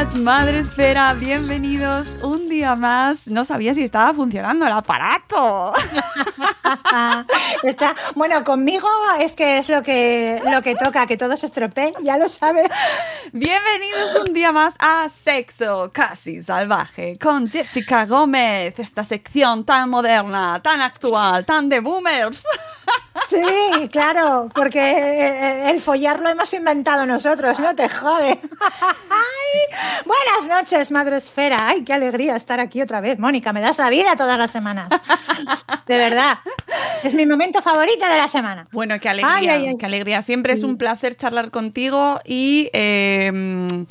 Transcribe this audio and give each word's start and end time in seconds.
Buenos 0.00 0.14
días, 0.14 0.24
Madre 0.24 0.58
Esfera, 0.60 1.12
bienvenidos 1.12 2.16
un 2.22 2.48
día 2.48 2.74
más. 2.74 3.28
No 3.28 3.44
sabía 3.44 3.74
si 3.74 3.82
estaba 3.82 4.14
funcionando 4.14 4.64
el 4.64 4.72
aparato. 4.72 5.74
Está, 7.62 7.94
bueno, 8.14 8.42
conmigo 8.42 8.88
es 9.18 9.32
que 9.32 9.58
es 9.58 9.68
lo 9.68 9.82
que, 9.82 10.40
lo 10.50 10.62
que 10.62 10.74
toca, 10.74 11.06
que 11.06 11.18
todo 11.18 11.36
se 11.36 11.44
estropee, 11.44 11.92
ya 12.02 12.16
lo 12.16 12.30
sabes. 12.30 12.66
Bienvenidos 13.34 14.14
un 14.26 14.32
día 14.32 14.52
más 14.52 14.74
a 14.78 15.06
Sexo 15.10 15.90
Casi 15.92 16.42
Salvaje 16.42 17.18
con 17.20 17.50
Jessica 17.50 18.06
Gómez, 18.06 18.78
esta 18.78 19.04
sección 19.04 19.66
tan 19.66 19.90
moderna, 19.90 20.62
tan 20.62 20.80
actual, 20.80 21.44
tan 21.44 21.68
de 21.68 21.80
boomers. 21.80 22.42
Sí, 23.28 23.88
claro, 23.92 24.48
porque 24.54 25.70
el 25.70 25.80
follar 25.80 26.20
lo 26.20 26.28
hemos 26.28 26.52
inventado 26.52 27.06
nosotros, 27.06 27.60
no 27.60 27.74
te 27.76 27.88
jode. 27.88 28.38
Ay, 28.60 30.04
buenas 30.04 30.62
noches, 30.62 30.90
Madre 30.90 31.18
Esfera. 31.18 31.56
Ay, 31.60 31.84
qué 31.84 31.92
alegría 31.92 32.34
estar 32.34 32.58
aquí 32.58 32.82
otra 32.82 33.00
vez. 33.00 33.18
Mónica, 33.20 33.52
me 33.52 33.60
das 33.60 33.78
la 33.78 33.88
vida 33.88 34.16
todas 34.16 34.36
las 34.36 34.50
semanas. 34.50 34.88
De 35.86 35.96
verdad. 35.96 36.38
Es 37.04 37.14
mi 37.14 37.24
momento 37.24 37.62
favorito 37.62 38.04
de 38.06 38.16
la 38.16 38.26
semana. 38.28 38.66
Bueno, 38.72 38.98
qué 39.00 39.08
alegría, 39.08 39.34
Ay, 39.36 39.48
ay, 39.48 39.66
ay. 39.68 39.76
qué 39.78 39.86
alegría. 39.86 40.22
Siempre 40.22 40.52
es 40.54 40.62
un 40.62 40.76
placer 40.76 41.16
charlar 41.16 41.50
contigo 41.50 42.20
y 42.24 42.68
eh, 42.72 43.86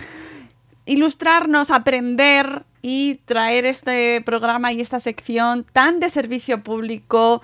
ilustrarnos, 0.86 1.72
aprender 1.72 2.64
y 2.82 3.16
traer 3.26 3.66
este 3.66 4.22
programa 4.22 4.72
y 4.72 4.82
esta 4.82 5.00
sección 5.00 5.66
tan 5.74 6.00
de 6.00 6.10
servicio 6.10 6.64
público 6.64 7.42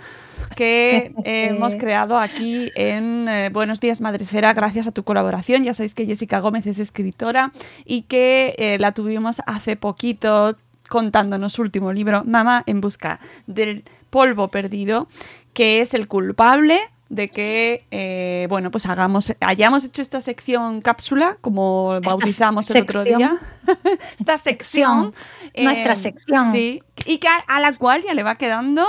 que 0.55 1.13
eh, 1.23 1.47
hemos 1.49 1.75
creado 1.75 2.17
aquí 2.19 2.71
en 2.75 3.27
eh, 3.27 3.49
Buenos 3.51 3.79
Días 3.79 4.01
Madresfera 4.01 4.53
gracias 4.53 4.87
a 4.87 4.91
tu 4.91 5.03
colaboración. 5.03 5.63
Ya 5.63 5.73
sabéis 5.73 5.95
que 5.95 6.05
Jessica 6.05 6.39
Gómez 6.39 6.65
es 6.67 6.79
escritora 6.79 7.51
y 7.83 8.03
que 8.03 8.55
eh, 8.57 8.77
la 8.79 8.93
tuvimos 8.93 9.41
hace 9.45 9.75
poquito 9.75 10.57
contándonos 10.87 11.53
su 11.53 11.61
último 11.63 11.91
libro, 11.91 12.23
Mamá 12.25 12.63
en 12.67 12.79
busca 12.79 13.19
del 13.47 13.83
polvo 14.09 14.49
perdido, 14.49 15.07
que 15.53 15.81
es 15.81 15.93
el 15.93 16.07
culpable 16.07 16.79
de 17.09 17.29
que 17.29 17.85
eh, 17.91 18.47
bueno 18.49 18.71
pues 18.71 18.85
hagamos 18.87 19.31
hayamos 19.39 19.83
hecho 19.83 20.01
esta 20.01 20.21
sección 20.21 20.81
cápsula 20.81 21.37
como 21.41 21.99
bautizamos 22.01 22.69
el 22.71 22.81
otro 22.81 23.03
día 23.03 23.37
esta 24.19 24.37
sección 24.37 25.13
Nuestra 25.55 25.93
eh, 25.93 25.97
sección. 25.97 26.51
sí 26.51 26.81
y 27.05 27.19
que 27.19 27.27
a, 27.27 27.37
a 27.47 27.59
la 27.59 27.73
cual 27.73 28.01
ya 28.03 28.13
le 28.15 28.23
va 28.23 28.35
quedando 28.35 28.85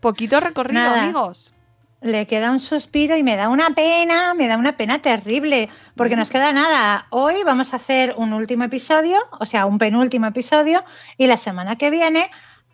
poquito 0.00 0.40
recorrido 0.40 0.82
Nada. 0.82 1.02
amigos 1.04 1.52
Le 2.00 2.26
queda 2.26 2.50
un 2.50 2.60
suspiro 2.60 3.16
y 3.18 3.22
me 3.22 3.36
da 3.36 3.50
una 3.50 3.74
pena, 3.74 4.32
me 4.32 4.48
da 4.48 4.56
una 4.56 4.74
pena 4.74 5.02
terrible, 5.02 5.68
porque 5.96 6.16
nos 6.16 6.30
queda 6.30 6.50
nada. 6.50 7.06
Hoy 7.10 7.42
vamos 7.44 7.74
a 7.74 7.76
hacer 7.76 8.14
un 8.16 8.32
último 8.32 8.64
episodio, 8.64 9.18
o 9.38 9.44
sea, 9.44 9.66
un 9.66 9.76
penúltimo 9.76 10.24
episodio, 10.24 10.82
y 11.18 11.26
la 11.26 11.36
semana 11.36 11.76
que 11.76 11.90
viene 11.90 12.30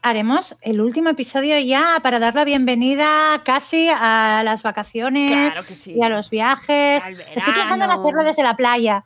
haremos 0.08 0.54
el 0.62 0.80
último 0.80 1.10
episodio 1.10 1.58
ya 1.58 1.98
para 2.02 2.18
dar 2.18 2.34
la 2.34 2.44
bienvenida 2.44 3.42
casi 3.44 3.88
a 3.88 4.42
las 4.44 4.62
vacaciones 4.62 5.52
Claro 5.52 5.66
que 5.66 5.74
sí. 5.74 5.94
y 5.96 6.02
a 6.02 6.08
los 6.08 6.30
viajes. 6.30 7.04
Estoy 7.06 7.54
pensando 7.54 7.84
en 7.86 7.90
hacerlo 7.90 8.22
desde 8.24 8.42
la 8.42 8.56
playa, 8.56 9.04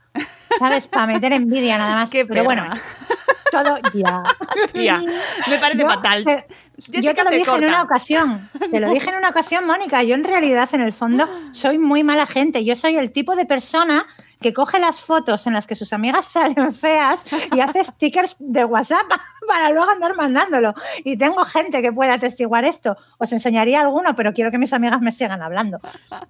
¿sabes? 0.59 0.87
Para 0.87 1.06
meter 1.06 1.33
envidia 1.33 1.78
nada 1.78 1.94
más. 1.94 2.11
Qué 2.11 2.27
Pero 2.27 2.44
bueno, 2.44 2.65
todo 3.50 3.78
ya. 3.94 4.22
Ya, 4.75 5.00
me 5.49 5.59
parece 5.59 5.81
Yo 5.81 5.88
fatal. 5.88 6.44
Yo 6.88 7.14
te 7.14 7.24
lo 7.24 7.30
dije 7.30 7.50
en 7.50 7.64
una 7.64 7.82
ocasión, 7.82 8.48
te 8.70 8.80
lo 8.80 8.91
dije 8.91 9.10
en 9.10 9.16
una 9.16 9.28
ocasión, 9.30 9.66
Mónica, 9.66 10.02
yo 10.02 10.14
en 10.14 10.24
realidad 10.24 10.68
en 10.72 10.80
el 10.80 10.92
fondo 10.92 11.28
soy 11.52 11.78
muy 11.78 12.02
mala 12.04 12.26
gente, 12.26 12.64
yo 12.64 12.76
soy 12.76 12.96
el 12.96 13.12
tipo 13.12 13.36
de 13.36 13.46
persona 13.46 14.06
que 14.41 14.54
coge 14.54 14.78
las 14.78 15.00
fotos 15.00 15.46
en 15.46 15.52
las 15.52 15.66
que 15.66 15.76
sus 15.76 15.92
amigas 15.92 16.24
salen 16.32 16.72
feas 16.72 17.24
y 17.54 17.60
hace 17.60 17.84
stickers 17.84 18.36
de 18.38 18.64
WhatsApp 18.64 19.04
para 19.48 19.70
luego 19.70 19.90
andar 19.90 20.16
mandándolo. 20.16 20.74
Y 21.04 21.16
tengo 21.19 21.44
gente 21.44 21.82
que 21.82 21.92
puede 21.92 22.10
atestiguar 22.12 22.64
esto. 22.64 22.96
Os 23.19 23.32
enseñaría 23.32 23.80
alguno, 23.80 24.16
pero 24.16 24.32
quiero 24.32 24.50
que 24.50 24.58
mis 24.58 24.72
amigas 24.72 25.00
me 25.02 25.12
sigan 25.12 25.42
hablando. 25.42 25.78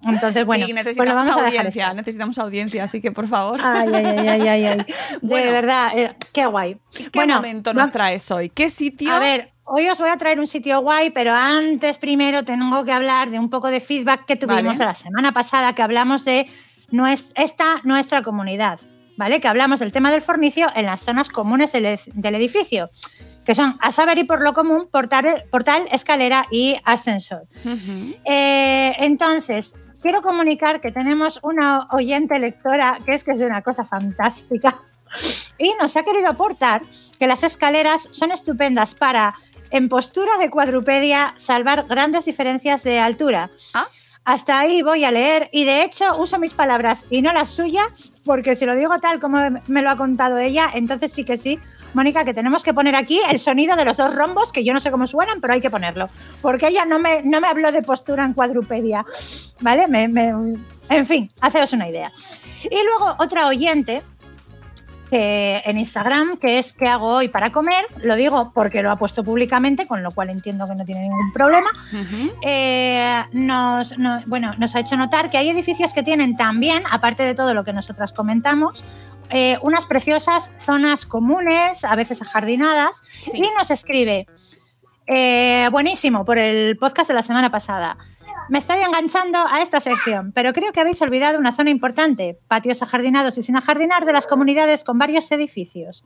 Entonces, 0.05 0.45
bueno, 0.45 0.65
sí, 0.65 0.73
pues 0.73 0.97
lo 0.97 1.03
necesitamos 1.05 1.27
vamos 1.27 1.41
a 1.41 1.45
dejar 1.45 1.57
audiencia, 1.59 1.93
necesitamos 1.93 2.37
audiencia, 2.39 2.83
así 2.83 2.99
que 2.99 3.11
por 3.11 3.27
favor. 3.27 3.61
Ay, 3.63 3.89
ay, 3.93 4.05
ay, 4.05 4.47
ay, 4.47 4.65
ay. 4.65 4.77
De 4.85 4.85
Bueno. 5.21 5.51
verdad, 5.51 5.97
eh, 5.97 6.15
qué 6.33 6.45
guay. 6.45 6.77
¿Qué 6.93 7.09
bueno, 7.13 7.35
momento 7.35 7.73
nos 7.73 7.91
traes 7.91 8.29
hoy? 8.31 8.49
¿Qué 8.49 8.69
sitio? 8.69 9.13
a 9.13 9.19
ver, 9.19 9.51
hoy 9.73 9.87
os 9.89 9.97
voy 9.99 10.09
a 10.09 10.17
traer 10.17 10.39
un 10.39 10.47
sitio 10.47 10.81
guay, 10.81 11.09
pero 11.11 11.33
antes 11.33 11.97
primero 11.97 12.43
tengo 12.43 12.83
que 12.83 12.91
hablar 12.91 13.29
de 13.29 13.39
un 13.39 13.49
poco 13.49 13.69
de 13.69 13.79
feedback 13.79 14.25
que 14.25 14.35
tuvimos 14.35 14.77
Vale. 14.77 14.85
la 14.85 14.95
semana 14.95 15.31
pasada, 15.33 15.73
que 15.73 15.81
hablamos 15.81 16.25
de 16.25 16.47
nues- 16.91 17.31
esta 17.35 17.79
nuestra 17.83 18.21
comunidad, 18.21 18.79
¿vale? 19.17 19.39
Que 19.39 19.47
hablamos 19.47 19.79
del 19.79 19.91
tema 19.91 20.11
del 20.11 20.21
fornicio 20.21 20.67
en 20.75 20.85
las 20.87 21.01
zonas 21.01 21.29
comunes 21.29 21.71
del, 21.71 21.97
del 22.13 22.35
edificio, 22.35 22.89
que 23.45 23.55
son 23.55 23.77
a 23.81 23.91
saber 23.91 24.17
y 24.17 24.23
por 24.25 24.41
lo 24.41 24.53
común, 24.53 24.87
portal, 24.91 25.45
portal 25.49 25.87
escalera 25.91 26.45
y 26.51 26.75
ascensor. 26.83 27.43
Eh, 28.25 28.93
entonces, 28.99 29.75
quiero 30.01 30.21
comunicar 30.21 30.81
que 30.81 30.91
tenemos 30.91 31.39
una 31.43 31.87
oyente 31.91 32.37
lectora 32.39 32.97
que 33.05 33.13
es 33.13 33.23
que 33.23 33.31
es 33.31 33.39
una 33.39 33.61
cosa 33.61 33.85
fantástica 33.85 34.79
y 35.57 35.71
nos 35.79 35.95
ha 35.95 36.03
querido 36.03 36.29
aportar 36.29 36.81
que 37.19 37.27
las 37.27 37.43
escaleras 37.43 38.07
son 38.11 38.31
estupendas 38.31 38.95
para, 38.95 39.33
en 39.71 39.89
postura 39.89 40.37
de 40.39 40.49
cuadrupedia, 40.49 41.33
salvar 41.37 41.85
grandes 41.87 42.25
diferencias 42.25 42.83
de 42.83 42.99
altura. 42.99 43.49
Ah. 43.73 43.87
Hasta 44.23 44.59
ahí 44.59 44.83
voy 44.83 45.03
a 45.03 45.09
leer 45.11 45.49
y 45.51 45.65
de 45.65 45.83
hecho 45.83 46.15
uso 46.19 46.37
mis 46.37 46.53
palabras 46.53 47.05
y 47.09 47.23
no 47.23 47.33
las 47.33 47.49
suyas, 47.49 48.11
porque 48.23 48.55
si 48.55 48.67
lo 48.67 48.75
digo 48.75 48.99
tal 48.99 49.19
como 49.19 49.39
me 49.67 49.81
lo 49.81 49.89
ha 49.89 49.97
contado 49.97 50.37
ella, 50.37 50.69
entonces 50.75 51.11
sí 51.11 51.23
que 51.23 51.39
sí, 51.39 51.59
Mónica, 51.95 52.23
que 52.23 52.33
tenemos 52.35 52.63
que 52.63 52.71
poner 52.73 52.95
aquí 52.95 53.19
el 53.31 53.39
sonido 53.39 53.75
de 53.75 53.83
los 53.83 53.97
dos 53.97 54.13
rombos, 54.15 54.51
que 54.51 54.63
yo 54.63 54.73
no 54.73 54.79
sé 54.79 54.91
cómo 54.91 55.07
suenan, 55.07 55.41
pero 55.41 55.53
hay 55.53 55.59
que 55.61 55.71
ponerlo, 55.71 56.07
porque 56.39 56.67
ella 56.67 56.85
no 56.85 56.99
me, 56.99 57.23
no 57.23 57.41
me 57.41 57.47
habló 57.47 57.71
de 57.71 57.81
postura 57.81 58.23
en 58.23 58.33
cuadrupedia, 58.33 59.03
¿vale? 59.59 59.87
Me- 59.87 60.07
me- 60.07 60.55
en 60.89 61.07
fin, 61.07 61.31
haceros 61.41 61.73
una 61.73 61.89
idea. 61.89 62.11
Y 62.63 62.83
luego 62.85 63.15
otra 63.17 63.47
oyente 63.47 64.03
que 65.11 65.61
en 65.65 65.77
Instagram, 65.77 66.37
que 66.37 66.57
es 66.57 66.71
¿qué 66.71 66.87
hago 66.87 67.07
hoy 67.07 67.27
para 67.27 67.51
comer? 67.51 67.85
Lo 67.97 68.15
digo 68.15 68.53
porque 68.55 68.81
lo 68.81 68.89
ha 68.89 68.95
puesto 68.95 69.25
públicamente, 69.25 69.85
con 69.85 70.01
lo 70.01 70.11
cual 70.11 70.29
entiendo 70.29 70.65
que 70.65 70.73
no 70.73 70.85
tiene 70.85 71.01
ningún 71.01 71.33
problema. 71.33 71.69
Eh, 72.41 73.21
nos, 73.33 73.93
bueno, 74.25 74.53
nos 74.57 74.73
ha 74.73 74.79
hecho 74.79 74.95
notar 74.95 75.29
que 75.29 75.37
hay 75.37 75.49
edificios 75.49 75.91
que 75.91 76.01
tienen 76.01 76.37
también, 76.37 76.83
aparte 76.89 77.23
de 77.23 77.35
todo 77.35 77.53
lo 77.53 77.65
que 77.65 77.73
nosotras 77.73 78.13
comentamos, 78.13 78.85
eh, 79.29 79.57
unas 79.61 79.85
preciosas 79.85 80.53
zonas 80.57 81.05
comunes, 81.05 81.83
a 81.83 81.95
veces 81.97 82.21
ajardinadas, 82.21 83.03
y 83.33 83.41
nos 83.57 83.69
escribe, 83.69 84.27
eh, 85.07 85.67
buenísimo, 85.73 86.23
por 86.23 86.37
el 86.37 86.77
podcast 86.77 87.09
de 87.09 87.15
la 87.15 87.21
semana 87.21 87.51
pasada. 87.51 87.97
Me 88.49 88.57
estoy 88.57 88.81
enganchando 88.81 89.39
a 89.39 89.61
esta 89.61 89.79
sección, 89.79 90.31
pero 90.33 90.53
creo 90.53 90.73
que 90.73 90.81
habéis 90.81 91.01
olvidado 91.01 91.39
una 91.39 91.53
zona 91.53 91.69
importante, 91.69 92.37
patios 92.47 92.81
ajardinados 92.81 93.37
y 93.37 93.43
sin 93.43 93.55
ajardinar 93.55 94.05
de 94.05 94.13
las 94.13 94.27
comunidades 94.27 94.83
con 94.83 94.97
varios 94.97 95.31
edificios. 95.31 96.03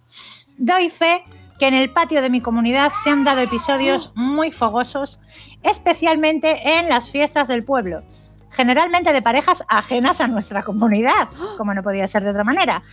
Doy 0.58 0.90
fe 0.90 1.24
que 1.58 1.68
en 1.68 1.74
el 1.74 1.90
patio 1.90 2.22
de 2.22 2.30
mi 2.30 2.42
comunidad 2.42 2.92
se 3.04 3.10
han 3.10 3.24
dado 3.24 3.42
episodios 3.42 4.12
muy 4.16 4.52
fogosos, 4.52 5.20
especialmente 5.64 6.78
en 6.78 6.90
las 6.90 7.10
fiestas 7.10 7.48
del 7.48 7.64
pueblo, 7.64 8.04
generalmente 8.52 9.14
de 9.14 9.22
parejas 9.22 9.64
ajenas 9.68 10.22
a 10.22 10.28
nuestra 10.28 10.64
comunidad, 10.64 11.30
como 11.58 11.74
no 11.74 11.82
podía 11.82 12.08
ser 12.08 12.24
de 12.24 12.32
otra 12.32 12.44
manera. 12.44 12.84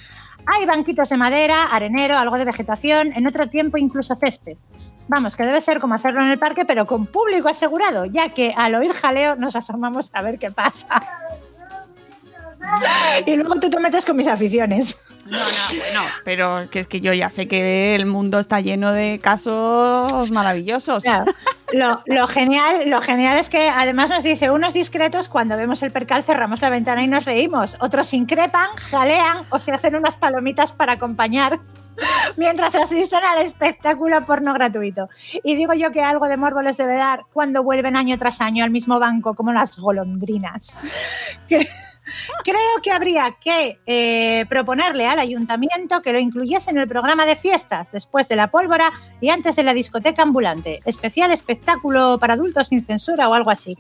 Hay 0.47 0.67
banquitos 0.67 1.09
de 1.09 1.17
madera, 1.17 1.65
arenero, 1.65 2.19
algo 2.19 2.39
de 2.39 2.45
vegetación, 2.45 3.13
en 3.13 3.27
otro 3.27 3.49
tiempo 3.49 3.79
incluso 3.79 4.17
césped. 4.17 4.57
Vamos, 5.09 5.37
que 5.37 5.45
debe 5.45 5.61
ser 5.61 5.81
como 5.81 5.95
hacerlo 5.95 6.23
en 6.23 6.29
el 6.29 6.39
parque, 6.39 6.65
pero 6.65 6.87
con 6.87 7.07
público 7.07 7.49
asegurado, 7.49 8.07
ya 8.07 8.29
que 8.31 8.55
al 8.57 8.75
oír 8.75 8.93
jaleo 8.93 9.37
nos 9.37 9.57
asomamos 9.57 10.11
a 10.13 10.23
ver 10.23 10.39
qué 10.39 10.51
pasa. 10.51 11.03
y 13.27 13.37
luego 13.37 13.59
tú 13.61 13.69
te 13.71 13.81
metes 13.81 14.05
con 14.05 14.17
mis 14.17 14.27
aficiones. 14.27 14.97
No, 15.27 15.39
no, 15.39 15.45
bueno, 15.79 16.03
pero 16.25 16.69
que 16.71 16.81
es 16.81 16.89
que 16.89 17.01
yo 17.01 17.13
ya 17.13 17.31
sé 17.31 17.47
que 17.47 17.95
el 17.95 18.07
mundo 18.07 18.41
está 18.41 18.61
lleno 18.61 18.93
de 18.93 19.21
casos 19.23 20.31
maravillosos. 20.31 21.05
Lo, 21.73 22.27
genial, 22.27 22.91
lo 22.91 23.01
genial 23.01 23.39
es 23.39 23.49
que 23.49 23.69
además 23.69 24.11
nos 24.11 24.25
dice 24.25 24.51
unos 24.51 24.75
discretos 24.75 25.29
cuando 25.29 25.57
vemos 25.57 25.83
el 25.83 25.91
percal 25.91 26.23
cerramos 26.25 26.61
la 26.61 26.71
ventana 26.71 27.03
y 27.03 27.07
nos 27.07 27.25
reímos. 27.25 27.77
Otros 27.81 28.13
increpan, 28.13 28.69
jalean 28.77 29.39
o 29.51 29.59
se 29.59 29.73
hacen 29.73 29.95
unas 29.95 30.17
palomitas 30.17 30.73
para 30.73 30.95
acompañar 30.95 31.61
mientras 32.37 32.75
asisten 32.75 33.21
al 33.23 33.43
espectáculo 33.43 34.25
porno 34.25 34.53
gratuito. 34.55 35.09
Y 35.43 35.57
digo 35.57 35.75
yo 35.75 35.91
que 35.91 36.03
algo 36.03 36.27
de 36.27 36.37
morbo 36.37 36.63
les 36.63 36.77
debe 36.77 36.95
dar 36.95 37.25
cuando 37.33 37.63
vuelven 37.63 37.97
año 37.97 38.17
tras 38.19 38.41
año 38.41 38.65
al 38.65 38.71
mismo 38.71 38.99
banco 38.99 39.35
como 39.35 39.53
las 39.53 39.79
golondrinas. 39.79 40.79
Creo 42.45 42.83
que 42.83 42.91
habría 42.91 43.37
que 43.41 43.79
eh, 43.87 44.45
proponerle 44.49 45.07
al 45.07 45.21
ayuntamiento 45.21 46.03
que 46.03 46.13
lo 46.13 46.19
incluyese 46.19 46.71
en 46.71 46.79
el 46.79 46.89
programa 46.89 47.25
de 47.25 47.37
fiestas 47.37 47.93
después 47.93 48.29
de 48.29 48.35
la 48.35 48.51
pólvora 48.51 48.91
y 49.21 49.29
antes 49.29 49.55
de 49.55 49.63
la 49.63 49.73
discoteca 49.73 50.23
ambulante. 50.23 50.81
Especial 50.85 51.31
espectáculo 51.31 52.19
para 52.19 52.35
adultos 52.35 52.69
sin 52.69 52.85
censura 52.85 53.29
o 53.29 53.35
algo 53.35 53.51
así. 53.51 53.79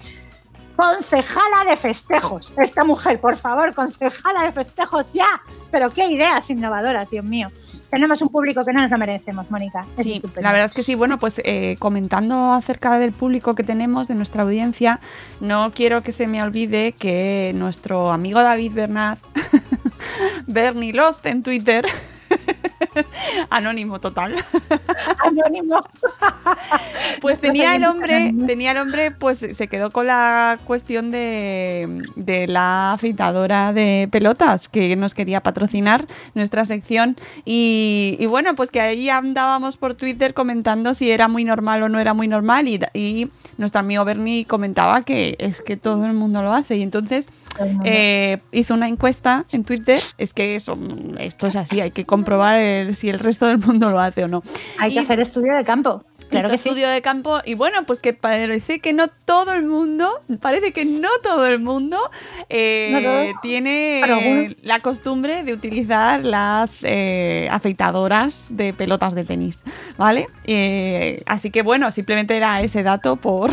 Concejala 0.76 1.64
de 1.68 1.76
festejos. 1.76 2.52
Esta 2.56 2.84
mujer, 2.84 3.20
por 3.20 3.36
favor, 3.36 3.74
concejala 3.74 4.44
de 4.44 4.52
festejos 4.52 5.12
ya. 5.12 5.42
Pero 5.70 5.90
qué 5.90 6.06
ideas 6.06 6.48
innovadoras, 6.50 7.10
Dios 7.10 7.24
mío 7.24 7.50
tenemos 7.92 8.22
un 8.22 8.30
público 8.30 8.64
que 8.64 8.72
no 8.72 8.80
nos 8.80 8.90
lo 8.90 8.96
merecemos, 8.96 9.50
Mónica. 9.50 9.84
sí, 9.98 10.22
la 10.40 10.50
verdad 10.50 10.64
es 10.64 10.72
que 10.72 10.82
sí. 10.82 10.94
Bueno, 10.94 11.18
pues 11.18 11.42
eh, 11.44 11.76
comentando 11.78 12.54
acerca 12.54 12.98
del 12.98 13.12
público 13.12 13.54
que 13.54 13.64
tenemos, 13.64 14.08
de 14.08 14.14
nuestra 14.14 14.44
audiencia, 14.44 14.98
no 15.40 15.70
quiero 15.72 16.00
que 16.00 16.10
se 16.10 16.26
me 16.26 16.42
olvide 16.42 16.92
que 16.92 17.52
nuestro 17.54 18.10
amigo 18.10 18.42
David 18.42 18.72
Bernat, 18.72 19.18
Bernie 20.46 20.94
Lost 20.94 21.26
en 21.26 21.42
Twitter, 21.42 21.84
Anónimo 23.50 24.00
total. 24.00 24.36
Anónimo. 25.24 25.80
pues 27.20 27.40
tenía 27.40 27.76
el 27.76 27.84
hombre, 27.84 28.34
tenía 28.46 28.72
el 28.72 28.78
hombre, 28.78 29.10
pues 29.12 29.38
se 29.38 29.68
quedó 29.68 29.90
con 29.90 30.06
la 30.06 30.58
cuestión 30.64 31.10
de, 31.10 32.02
la 32.48 32.92
afeitadora 32.92 33.72
de 33.72 34.08
pelotas 34.10 34.68
que 34.68 34.94
nos 34.96 35.14
quería 35.14 35.42
patrocinar 35.42 36.06
nuestra 36.34 36.64
sección. 36.64 37.16
Y, 37.44 38.24
bueno, 38.28 38.54
pues 38.54 38.70
que 38.70 38.80
ahí 38.80 39.08
andábamos 39.08 39.76
por 39.76 39.94
Twitter 39.94 40.34
comentando 40.34 40.94
si 40.94 41.10
era 41.10 41.28
muy 41.28 41.44
normal 41.44 41.82
o 41.82 41.88
no 41.88 41.98
era 41.98 42.14
muy 42.14 42.28
normal. 42.28 42.68
Y, 42.68 42.80
y 42.94 43.30
nuestro 43.58 43.80
amigo 43.80 44.04
Bernie 44.04 44.44
comentaba 44.44 45.02
que 45.02 45.36
es 45.38 45.62
que 45.62 45.76
todo 45.76 46.04
el 46.06 46.14
mundo 46.14 46.42
lo 46.42 46.52
hace. 46.52 46.76
Y 46.76 46.82
entonces 46.82 47.30
eh, 47.84 48.38
hizo 48.52 48.74
una 48.74 48.88
encuesta 48.88 49.44
en 49.52 49.64
Twitter. 49.64 50.00
Es 50.18 50.32
que 50.32 50.54
eso, 50.54 50.78
esto 51.18 51.46
es 51.46 51.56
así, 51.56 51.80
hay 51.80 51.90
que 51.90 52.04
comprobar 52.04 52.94
si 52.94 53.08
el 53.08 53.18
resto 53.18 53.46
del 53.46 53.58
mundo 53.58 53.90
lo 53.90 54.00
hace 54.00 54.24
o 54.24 54.28
no. 54.28 54.42
Hay 54.78 54.92
que 54.92 55.00
hacer 55.00 55.20
estudio 55.20 55.54
de 55.54 55.64
campo. 55.64 56.04
Claro 56.28 56.48
que 56.48 56.54
estudio 56.54 56.88
de 56.88 57.02
campo 57.02 57.40
y 57.44 57.52
bueno, 57.54 57.84
pues 57.84 58.00
que 58.00 58.14
parece 58.14 58.80
que 58.80 58.94
no 58.94 59.08
todo 59.08 59.52
el 59.52 59.64
mundo, 59.64 60.22
parece 60.40 60.72
que 60.72 60.86
no 60.86 61.10
todo 61.22 61.46
el 61.46 61.58
mundo 61.58 61.98
eh, 62.48 63.34
tiene 63.42 64.00
la 64.62 64.80
costumbre 64.80 65.42
de 65.42 65.52
utilizar 65.52 66.24
las 66.24 66.84
eh, 66.84 67.48
afeitadoras 67.50 68.46
de 68.48 68.72
pelotas 68.72 69.14
de 69.14 69.24
tenis, 69.24 69.62
¿vale? 69.98 70.26
así 71.26 71.50
que 71.50 71.60
bueno, 71.60 71.92
simplemente 71.92 72.34
era 72.34 72.62
ese 72.62 72.82
dato 72.82 73.16
por... 73.16 73.52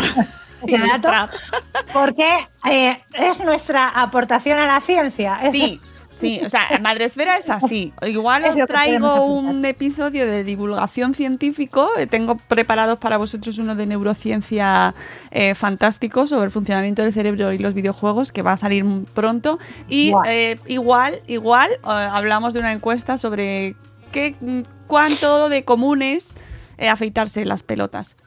porque 1.94 2.48
eh, 2.70 2.98
es 3.14 3.40
nuestra 3.40 3.90
aportación 3.90 4.60
a 4.60 4.68
la 4.68 4.82
ciencia. 4.82 5.40
Sí. 5.52 5.82
Sí, 6.12 6.42
o 6.46 6.50
sea, 6.50 6.68
Madresfera 6.82 7.38
es 7.38 7.50
así. 7.50 7.94
Igual 8.06 8.44
os 8.50 8.56
traigo 8.68 9.24
un 9.24 9.64
episodio 9.64 10.26
de 10.26 10.44
divulgación 10.44 11.14
científico. 11.14 11.90
Eh, 11.98 12.08
tengo 12.08 12.36
preparados 12.36 12.98
para 12.98 13.16
vosotros 13.16 13.58
uno 13.58 13.74
de 13.74 13.86
neurociencia 13.86 14.94
eh, 15.32 15.56
fantástico 15.56 16.28
sobre 16.28 16.48
el 16.48 16.52
funcionamiento 16.52 17.04
del 17.04 17.14
cerebro 17.14 17.54
y 17.54 17.58
los 17.58 17.74
videojuegos 17.74 18.34
que 18.34 18.42
va 18.42 18.52
a 18.52 18.58
salir 18.58 18.84
pronto. 19.14 19.60
Y 19.88 20.12
igual, 20.68 21.22
igual 21.28 21.70
hablamos 21.84 22.54
de 22.54 22.60
una 22.60 22.74
encuesta 22.74 23.18
sobre 23.18 23.78
qué, 24.12 24.36
cuánto 24.88 25.48
de 25.48 25.64
comunes 25.64 26.36
afeitarse 26.78 27.46
las 27.46 27.64
pelotas. 27.64 28.18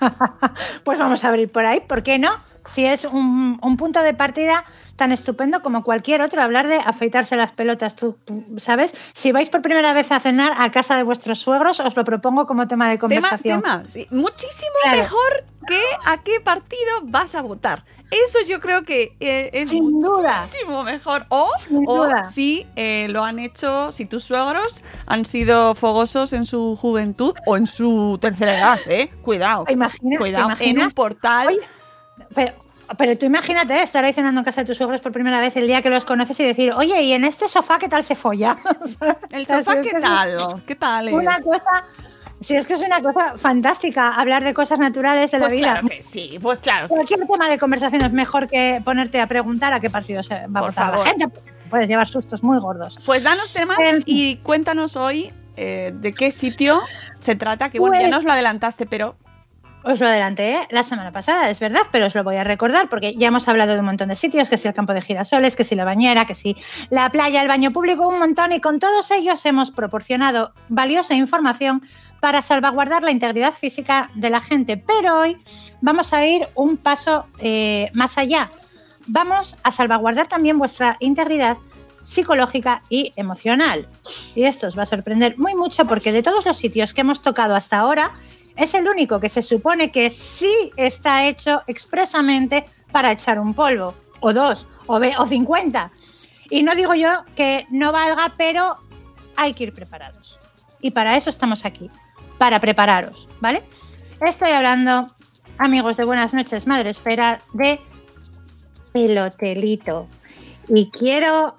pues 0.82 0.98
vamos 0.98 1.22
a 1.22 1.28
abrir 1.28 1.52
por 1.52 1.66
ahí, 1.66 1.80
¿por 1.86 2.02
qué 2.02 2.18
no? 2.18 2.47
Si 2.72 2.84
es 2.84 3.04
un, 3.04 3.76
punto 3.78 4.02
de 4.02 4.14
partida 4.14 4.64
tan 4.96 5.12
estupendo 5.12 5.62
como 5.62 5.84
cualquier 5.84 6.22
otro, 6.22 6.42
hablar 6.42 6.68
de 6.68 6.76
afeitarse 6.76 7.36
las 7.36 7.52
pelotas, 7.52 7.96
tú, 7.96 8.16
sabes, 8.58 8.94
si 9.12 9.32
vais 9.32 9.48
por 9.48 9.62
primera 9.62 9.92
vez 9.92 10.10
a 10.12 10.20
cenar 10.20 10.54
a 10.58 10.70
casa 10.70 10.96
de 10.96 11.02
vuestros 11.02 11.38
suegros, 11.38 11.80
os 11.80 11.96
lo 11.96 12.04
propongo 12.04 12.46
como 12.46 12.66
tema 12.68 12.90
de 12.90 12.98
conversación. 12.98 13.62
Tema, 13.62 13.84
Muchísimo 14.10 14.72
mejor 14.90 15.44
que 15.66 15.82
a 16.06 16.22
qué 16.22 16.40
partido 16.40 17.00
vas 17.04 17.34
a 17.34 17.42
votar. 17.42 17.84
Eso 18.10 18.38
yo 18.46 18.58
creo 18.58 18.84
que 18.84 19.14
eh, 19.20 19.50
es 19.52 19.72
muchísimo 19.72 20.82
mejor. 20.82 21.26
O, 21.28 21.50
si 22.30 22.66
eh, 22.74 23.06
lo 23.10 23.22
han 23.22 23.38
hecho, 23.38 23.92
si 23.92 24.06
tus 24.06 24.24
suegros 24.24 24.82
han 25.06 25.26
sido 25.26 25.74
fogosos 25.74 26.32
en 26.32 26.46
su 26.46 26.74
juventud 26.76 27.34
o 27.44 27.56
en 27.56 27.66
su 27.66 28.18
tercera 28.20 28.56
edad, 28.56 28.78
¿eh? 28.86 29.10
Cuidado. 29.22 29.66
cuidado. 30.16 30.50
En 30.60 30.80
un 30.80 30.90
portal. 30.92 31.48
Pero, 32.96 33.18
tú 33.18 33.26
imagínate 33.26 33.82
estar 33.82 34.04
ahí 34.04 34.12
cenando 34.12 34.40
en 34.40 34.44
casa 34.44 34.62
de 34.62 34.66
tus 34.66 34.76
suegros 34.76 35.00
por 35.00 35.12
primera 35.12 35.40
vez 35.40 35.56
el 35.56 35.66
día 35.66 35.82
que 35.82 35.90
los 35.90 36.04
conoces 36.04 36.38
y 36.40 36.44
decir, 36.44 36.72
oye, 36.72 37.02
¿y 37.02 37.12
en 37.12 37.24
este 37.24 37.48
sofá 37.48 37.78
qué 37.78 37.88
tal 37.88 38.02
se 38.02 38.14
folla? 38.14 38.56
¿El 39.30 39.46
sofá 39.46 39.82
qué 39.82 39.92
tal? 40.00 40.62
¿Qué 40.66 40.74
tal? 40.74 41.12
Una 41.12 41.40
cosa 41.40 41.84
si 42.40 42.54
es 42.54 42.66
que 42.66 42.74
es 42.74 42.82
una 42.82 43.02
cosa 43.02 43.36
fantástica 43.36 44.12
hablar 44.12 44.44
de 44.44 44.54
cosas 44.54 44.78
naturales 44.78 45.30
de 45.30 45.38
la 45.38 45.46
pues 45.46 45.60
vida. 45.60 45.72
Claro 45.72 45.88
que 45.88 46.02
sí, 46.02 46.38
pues 46.40 46.60
claro. 46.60 46.88
Cualquier 46.88 47.26
tema 47.26 47.48
de 47.48 47.58
conversación 47.58 48.02
es 48.02 48.12
mejor 48.12 48.46
que 48.46 48.80
ponerte 48.84 49.20
a 49.20 49.26
preguntar 49.26 49.72
a 49.72 49.80
qué 49.80 49.90
partido 49.90 50.22
se 50.22 50.46
va 50.46 50.60
a 50.60 50.62
votar 50.62 50.96
la 50.96 51.04
gente. 51.04 51.26
Puedes 51.68 51.88
llevar 51.88 52.08
sustos 52.08 52.42
muy 52.42 52.58
gordos. 52.58 52.98
Pues 53.04 53.24
danos 53.24 53.52
temas 53.52 53.78
em, 53.80 54.02
y 54.06 54.36
cuéntanos 54.36 54.96
hoy 54.96 55.32
eh, 55.56 55.92
de 55.94 56.12
qué 56.12 56.30
sitio 56.30 56.80
se 57.18 57.34
trata, 57.34 57.70
que 57.70 57.80
bueno, 57.80 57.96
ya 57.96 58.02
pues 58.02 58.12
nos 58.12 58.24
lo 58.24 58.32
adelantaste, 58.32 58.86
pero 58.86 59.16
os 59.88 60.00
lo 60.00 60.06
adelanté 60.06 60.66
la 60.70 60.82
semana 60.82 61.12
pasada, 61.12 61.48
es 61.48 61.60
verdad, 61.60 61.82
pero 61.90 62.06
os 62.06 62.14
lo 62.14 62.22
voy 62.22 62.36
a 62.36 62.44
recordar 62.44 62.90
porque 62.90 63.14
ya 63.14 63.28
hemos 63.28 63.48
hablado 63.48 63.72
de 63.72 63.80
un 63.80 63.86
montón 63.86 64.08
de 64.08 64.16
sitios, 64.16 64.48
que 64.48 64.58
si 64.58 64.68
el 64.68 64.74
campo 64.74 64.92
de 64.92 65.00
girasoles, 65.00 65.56
que 65.56 65.64
si 65.64 65.74
la 65.74 65.84
bañera, 65.84 66.26
que 66.26 66.34
si 66.34 66.56
la 66.90 67.08
playa, 67.10 67.40
el 67.40 67.48
baño 67.48 67.72
público, 67.72 68.06
un 68.06 68.18
montón, 68.18 68.52
y 68.52 68.60
con 68.60 68.78
todos 68.78 69.10
ellos 69.10 69.44
hemos 69.46 69.70
proporcionado 69.70 70.52
valiosa 70.68 71.14
información 71.14 71.82
para 72.20 72.42
salvaguardar 72.42 73.02
la 73.02 73.12
integridad 73.12 73.52
física 73.52 74.10
de 74.14 74.28
la 74.28 74.40
gente. 74.40 74.76
Pero 74.76 75.20
hoy 75.20 75.38
vamos 75.80 76.12
a 76.12 76.26
ir 76.26 76.46
un 76.54 76.76
paso 76.76 77.24
eh, 77.38 77.88
más 77.94 78.18
allá. 78.18 78.50
Vamos 79.06 79.56
a 79.62 79.70
salvaguardar 79.70 80.26
también 80.26 80.58
vuestra 80.58 80.96
integridad 81.00 81.56
psicológica 82.02 82.82
y 82.88 83.12
emocional. 83.16 83.86
Y 84.34 84.44
esto 84.44 84.66
os 84.66 84.78
va 84.78 84.82
a 84.82 84.86
sorprender 84.86 85.38
muy 85.38 85.54
mucho 85.54 85.86
porque 85.86 86.12
de 86.12 86.22
todos 86.22 86.44
los 86.46 86.56
sitios 86.56 86.94
que 86.94 87.02
hemos 87.02 87.22
tocado 87.22 87.54
hasta 87.54 87.78
ahora, 87.78 88.12
es 88.58 88.74
el 88.74 88.88
único 88.88 89.20
que 89.20 89.28
se 89.28 89.42
supone 89.42 89.90
que 89.90 90.10
sí 90.10 90.72
está 90.76 91.26
hecho 91.26 91.62
expresamente 91.68 92.64
para 92.90 93.12
echar 93.12 93.38
un 93.38 93.54
polvo, 93.54 93.94
o 94.20 94.32
dos, 94.32 94.66
o, 94.86 94.96
o 94.96 95.26
50. 95.26 95.92
Y 96.50 96.62
no 96.64 96.74
digo 96.74 96.94
yo 96.94 97.24
que 97.36 97.66
no 97.70 97.92
valga, 97.92 98.32
pero 98.36 98.76
hay 99.36 99.54
que 99.54 99.64
ir 99.64 99.72
preparados. 99.72 100.40
Y 100.80 100.90
para 100.90 101.16
eso 101.16 101.30
estamos 101.30 101.64
aquí, 101.64 101.88
para 102.36 102.60
prepararos, 102.60 103.28
¿vale? 103.40 103.62
Estoy 104.26 104.50
hablando, 104.50 105.06
amigos 105.58 105.96
de 105.96 106.04
Buenas 106.04 106.34
noches, 106.34 106.66
Madre 106.66 106.90
Esfera, 106.90 107.38
de 107.52 107.80
el 108.94 109.18
hotelito. 109.18 110.08
Y 110.68 110.90
quiero, 110.90 111.54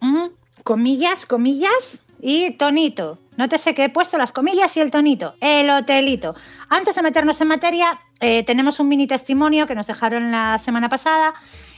mm, 0.00 0.26
comillas, 0.64 1.26
comillas 1.26 2.02
y 2.20 2.52
tonito. 2.52 3.18
Nótese 3.36 3.74
que 3.74 3.84
he 3.84 3.88
puesto 3.88 4.16
las 4.16 4.30
comillas 4.32 4.76
y 4.76 4.80
el 4.80 4.90
tonito. 4.90 5.34
El 5.40 5.68
hotelito. 5.70 6.34
Antes 6.68 6.94
de 6.94 7.02
meternos 7.02 7.40
en 7.40 7.48
materia, 7.48 7.98
eh, 8.20 8.44
tenemos 8.44 8.78
un 8.78 8.88
mini 8.88 9.06
testimonio 9.06 9.66
que 9.66 9.74
nos 9.74 9.86
dejaron 9.86 10.30
la 10.30 10.58
semana 10.58 10.88
pasada 10.88 11.34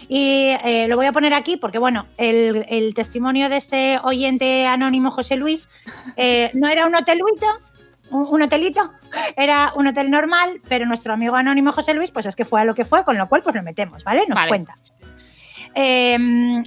y 0.09 0.51
eh, 0.65 0.87
lo 0.89 0.97
voy 0.97 1.07
a 1.07 1.13
poner 1.13 1.33
aquí 1.33 1.57
porque, 1.57 1.79
bueno, 1.79 2.07
el, 2.19 2.67
el 2.69 2.95
testimonio 2.95 3.49
de 3.49 3.57
este 3.57 3.99
oyente 4.03 4.67
anónimo 4.67 5.11
José 5.11 5.37
Luis 5.37 5.69
eh, 6.17 6.51
no 6.53 6.69
era 6.69 6.87
un 6.87 6.95
hotelito, 6.95 7.47
un, 8.11 8.27
un 8.29 8.43
hotelito, 8.43 8.93
era 9.37 9.73
un 9.77 9.87
hotel 9.87 10.11
normal, 10.11 10.61
pero 10.69 10.85
nuestro 10.87 11.15
amigo 11.15 11.37
anónimo 11.37 11.73
José 11.73 11.95
Luis, 11.95 12.11
pues 12.11 12.27
es 12.27 12.37
que 12.37 12.45
fue 12.45 12.61
a 12.61 12.65
lo 12.65 12.75
que 12.75 12.85
fue, 12.85 13.03
con 13.05 13.17
lo 13.17 13.29
cual 13.29 13.43
pues 13.43 13.57
lo 13.57 13.63
metemos, 13.63 14.05
¿vale? 14.05 14.25
Nos 14.29 14.37
Vale. 14.37 14.49
cuenta. 14.49 14.77
Eh, 15.75 16.63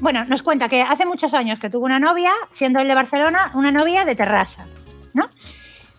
bueno, 0.00 0.24
nos 0.24 0.42
cuenta 0.42 0.68
que 0.68 0.82
hace 0.82 1.06
muchos 1.06 1.34
años 1.34 1.58
que 1.58 1.70
tuvo 1.70 1.84
una 1.84 1.98
novia, 1.98 2.32
siendo 2.50 2.80
él 2.80 2.88
de 2.88 2.94
Barcelona, 2.94 3.50
una 3.54 3.70
novia 3.70 4.04
de 4.04 4.14
terraza, 4.14 4.66
¿no? 5.12 5.28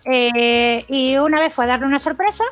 Eh, 0.06 0.86
y 0.88 1.18
una 1.18 1.40
vez 1.40 1.54
fue 1.54 1.66
a 1.66 1.68
darle 1.68 1.88
una 1.88 2.00
sorpresa. 2.00 2.44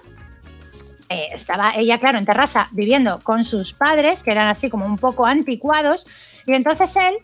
eh, 1.09 1.27
estaba 1.33 1.73
ella, 1.75 1.99
claro, 1.99 2.17
en 2.17 2.25
terraza 2.25 2.67
viviendo 2.71 3.19
con 3.19 3.43
sus 3.43 3.73
padres, 3.73 4.23
que 4.23 4.31
eran 4.31 4.47
así 4.47 4.69
como 4.69 4.85
un 4.85 4.97
poco 4.97 5.25
anticuados, 5.25 6.07
y 6.45 6.53
entonces 6.53 6.95
él 6.95 7.15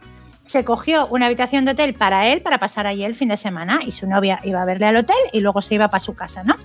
se 0.41 0.63
cogió 0.63 1.07
una 1.07 1.27
habitación 1.27 1.65
de 1.65 1.71
hotel 1.71 1.93
para 1.93 2.27
él, 2.27 2.41
para 2.41 2.57
pasar 2.57 2.87
allí 2.87 3.03
el 3.03 3.15
fin 3.15 3.29
de 3.29 3.37
semana, 3.37 3.79
y 3.85 3.91
su 3.91 4.07
novia 4.07 4.39
iba 4.43 4.61
a 4.61 4.65
verle 4.65 4.87
al 4.87 4.97
hotel 4.97 5.17
y 5.31 5.41
luego 5.41 5.61
se 5.61 5.75
iba 5.75 5.87
para 5.87 5.99
su 5.99 6.15
casa, 6.15 6.43
¿no? 6.43 6.55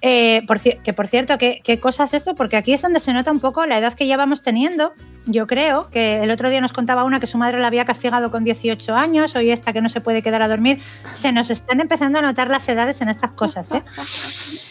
Eh, 0.00 0.42
por 0.46 0.60
que 0.60 0.92
por 0.92 1.08
cierto, 1.08 1.38
¿qué, 1.38 1.60
qué 1.64 1.80
cosa 1.80 2.04
es 2.04 2.14
esto? 2.14 2.34
Porque 2.34 2.56
aquí 2.56 2.72
es 2.72 2.82
donde 2.82 3.00
se 3.00 3.12
nota 3.12 3.32
un 3.32 3.40
poco 3.40 3.66
la 3.66 3.78
edad 3.78 3.94
que 3.94 4.06
ya 4.06 4.16
vamos 4.16 4.42
teniendo. 4.42 4.92
Yo 5.26 5.46
creo 5.46 5.90
que 5.90 6.22
el 6.22 6.30
otro 6.30 6.50
día 6.50 6.60
nos 6.60 6.72
contaba 6.72 7.04
una 7.04 7.20
que 7.20 7.26
su 7.26 7.38
madre 7.38 7.58
la 7.58 7.66
había 7.66 7.84
castigado 7.84 8.30
con 8.30 8.44
18 8.44 8.94
años, 8.94 9.34
hoy 9.34 9.50
esta 9.50 9.72
que 9.72 9.80
no 9.80 9.88
se 9.88 10.00
puede 10.00 10.22
quedar 10.22 10.42
a 10.42 10.48
dormir. 10.48 10.80
Se 11.12 11.32
nos 11.32 11.50
están 11.50 11.80
empezando 11.80 12.18
a 12.18 12.22
notar 12.22 12.48
las 12.48 12.68
edades 12.68 13.00
en 13.00 13.08
estas 13.08 13.32
cosas, 13.32 13.72
¿eh? 13.72 13.82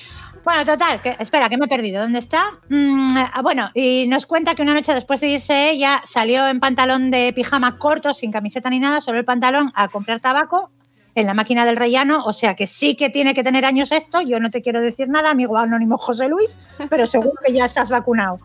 Bueno, 0.48 0.64
total, 0.64 1.02
que, 1.02 1.14
espera, 1.20 1.50
que 1.50 1.58
me 1.58 1.66
he 1.66 1.68
perdido. 1.68 2.02
¿Dónde 2.02 2.20
está? 2.20 2.42
Mm, 2.70 3.18
ah, 3.18 3.42
bueno, 3.42 3.70
y 3.74 4.06
nos 4.08 4.26
cuenta 4.26 4.56
que 4.56 4.62
una 4.62 4.74
noche 4.74 4.94
después 4.94 5.20
de 5.20 5.28
irse 5.28 5.72
ella 5.72 6.02
salió 6.06 6.48
en 6.48 6.62
pantalón 6.62 7.12
de 7.12 7.34
pijama 7.34 7.78
corto, 7.78 8.14
sin 8.14 8.32
camiseta 8.32 8.70
ni 8.70 8.80
nada, 8.80 9.02
solo 9.02 9.20
el 9.20 9.26
pantalón, 9.26 9.74
a 9.76 9.90
comprar 9.90 10.22
tabaco 10.22 10.72
en 11.18 11.26
la 11.26 11.34
máquina 11.34 11.66
del 11.66 11.76
rellano. 11.76 12.24
O 12.26 12.32
sea 12.32 12.56
que 12.56 12.68
sí 12.68 12.96
que 12.96 13.10
tiene 13.10 13.34
que 13.34 13.44
tener 13.44 13.66
años 13.66 13.92
esto. 13.92 14.22
Yo 14.22 14.40
no 14.40 14.52
te 14.52 14.62
quiero 14.62 14.82
decir 14.82 15.10
nada, 15.10 15.32
amigo 15.32 15.58
anónimo 15.58 15.98
José 15.98 16.30
Luis, 16.30 16.60
pero 16.90 17.06
seguro 17.06 17.34
que 17.46 17.52
ya 17.52 17.66
estás 17.66 17.90
vacunado. 17.90 18.38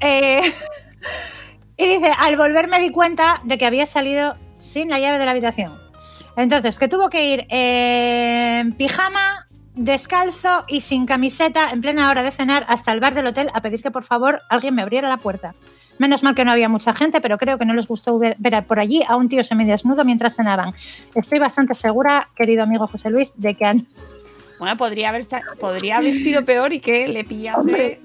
Eh, 0.00 0.40
y 1.76 1.86
dice, 1.86 2.12
al 2.16 2.36
volver 2.36 2.68
me 2.68 2.78
di 2.78 2.90
cuenta 2.90 3.40
de 3.44 3.58
que 3.58 3.66
había 3.66 3.86
salido 3.86 4.34
sin 4.58 4.88
la 4.88 5.00
llave 5.00 5.18
de 5.18 5.24
la 5.24 5.32
habitación. 5.32 5.80
Entonces, 6.36 6.78
que 6.78 6.88
tuvo 6.88 7.10
que 7.10 7.28
ir 7.28 7.46
en 7.50 8.72
pijama, 8.74 9.48
descalzo 9.74 10.64
y 10.68 10.80
sin 10.80 11.06
camiseta 11.06 11.70
en 11.70 11.80
plena 11.80 12.08
hora 12.08 12.22
de 12.22 12.30
cenar 12.30 12.64
hasta 12.68 12.92
el 12.92 13.00
bar 13.00 13.14
del 13.14 13.26
hotel 13.26 13.50
a 13.52 13.60
pedir 13.60 13.82
que 13.82 13.90
por 13.90 14.04
favor 14.04 14.42
alguien 14.48 14.76
me 14.76 14.82
abriera 14.82 15.08
la 15.08 15.16
puerta. 15.16 15.54
Menos 16.02 16.24
mal 16.24 16.34
que 16.34 16.44
no 16.44 16.50
había 16.50 16.68
mucha 16.68 16.92
gente, 16.92 17.20
pero 17.20 17.38
creo 17.38 17.58
que 17.58 17.64
no 17.64 17.74
les 17.74 17.86
gustó 17.86 18.18
ver, 18.18 18.34
ver 18.40 18.64
por 18.64 18.80
allí 18.80 19.04
a 19.06 19.14
un 19.14 19.28
tío 19.28 19.44
semidesnudo 19.44 20.04
mientras 20.04 20.34
cenaban. 20.34 20.74
Estoy 21.14 21.38
bastante 21.38 21.74
segura, 21.74 22.26
querido 22.34 22.64
amigo 22.64 22.88
José 22.88 23.08
Luis, 23.08 23.30
de 23.36 23.54
que 23.54 23.64
han... 23.64 23.86
Bueno, 24.58 24.76
podría 24.76 25.10
haber, 25.10 25.24
podría 25.60 25.98
haber 25.98 26.14
sido 26.14 26.44
peor 26.44 26.72
y 26.72 26.80
que 26.80 27.06
le 27.06 27.22
pillase. 27.22 27.60
Hombre. 27.60 28.00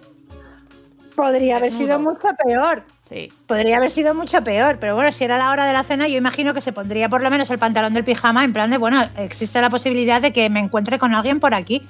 podría 1.16 1.56
haber 1.56 1.72
Desnudo. 1.72 1.88
sido 1.88 2.00
mucho 2.00 2.28
peor. 2.46 2.84
Sí. 3.10 3.32
Podría 3.48 3.78
haber 3.78 3.90
sido 3.90 4.14
mucho 4.14 4.44
peor, 4.44 4.78
pero 4.80 4.94
bueno, 4.94 5.12
si 5.12 5.24
era 5.24 5.40
la 5.40 5.50
hora 5.50 5.66
de 5.66 5.74
la 5.74 5.84
cena, 5.84 6.08
yo 6.08 6.18
imagino 6.20 6.54
que 6.54 6.62
se 6.62 6.74
pondría 6.74 7.10
por 7.10 7.24
lo 7.24 7.32
menos 7.32 7.50
el 7.50 7.58
pantalón 7.58 7.96
del 7.96 8.04
pijama 8.04 8.44
en 8.44 8.54
plan 8.54 8.70
de, 8.70 8.78
bueno, 8.78 9.10
existe 9.18 9.60
la 9.60 9.72
posibilidad 9.72 10.22
de 10.22 10.32
que 10.32 10.52
me 10.52 10.60
encuentre 10.60 11.00
con 11.00 11.16
alguien 11.16 11.40
por 11.40 11.56
aquí. 11.56 11.82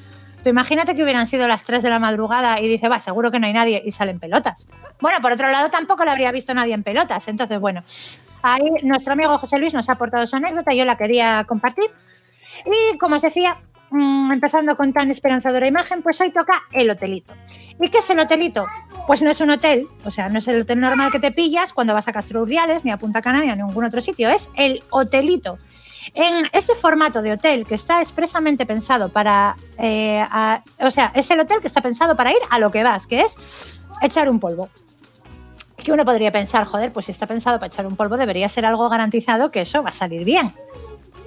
Tú 0.43 0.49
imagínate 0.49 0.95
que 0.95 1.03
hubieran 1.03 1.25
sido 1.25 1.47
las 1.47 1.63
3 1.63 1.83
de 1.83 1.89
la 1.89 1.99
madrugada 1.99 2.59
y 2.59 2.67
dice, 2.67 2.87
va, 2.87 2.99
seguro 2.99 3.31
que 3.31 3.39
no 3.39 3.47
hay 3.47 3.53
nadie 3.53 3.81
y 3.83 3.91
salen 3.91 4.19
pelotas. 4.19 4.67
Bueno, 5.01 5.19
por 5.21 5.31
otro 5.31 5.49
lado, 5.49 5.69
tampoco 5.69 6.05
le 6.05 6.11
habría 6.11 6.31
visto 6.31 6.53
nadie 6.53 6.73
en 6.73 6.83
pelotas. 6.83 7.27
Entonces, 7.27 7.59
bueno, 7.59 7.83
ahí 8.41 8.61
nuestro 8.83 9.13
amigo 9.13 9.37
José 9.37 9.59
Luis 9.59 9.73
nos 9.73 9.89
ha 9.89 9.93
aportado 9.93 10.25
su 10.27 10.35
anécdota, 10.35 10.73
yo 10.73 10.85
la 10.85 10.95
quería 10.95 11.43
compartir. 11.47 11.89
Y 12.65 12.97
como 12.97 13.15
os 13.15 13.21
decía, 13.21 13.57
mm, 13.89 14.31
empezando 14.31 14.75
con 14.75 14.93
tan 14.93 15.11
esperanzadora 15.11 15.67
imagen, 15.67 16.01
pues 16.01 16.19
hoy 16.21 16.31
toca 16.31 16.63
el 16.71 16.89
hotelito. 16.89 17.33
¿Y 17.79 17.89
qué 17.89 17.99
es 17.99 18.09
el 18.09 18.19
hotelito? 18.19 18.65
Pues 19.05 19.21
no 19.21 19.29
es 19.29 19.39
un 19.41 19.51
hotel, 19.51 19.87
o 20.03 20.11
sea, 20.11 20.29
no 20.29 20.39
es 20.39 20.47
el 20.47 20.61
hotel 20.61 20.79
normal 20.79 21.11
que 21.11 21.19
te 21.19 21.31
pillas 21.31 21.73
cuando 21.73 21.93
vas 21.93 22.07
a 22.07 22.13
Castro 22.13 22.41
Urdiales, 22.41 22.83
ni 22.83 22.91
a 22.91 22.97
Punta 22.97 23.21
Cana, 23.21 23.41
ni 23.41 23.49
a 23.49 23.55
ningún 23.55 23.85
otro 23.85 24.01
sitio, 24.01 24.29
es 24.29 24.49
el 24.55 24.83
hotelito. 24.89 25.57
En 26.13 26.49
ese 26.53 26.75
formato 26.75 27.21
de 27.21 27.33
hotel 27.33 27.65
que 27.65 27.75
está 27.75 28.01
expresamente 28.01 28.65
pensado 28.65 29.09
para, 29.09 29.55
eh, 29.77 30.23
o 30.79 30.91
sea, 30.91 31.11
es 31.15 31.29
el 31.31 31.39
hotel 31.39 31.61
que 31.61 31.67
está 31.67 31.81
pensado 31.81 32.15
para 32.15 32.31
ir 32.31 32.39
a 32.49 32.59
lo 32.59 32.71
que 32.71 32.83
vas, 32.83 33.07
que 33.07 33.21
es 33.21 33.83
echar 34.01 34.29
un 34.29 34.39
polvo. 34.39 34.69
Que 35.77 35.91
uno 35.91 36.05
podría 36.05 36.31
pensar, 36.31 36.65
joder, 36.65 36.91
pues 36.91 37.05
si 37.05 37.11
está 37.11 37.27
pensado 37.27 37.59
para 37.59 37.67
echar 37.67 37.85
un 37.85 37.95
polvo, 37.95 38.17
debería 38.17 38.49
ser 38.49 38.65
algo 38.65 38.89
garantizado 38.89 39.51
que 39.51 39.61
eso 39.61 39.83
va 39.83 39.89
a 39.89 39.93
salir 39.93 40.23
bien. 40.23 40.53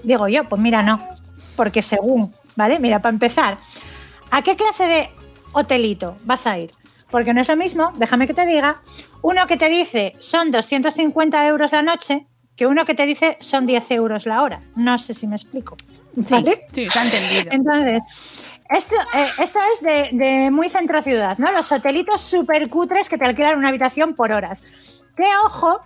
Digo 0.03 0.29
yo, 0.29 0.45
pues 0.45 0.61
mira, 0.61 0.83
no. 0.83 1.01
Porque 1.57 1.83
según, 1.83 2.33
¿vale? 2.57 2.79
Mira, 2.79 3.01
para 3.01 3.13
empezar, 3.13 3.59
¿a 4.31 4.43
qué 4.43 4.57
clase 4.57 4.87
de 4.87 5.11
hotelito 5.53 6.17
vas 6.25 6.47
a 6.47 6.59
ir? 6.59 6.71
Porque 7.11 7.35
no 7.35 7.41
es 7.41 7.49
lo 7.49 7.57
mismo, 7.57 7.93
déjame 7.97 8.27
que 8.27 8.35
te 8.35 8.47
diga, 8.47 8.81
uno 9.23 9.47
que 9.47 9.57
te 9.57 9.69
dice 9.69 10.15
son 10.21 10.51
250 10.51 11.47
euros 11.47 11.73
la 11.73 11.83
noche 11.83 12.27
que 12.57 12.67
uno 12.67 12.85
que 12.85 12.95
te 12.95 13.07
dice 13.07 13.37
son 13.41 13.67
10 13.67 13.91
euros 13.93 14.27
la 14.27 14.43
hora. 14.43 14.61
No 14.77 14.99
sé 14.99 15.15
si 15.15 15.27
me 15.27 15.37
explico. 15.37 15.77
Sí, 16.15 16.25
¿Vale? 16.29 16.67
sí, 16.73 16.91
se 16.91 16.99
ha 16.99 17.05
entendido. 17.05 17.53
Entonces, 17.53 18.03
esto, 18.71 18.95
eh, 19.15 19.29
esto 19.39 19.59
es 19.75 19.81
de, 19.83 20.09
de 20.13 20.51
muy 20.51 20.69
centro 20.69 21.01
ciudad, 21.03 21.39
¿no? 21.39 21.51
Los 21.53 21.71
hotelitos 21.73 22.21
súper 22.21 22.69
cutres 22.69 23.09
que 23.09 23.19
te 23.19 23.25
alquilan 23.25 23.59
una 23.59 23.69
habitación 23.69 24.15
por 24.15 24.33
horas. 24.33 24.63
Que 25.17 25.27
ojo, 25.45 25.81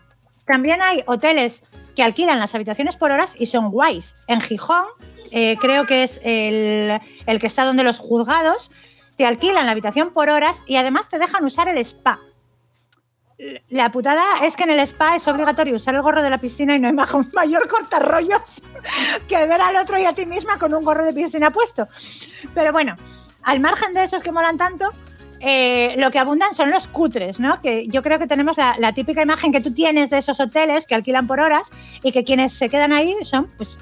también 0.47 0.83
hay 0.83 1.03
hoteles 1.07 1.63
que 1.95 2.03
alquilan 2.03 2.39
las 2.39 2.55
habitaciones 2.55 2.97
por 2.97 3.11
horas 3.11 3.37
y 3.39 3.47
son 3.47 3.71
guays. 3.71 4.17
En 4.27 4.41
Gijón, 4.41 4.85
eh, 5.31 5.57
creo 5.61 5.87
que 5.87 6.03
es 6.03 6.21
el, 6.25 7.01
el 7.27 7.39
que 7.39 7.47
está 7.47 7.65
donde 7.65 7.85
los 7.85 7.99
juzgados, 7.99 8.71
te 9.17 9.25
alquilan 9.25 9.67
la 9.67 9.73
habitación 9.73 10.13
por 10.13 10.29
horas 10.29 10.63
y 10.67 10.77
además 10.77 11.09
te 11.09 11.19
dejan 11.19 11.45
usar 11.45 11.69
el 11.69 11.79
spa. 11.79 12.21
La 13.71 13.91
putada 13.91 14.45
es 14.45 14.55
que 14.57 14.63
en 14.63 14.71
el 14.71 14.81
spa 14.81 15.17
es 15.17 15.27
obligatorio 15.27 15.75
usar 15.75 15.95
el 15.95 16.03
gorro 16.03 16.23
de 16.23 16.31
la 16.31 16.39
piscina 16.39 16.77
y 16.77 16.79
no 16.81 16.87
hay 16.89 16.95
ma- 16.95 17.09
mayor 17.35 17.67
cortarrollos 17.69 18.63
que 19.29 19.37
ver 19.47 19.61
al 19.61 19.77
otro 19.77 19.99
y 19.99 20.05
a 20.05 20.13
ti 20.13 20.25
misma 20.25 20.59
con 20.59 20.73
un 20.73 20.85
gorro 20.85 21.05
de 21.05 21.13
piscina 21.13 21.51
puesto. 21.51 21.89
Pero 22.55 22.73
bueno, 22.73 22.97
al 23.43 23.59
margen 23.61 23.93
de 23.93 24.05
esos 24.05 24.23
que 24.23 24.31
molan 24.31 24.57
tanto, 24.57 24.89
eh, 25.41 25.95
lo 25.99 26.11
que 26.11 26.19
abundan 26.21 26.55
son 26.55 26.71
los 26.71 26.87
cutres, 26.87 27.41
¿no? 27.41 27.61
Que 27.61 27.87
yo 27.89 28.03
creo 28.03 28.19
que 28.19 28.27
tenemos 28.29 28.57
la, 28.57 28.77
la 28.79 28.93
típica 28.95 29.23
imagen 29.23 29.53
que 29.53 29.61
tú 29.61 29.75
tienes 29.75 30.11
de 30.11 30.19
esos 30.19 30.39
hoteles 30.41 30.87
que 30.87 30.95
alquilan 30.95 31.27
por 31.27 31.41
horas 31.41 31.71
y 32.03 32.13
que 32.13 32.23
quienes 32.25 32.53
se 32.53 32.69
quedan 32.69 32.93
ahí 32.93 33.15
son, 33.25 33.51
pues, 33.59 33.77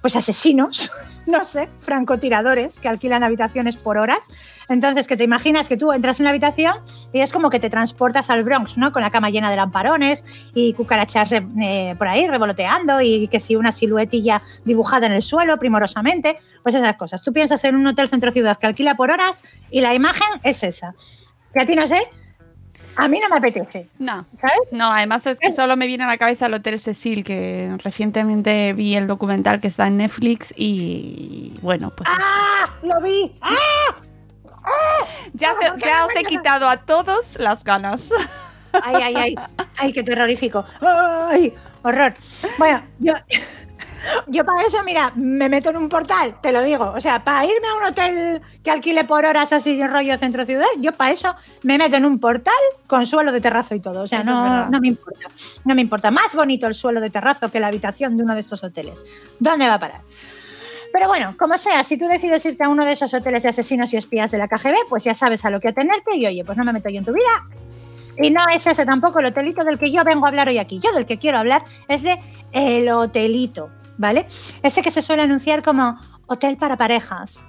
pues 0.00 0.16
asesinos, 0.16 0.90
no 1.26 1.44
sé, 1.44 1.68
francotiradores 1.80 2.80
que 2.80 2.88
alquilan 2.88 3.22
habitaciones 3.22 3.76
por 3.76 3.98
horas. 3.98 4.28
Entonces, 4.68 5.06
que 5.06 5.16
te 5.16 5.24
imaginas 5.24 5.68
que 5.68 5.76
tú 5.76 5.92
entras 5.92 6.20
en 6.20 6.24
la 6.24 6.30
habitación 6.30 6.74
y 7.12 7.20
es 7.20 7.32
como 7.32 7.50
que 7.50 7.58
te 7.58 7.70
transportas 7.70 8.30
al 8.30 8.44
Bronx, 8.44 8.76
¿no? 8.76 8.92
Con 8.92 9.02
la 9.02 9.10
cama 9.10 9.30
llena 9.30 9.50
de 9.50 9.56
lamparones 9.56 10.24
y 10.54 10.72
cucarachas 10.74 11.32
eh, 11.32 11.94
por 11.98 12.08
ahí 12.08 12.28
revoloteando 12.28 13.00
y 13.00 13.28
que 13.28 13.40
si 13.40 13.56
una 13.56 13.72
siluetilla 13.72 14.40
dibujada 14.64 15.06
en 15.06 15.12
el 15.12 15.22
suelo 15.22 15.58
primorosamente, 15.58 16.38
pues 16.62 16.74
esas 16.74 16.96
cosas. 16.96 17.22
Tú 17.22 17.32
piensas 17.32 17.64
en 17.64 17.76
un 17.76 17.86
hotel 17.86 18.08
centro 18.08 18.30
ciudad 18.30 18.56
que 18.56 18.66
alquila 18.66 18.94
por 18.94 19.10
horas 19.10 19.42
y 19.70 19.80
la 19.80 19.94
imagen 19.94 20.28
es 20.44 20.62
esa. 20.62 20.94
Que 21.52 21.62
a 21.62 21.66
ti 21.66 21.74
no 21.74 21.88
sé, 21.88 22.00
a 22.96 23.08
mí 23.08 23.18
no 23.20 23.28
me 23.28 23.36
apetece, 23.36 23.88
No. 23.98 24.26
¿sabes? 24.38 24.58
No, 24.72 24.92
además 24.92 25.26
es 25.26 25.38
que 25.38 25.52
solo 25.52 25.76
me 25.76 25.86
viene 25.86 26.04
a 26.04 26.06
la 26.06 26.16
cabeza 26.18 26.46
el 26.46 26.54
Hotel 26.54 26.78
Cecil, 26.78 27.24
que 27.24 27.74
recientemente 27.82 28.72
vi 28.72 28.96
el 28.96 29.06
documental 29.06 29.60
que 29.60 29.68
está 29.68 29.86
en 29.86 29.96
Netflix 29.98 30.52
y 30.56 31.54
bueno, 31.62 31.90
pues 31.96 32.08
eso. 32.08 32.18
¡Ah! 32.22 32.74
¡Lo 32.82 33.00
vi! 33.00 33.32
¡Ah! 33.40 33.54
ya, 35.34 35.54
se- 35.60 35.70
¿por 35.70 35.78
qué 35.78 35.86
ya 35.86 36.00
no 36.00 36.06
os 36.06 36.16
he 36.16 36.24
quitado 36.24 36.68
a 36.68 36.76
todos 36.78 37.38
las 37.38 37.64
ganas. 37.64 38.10
Ay, 38.82 38.94
ay, 39.02 39.14
ay, 39.16 39.34
ay, 39.78 39.92
qué 39.92 40.02
terrorífico. 40.02 40.64
Ay, 40.80 41.52
horror. 41.82 42.12
Bueno, 42.58 42.82
yo, 42.98 43.14
Yo 44.26 44.44
para 44.44 44.62
eso, 44.62 44.82
mira, 44.84 45.12
me 45.14 45.48
meto 45.48 45.70
en 45.70 45.76
un 45.76 45.88
portal, 45.88 46.40
te 46.40 46.52
lo 46.52 46.62
digo. 46.62 46.92
O 46.94 47.00
sea, 47.00 47.22
para 47.22 47.44
irme 47.44 47.68
a 47.68 47.74
un 47.76 47.84
hotel 47.84 48.40
que 48.62 48.70
alquile 48.70 49.04
por 49.04 49.24
horas 49.24 49.52
así 49.52 49.80
en 49.80 49.90
rollo 49.90 50.16
centro 50.18 50.44
ciudad, 50.46 50.66
yo 50.78 50.92
para 50.92 51.12
eso 51.12 51.34
me 51.62 51.78
meto 51.78 51.96
en 51.96 52.04
un 52.04 52.18
portal 52.18 52.54
con 52.86 53.06
suelo 53.06 53.32
de 53.32 53.40
terrazo 53.40 53.74
y 53.74 53.80
todo. 53.80 54.02
O 54.02 54.06
sea, 54.06 54.22
no, 54.22 54.68
no 54.68 54.80
me 54.80 54.88
importa. 54.88 55.28
No 55.64 55.74
me 55.74 55.82
importa. 55.82 56.10
Más 56.10 56.34
bonito 56.34 56.66
el 56.66 56.74
suelo 56.74 57.00
de 57.00 57.10
terrazo 57.10 57.50
que 57.50 57.60
la 57.60 57.68
habitación 57.68 58.16
de 58.16 58.22
uno 58.22 58.34
de 58.34 58.40
estos 58.40 58.62
hoteles. 58.64 59.04
¿Dónde 59.38 59.66
va 59.66 59.74
a 59.74 59.80
parar? 59.80 60.00
Pero 60.92 61.06
bueno, 61.06 61.34
como 61.38 61.56
sea, 61.56 61.84
si 61.84 61.96
tú 61.96 62.06
decides 62.06 62.44
irte 62.44 62.64
a 62.64 62.68
uno 62.68 62.84
de 62.84 62.92
esos 62.92 63.14
hoteles 63.14 63.44
de 63.44 63.50
asesinos 63.50 63.92
y 63.92 63.96
espías 63.96 64.30
de 64.30 64.38
la 64.38 64.48
KGB, 64.48 64.88
pues 64.88 65.04
ya 65.04 65.14
sabes 65.14 65.44
a 65.44 65.50
lo 65.50 65.60
que 65.60 65.68
atenerte 65.68 66.16
y 66.16 66.26
oye, 66.26 66.44
pues 66.44 66.58
no 66.58 66.64
me 66.64 66.72
meto 66.72 66.88
yo 66.88 66.98
en 66.98 67.04
tu 67.04 67.12
vida. 67.12 67.46
Y 68.18 68.30
no 68.30 68.40
es 68.48 68.66
ese 68.66 68.84
tampoco 68.84 69.20
el 69.20 69.26
hotelito 69.26 69.64
del 69.64 69.78
que 69.78 69.90
yo 69.90 70.04
vengo 70.04 70.26
a 70.26 70.28
hablar 70.28 70.48
hoy 70.48 70.58
aquí. 70.58 70.80
Yo 70.80 70.92
del 70.92 71.06
que 71.06 71.18
quiero 71.18 71.38
hablar 71.38 71.62
es 71.88 72.02
de 72.02 72.18
el 72.52 72.88
hotelito, 72.88 73.70
¿vale? 74.00 74.26
Ese 74.62 74.82
que 74.82 74.90
se 74.90 75.02
suele 75.02 75.22
anunciar 75.22 75.62
como 75.62 76.00
hotel 76.26 76.56
para 76.56 76.76
parejas, 76.76 77.44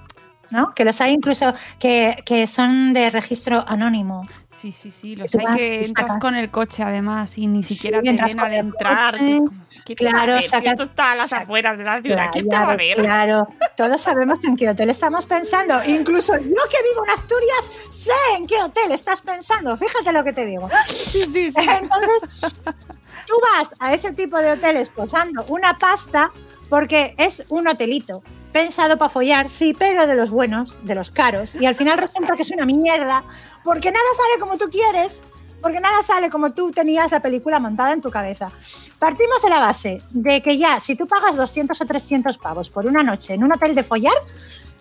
¿no? 0.50 0.74
Que 0.74 0.84
los 0.84 1.00
hay 1.00 1.12
incluso 1.14 1.54
que, 1.80 2.16
que 2.26 2.46
son 2.46 2.92
de 2.92 3.08
registro 3.08 3.64
anónimo. 3.66 4.22
Sí, 4.62 4.70
sí, 4.70 4.92
sí, 4.92 5.16
los 5.16 5.34
hay 5.34 5.56
que 5.56 5.84
entras 5.86 6.18
con 6.18 6.36
el 6.36 6.48
coche 6.48 6.84
además 6.84 7.36
y 7.36 7.48
ni 7.48 7.64
siquiera 7.64 7.98
Sí, 7.98 8.04
te 8.16 8.24
ven 8.24 8.38
al 8.38 8.52
entrar. 8.54 9.18
que 9.18 9.34
es 9.34 9.40
coche, 9.40 9.48
como, 9.48 9.66
¿quién 9.84 9.96
te 9.98 10.04
va 10.04 10.10
a 10.10 10.12
claro? 10.24 10.40
Si 10.40 10.66
esto 10.68 10.82
está 10.84 11.10
a 11.10 11.14
las 11.16 11.32
afueras 11.32 11.78
de 11.78 11.82
la 11.84 12.00
ciudad, 12.00 12.28
¿quién 12.32 12.48
te 12.48 12.54
va 12.54 12.62
a 12.62 12.64
Claro, 12.66 12.78
ver? 12.78 12.96
claro. 12.96 13.48
Todos 13.76 14.00
sabemos 14.00 14.38
en 14.44 14.54
qué 14.56 14.68
hotel 14.68 14.90
estamos 14.90 15.26
pensando. 15.26 15.82
Incluso 15.84 16.34
yo 16.36 16.42
que 16.44 16.82
vivo 16.90 17.04
en 17.04 17.10
Asturias 17.10 17.72
sé 17.90 18.12
en 18.38 18.46
qué 18.46 18.62
hotel 18.62 18.92
estás 18.92 19.20
pensando. 19.20 19.76
Fíjate 19.76 20.12
lo 20.12 20.22
que 20.22 20.32
te 20.32 20.46
digo. 20.46 20.68
Sí, 20.86 21.22
sí, 21.22 21.50
sí. 21.50 21.60
Entonces, 21.80 22.52
tú 23.26 23.34
vas 23.42 23.68
a 23.80 23.92
ese 23.94 24.12
tipo 24.12 24.38
de 24.38 24.52
hoteles 24.52 24.90
posando 24.90 25.44
una 25.48 25.76
pasta 25.76 26.30
porque 26.70 27.16
es 27.18 27.42
un 27.48 27.66
hotelito 27.66 28.22
pensado 28.52 28.96
para 28.98 29.08
follar, 29.08 29.50
sí, 29.50 29.74
pero 29.76 30.06
de 30.06 30.14
los 30.14 30.30
buenos, 30.30 30.76
de 30.84 30.94
los 30.94 31.10
caros. 31.10 31.54
Y 31.54 31.66
al 31.66 31.74
final 31.74 31.98
resulta 31.98 32.34
que 32.34 32.42
es 32.42 32.50
una 32.50 32.66
mierda 32.66 33.24
porque 33.64 33.90
nada 33.90 34.04
sale 34.16 34.40
como 34.40 34.58
tú 34.58 34.70
quieres. 34.70 35.22
Porque 35.60 35.78
nada 35.78 36.02
sale 36.02 36.28
como 36.28 36.52
tú 36.52 36.72
tenías 36.72 37.12
la 37.12 37.20
película 37.20 37.60
montada 37.60 37.92
en 37.92 38.00
tu 38.00 38.10
cabeza. 38.10 38.48
Partimos 38.98 39.40
de 39.42 39.48
la 39.48 39.60
base 39.60 40.02
de 40.10 40.42
que 40.42 40.58
ya, 40.58 40.80
si 40.80 40.96
tú 40.96 41.06
pagas 41.06 41.36
200 41.36 41.80
o 41.80 41.86
300 41.86 42.36
pavos 42.38 42.68
por 42.68 42.84
una 42.84 43.04
noche 43.04 43.34
en 43.34 43.44
un 43.44 43.52
hotel 43.52 43.72
de 43.76 43.84
follar, 43.84 44.16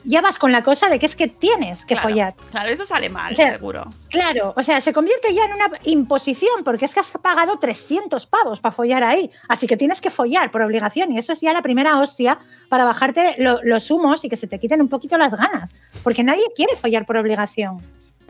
ya 0.04 0.22
vas 0.22 0.38
con 0.40 0.52
la 0.52 0.64
cosa 0.64 0.88
de 0.90 1.00
que 1.00 1.06
es 1.06 1.16
que 1.16 1.28
tienes 1.28 1.86
que 1.86 1.94
Claro, 1.96 2.10
follar. 2.10 2.34
Claro, 2.52 2.70
eso 2.70 2.86
sale 2.86 3.10
mal, 3.10 3.32
O 3.34 3.36
sea, 3.36 3.52
seguro. 3.52 3.86
Claro, 4.10 4.54
o 4.56 4.64
sea, 4.64 4.82
se 4.82 4.94
convierte 4.94 5.34
ya 5.34 5.46
en 5.46 5.54
una 5.54 5.70
imposición 5.84 6.64
porque 6.64 6.86
es 6.86 6.94
que 6.94 7.00
has 7.00 7.12
pagado 7.12 7.58
300 7.58 8.26
pavos 8.28 8.60
para 8.60 8.74
follar 8.74 9.04
ahí. 9.04 9.30
Así 9.48 9.68
que 9.68 9.78
tienes 9.78 10.02
que 10.02 10.10
follar 10.10 10.52
por 10.52 10.62
obligación 10.62 11.12
y 11.12 11.18
eso 11.18 11.34
es 11.34 11.42
ya 11.42 11.54
la 11.54 11.62
primera 11.62 12.00
hostia 12.00 12.40
para 12.70 12.86
bajarte 12.86 13.36
lo- 13.38 13.60
los 13.64 13.90
humos 13.92 14.24
y 14.26 14.30
que 14.30 14.38
se 14.38 14.48
te 14.48 14.60
quiten 14.60 14.82
un 14.82 14.90
poquito 14.90 15.18
las 15.18 15.36
ganas. 15.36 15.76
Porque 16.04 16.24
nadie 16.24 16.44
quiere 16.56 16.76
follar 16.76 17.06
por 17.06 17.18
obligación. 17.18 17.82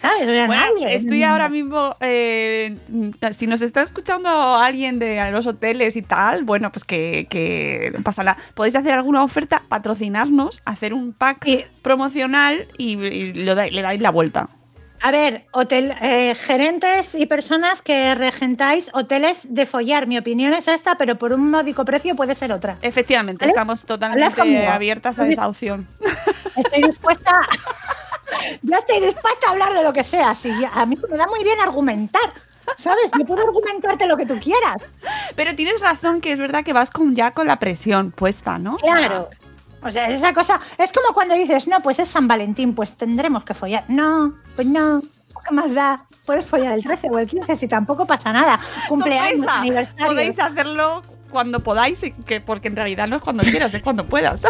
¿Sabes? 0.02 0.24
O 0.24 0.32
sea, 0.32 0.48
Bueno, 0.48 0.64
nadie. 0.76 0.96
estoy 0.96 1.24
ahora 1.24 1.48
mismo, 1.48 1.96
eh, 2.00 2.76
si 3.32 3.46
nos 3.46 3.62
está 3.62 3.84
escuchando 3.84 4.30
alguien 4.58 4.98
de 4.98 5.30
los 5.32 5.46
hoteles 5.46 5.96
y 5.96 6.02
tal, 6.02 6.44
bueno, 6.44 6.72
pues 6.72 6.84
que, 6.86 7.28
que. 7.30 7.94
Podéis 8.56 8.76
hacer 8.76 8.94
alguna 8.94 9.24
oferta, 9.24 9.62
patrocinarnos, 9.68 10.62
hacer 10.66 10.94
un 10.96 11.14
pack 11.14 11.44
Sí. 11.46 11.66
promocional 11.84 12.68
y, 12.78 12.94
y 13.00 13.34
lo 13.34 13.54
da- 13.56 13.68
le 13.68 13.82
dais 13.82 14.02
la 14.02 14.10
vuelta. 14.10 14.50
A 15.04 15.12
ver, 15.12 15.46
hotel, 15.52 15.96
eh, 16.02 16.36
gerentes 16.36 17.16
y 17.16 17.26
personas 17.26 17.82
que 17.82 18.14
regentáis 18.14 18.90
hoteles 18.94 19.42
de 19.50 19.66
follar. 19.66 20.06
Mi 20.08 20.18
opinión 20.20 20.54
es 20.54 20.68
esta, 20.68 20.96
pero 20.96 21.18
por 21.18 21.34
un 21.34 21.50
módico 21.50 21.86
precio 21.86 22.16
puede 22.16 22.36
ser 22.36 22.52
otra. 22.52 22.78
Efectivamente, 22.84 23.44
¿Vale? 23.46 23.50
estamos 23.52 23.84
totalmente 23.86 24.68
abiertas 24.68 25.20
a 25.20 25.28
esa 25.28 25.48
opción. 25.48 25.88
Estoy 26.56 26.84
dispuesta. 26.84 27.32
Yo 28.62 28.78
estoy 28.78 29.00
dispuesta 29.00 29.48
a 29.48 29.52
hablar 29.52 29.74
de 29.74 29.84
lo 29.84 29.94
que 29.94 30.04
sea. 30.04 30.36
Si 30.36 30.52
a 30.72 30.86
mí 30.86 30.98
me 31.10 31.18
da 31.18 31.28
muy 31.28 31.44
bien 31.44 31.60
argumentar. 31.60 32.34
¿Sabes? 32.78 33.12
Yo 33.18 33.26
puedo 33.26 33.42
argumentarte 33.42 34.06
lo 34.06 34.16
que 34.16 34.26
tú 34.26 34.40
quieras. 34.40 34.78
Pero 35.36 35.56
tienes 35.56 35.82
razón 35.82 36.22
que 36.22 36.32
es 36.32 36.38
verdad 36.38 36.64
que 36.64 36.74
vas 36.74 36.92
con 36.92 37.16
ya 37.16 37.32
con 37.32 37.48
la 37.48 37.58
presión 37.58 38.12
puesta, 38.12 38.60
¿no? 38.60 38.78
Claro. 38.78 39.30
O 39.84 39.90
sea, 39.90 40.10
esa 40.10 40.34
cosa. 40.34 40.60
Es 40.78 40.92
como 40.94 41.14
cuando 41.14 41.34
dices, 41.34 41.68
no, 41.68 41.80
pues 41.82 42.00
es 42.00 42.08
San 42.10 42.28
Valentín, 42.28 42.76
pues 42.76 42.96
tendremos 42.96 43.44
que 43.44 43.54
follar. 43.54 43.84
No, 43.88 44.36
pues 44.56 44.68
no. 44.68 45.02
¿Qué 45.02 45.54
más 45.54 45.74
da? 45.74 46.06
Puedes 46.26 46.46
follar 46.46 46.74
el 46.74 46.84
13 46.84 47.08
o 47.10 47.18
el 47.18 47.28
15 47.28 47.56
si 47.56 47.68
tampoco 47.68 48.06
pasa 48.06 48.32
nada. 48.32 48.60
Cumpleaños, 48.88 49.40
Sorpresa. 49.40 49.60
aniversario. 49.60 50.08
Podéis 50.08 50.40
hacerlo 50.40 51.02
cuando 51.32 51.62
podáis, 51.62 52.04
y 52.04 52.12
que, 52.12 52.42
porque 52.42 52.68
en 52.68 52.76
realidad 52.76 53.08
no 53.08 53.16
es 53.16 53.22
cuando 53.24 53.44
quieras, 53.44 53.74
es 53.74 53.82
cuando 53.82 54.06
puedas. 54.06 54.46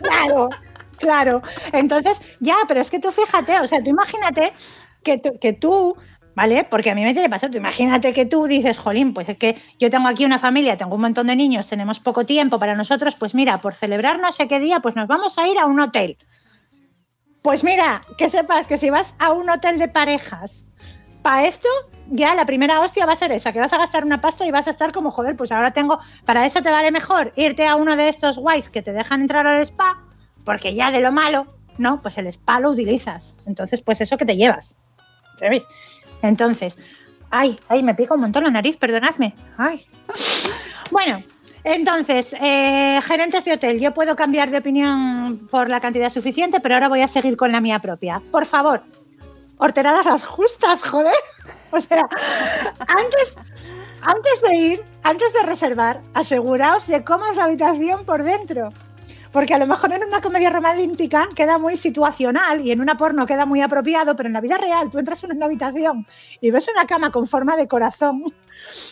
Claro, 0.00 0.48
claro. 1.00 1.42
Entonces, 1.72 2.20
ya, 2.40 2.56
pero 2.68 2.80
es 2.80 2.90
que 2.90 3.00
tú 3.00 3.10
fíjate, 3.10 3.58
o 3.60 3.66
sea, 3.66 3.82
tú 3.82 3.90
imagínate 3.90 4.52
que 5.02 5.18
tú, 5.18 5.38
que 5.40 5.52
tú 5.52 5.96
¿vale? 6.34 6.64
Porque 6.64 6.90
a 6.90 6.94
mí 6.94 7.02
me 7.02 7.12
tiene 7.12 7.28
pasado. 7.28 7.56
Imagínate 7.56 8.12
que 8.12 8.24
tú 8.24 8.46
dices, 8.46 8.78
jolín, 8.78 9.12
pues 9.12 9.28
es 9.28 9.36
que 9.36 9.60
yo 9.78 9.90
tengo 9.90 10.08
aquí 10.08 10.24
una 10.24 10.38
familia, 10.38 10.76
tengo 10.76 10.94
un 10.94 11.02
montón 11.02 11.26
de 11.26 11.36
niños, 11.36 11.66
tenemos 11.66 12.00
poco 12.00 12.24
tiempo 12.24 12.58
para 12.58 12.74
nosotros, 12.74 13.14
pues 13.16 13.34
mira, 13.34 13.58
por 13.58 13.74
celebrar 13.74 14.20
no 14.20 14.32
sé 14.32 14.48
qué 14.48 14.60
día, 14.60 14.80
pues 14.80 14.96
nos 14.96 15.06
vamos 15.06 15.38
a 15.38 15.48
ir 15.48 15.58
a 15.58 15.66
un 15.66 15.80
hotel. 15.80 16.16
Pues 17.42 17.64
mira, 17.64 18.02
que 18.18 18.28
sepas 18.28 18.68
que 18.68 18.78
si 18.78 18.90
vas 18.90 19.14
a 19.18 19.32
un 19.32 19.48
hotel 19.50 19.78
de 19.78 19.88
parejas, 19.88 20.66
para 21.22 21.46
esto 21.46 21.68
ya 22.08 22.34
la 22.34 22.44
primera 22.44 22.80
hostia 22.80 23.06
va 23.06 23.12
a 23.12 23.16
ser 23.16 23.32
esa, 23.32 23.52
que 23.52 23.60
vas 23.60 23.72
a 23.72 23.78
gastar 23.78 24.04
una 24.04 24.20
pasta 24.20 24.44
y 24.44 24.50
vas 24.50 24.66
a 24.66 24.70
estar 24.70 24.92
como, 24.92 25.10
joder, 25.10 25.36
pues 25.36 25.52
ahora 25.52 25.72
tengo, 25.72 25.98
para 26.24 26.44
eso 26.44 26.60
te 26.62 26.70
vale 26.70 26.90
mejor 26.90 27.32
irte 27.36 27.66
a 27.66 27.76
uno 27.76 27.96
de 27.96 28.08
estos 28.08 28.38
guays 28.38 28.68
que 28.68 28.82
te 28.82 28.92
dejan 28.92 29.22
entrar 29.22 29.46
al 29.46 29.62
spa, 29.62 30.02
porque 30.44 30.74
ya 30.74 30.90
de 30.90 31.00
lo 31.00 31.12
malo, 31.12 31.46
no, 31.78 32.02
pues 32.02 32.18
el 32.18 32.26
spa 32.26 32.60
lo 32.60 32.70
utilizas. 32.70 33.34
Entonces, 33.46 33.80
pues 33.80 34.00
eso 34.00 34.16
que 34.16 34.26
te 34.26 34.36
llevas. 34.36 34.76
¿Sabes? 35.38 35.64
Entonces, 36.22 36.78
ay, 37.30 37.58
ay, 37.68 37.82
me 37.82 37.94
pica 37.94 38.14
un 38.14 38.20
montón 38.20 38.44
la 38.44 38.50
nariz, 38.50 38.76
perdonadme. 38.76 39.34
Ay. 39.56 39.86
Bueno, 40.90 41.22
entonces, 41.64 42.34
eh, 42.40 43.00
gerentes 43.02 43.44
de 43.44 43.52
hotel, 43.52 43.80
yo 43.80 43.92
puedo 43.92 44.16
cambiar 44.16 44.50
de 44.50 44.58
opinión 44.58 45.48
por 45.50 45.68
la 45.68 45.80
cantidad 45.80 46.10
suficiente, 46.10 46.60
pero 46.60 46.74
ahora 46.74 46.88
voy 46.88 47.02
a 47.02 47.08
seguir 47.08 47.36
con 47.36 47.52
la 47.52 47.60
mía 47.60 47.78
propia. 47.78 48.22
Por 48.30 48.46
favor, 48.46 48.82
horteradas 49.58 50.06
las 50.06 50.24
justas, 50.24 50.82
joder. 50.82 51.14
O 51.70 51.80
sea, 51.80 52.08
antes, 52.88 53.36
antes 54.02 54.42
de 54.42 54.54
ir, 54.56 54.84
antes 55.02 55.32
de 55.32 55.42
reservar, 55.42 56.00
aseguraos 56.14 56.86
de 56.86 57.04
cómo 57.04 57.26
es 57.26 57.36
la 57.36 57.44
habitación 57.44 58.04
por 58.04 58.24
dentro. 58.24 58.70
Porque 59.32 59.54
a 59.54 59.58
lo 59.58 59.66
mejor 59.66 59.92
en 59.92 60.02
una 60.02 60.20
comedia 60.20 60.50
romántica 60.50 61.28
queda 61.36 61.56
muy 61.56 61.76
situacional 61.76 62.60
y 62.62 62.72
en 62.72 62.80
una 62.80 62.96
porno 62.96 63.26
queda 63.26 63.46
muy 63.46 63.60
apropiado, 63.62 64.16
pero 64.16 64.26
en 64.28 64.32
la 64.32 64.40
vida 64.40 64.58
real 64.58 64.90
tú 64.90 64.98
entras 64.98 65.22
en 65.22 65.36
una 65.36 65.46
habitación 65.46 66.04
y 66.40 66.50
ves 66.50 66.68
una 66.74 66.84
cama 66.86 67.12
con 67.12 67.28
forma 67.28 67.56
de 67.56 67.68
corazón 67.68 68.24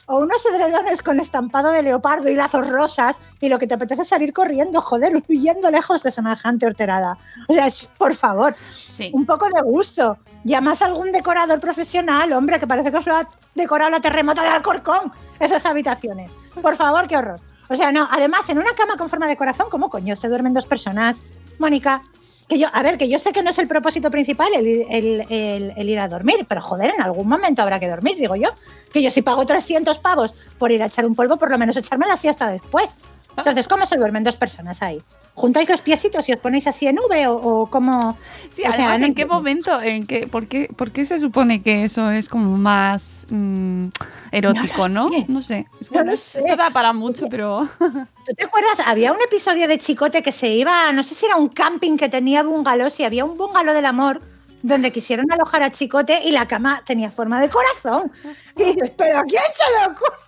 o 0.06 0.18
unos 0.18 0.46
edredones 0.46 1.02
con 1.02 1.18
estampado 1.18 1.70
de 1.70 1.82
leopardo 1.82 2.28
y 2.30 2.36
lazos 2.36 2.68
rosas 2.68 3.20
y 3.40 3.48
lo 3.48 3.58
que 3.58 3.66
te 3.66 3.74
apetece 3.74 4.02
es 4.02 4.08
salir 4.08 4.32
corriendo, 4.32 4.80
joder, 4.80 5.20
huyendo 5.28 5.70
lejos 5.72 6.04
de 6.04 6.12
semejante 6.12 6.66
horterada. 6.66 7.18
O 7.48 7.52
sea, 7.54 7.66
es- 7.66 7.88
por 7.98 8.14
favor, 8.14 8.54
Sí. 8.72 9.10
un 9.12 9.26
poco 9.26 9.48
de 9.50 9.60
gusto. 9.62 10.18
Llamad 10.44 10.80
a 10.80 10.86
algún 10.86 11.10
decorador 11.10 11.58
profesional, 11.58 12.32
hombre, 12.32 12.60
que 12.60 12.66
parece 12.66 12.92
que 12.92 12.98
os 12.98 13.06
lo 13.06 13.16
ha 13.16 13.28
decorado 13.56 13.90
la 13.90 14.00
terremoto 14.00 14.40
de 14.40 14.46
Alcorcón, 14.48 15.12
esas 15.40 15.66
habitaciones. 15.66 16.36
Por 16.62 16.76
favor, 16.76 17.08
qué 17.08 17.16
horror. 17.16 17.40
O 17.70 17.76
sea, 17.76 17.92
no, 17.92 18.08
además, 18.10 18.48
en 18.48 18.58
una 18.58 18.74
cama 18.74 18.96
con 18.96 19.10
forma 19.10 19.26
de 19.26 19.36
corazón, 19.36 19.68
¿cómo 19.70 19.90
coño 19.90 20.16
se 20.16 20.28
duermen 20.28 20.54
dos 20.54 20.66
personas? 20.66 21.22
Mónica, 21.58 22.02
que 22.48 22.58
yo, 22.58 22.68
a 22.72 22.82
ver, 22.82 22.96
que 22.96 23.08
yo 23.08 23.18
sé 23.18 23.32
que 23.32 23.42
no 23.42 23.50
es 23.50 23.58
el 23.58 23.68
propósito 23.68 24.10
principal 24.10 24.48
el, 24.54 25.86
ir 25.88 26.00
a 26.00 26.08
dormir, 26.08 26.46
pero 26.48 26.62
joder, 26.62 26.94
en 26.94 27.02
algún 27.02 27.28
momento 27.28 27.60
habrá 27.60 27.78
que 27.78 27.88
dormir, 27.88 28.16
digo 28.16 28.36
yo. 28.36 28.50
Que 28.90 29.02
yo 29.02 29.10
si 29.10 29.20
pago 29.20 29.44
300 29.44 29.98
pavos 29.98 30.34
por 30.56 30.72
ir 30.72 30.82
a 30.82 30.86
echar 30.86 31.04
un 31.04 31.14
polvo, 31.14 31.36
por 31.36 31.50
lo 31.50 31.58
menos 31.58 31.76
echarme 31.76 32.06
la 32.06 32.16
siesta 32.16 32.50
después. 32.50 32.96
Entonces, 33.38 33.68
¿cómo 33.68 33.86
se 33.86 33.96
duermen 33.96 34.24
dos 34.24 34.36
personas 34.36 34.82
ahí? 34.82 35.00
¿Juntáis 35.34 35.68
los 35.68 35.80
piecitos 35.80 36.28
y 36.28 36.32
os 36.32 36.38
ponéis 36.40 36.66
así 36.66 36.86
en 36.86 36.98
V 36.98 37.26
o, 37.28 37.34
o 37.36 37.70
cómo? 37.70 38.18
Sí, 38.54 38.62
O 38.62 38.72
sea, 38.72 38.74
además, 38.74 39.00
no 39.00 39.06
¿en 39.06 39.14
qué 39.14 39.26
momento? 39.26 39.80
¿En 39.80 40.06
qué, 40.06 40.26
por, 40.26 40.46
qué, 40.48 40.68
¿Por 40.76 40.90
qué 40.90 41.06
se 41.06 41.20
supone 41.20 41.62
que 41.62 41.84
eso 41.84 42.10
es 42.10 42.28
como 42.28 42.56
más 42.56 43.26
mm, 43.30 43.86
erótico, 44.32 44.88
No 44.88 45.08
no? 45.08 45.10
lo 45.10 45.10
sé. 45.10 45.24
No 45.28 45.42
sé. 45.42 45.66
No 45.80 45.86
Bueno, 45.90 46.10
lo 46.10 46.12
esto 46.14 46.56
da 46.56 46.70
para 46.70 46.92
mucho, 46.92 47.28
pero... 47.28 47.68
¿Tú 47.78 48.34
te 48.36 48.44
acuerdas? 48.44 48.80
Había 48.84 49.12
un 49.12 49.20
episodio 49.22 49.68
de 49.68 49.78
Chicote 49.78 50.22
que 50.22 50.32
se 50.32 50.48
iba, 50.48 50.92
no 50.92 51.02
sé 51.02 51.14
si 51.14 51.26
era 51.26 51.36
un 51.36 51.48
camping 51.48 51.96
que 51.96 52.08
tenía 52.08 52.42
bungalows 52.42 52.98
y 53.00 53.04
había 53.04 53.24
un 53.24 53.36
bungalow 53.36 53.74
del 53.74 53.86
amor 53.86 54.20
donde 54.62 54.90
quisieron 54.92 55.30
alojar 55.30 55.62
a 55.62 55.70
Chicote 55.70 56.20
y 56.24 56.32
la 56.32 56.48
cama 56.48 56.82
tenía 56.84 57.10
forma 57.10 57.40
de 57.40 57.48
corazón. 57.48 58.10
Y 58.56 58.64
dices, 58.64 58.90
¿pero 58.96 59.18
a 59.18 59.22
quién 59.22 59.42
se 59.54 59.78
le 59.78 59.92
ocurre? 59.92 60.27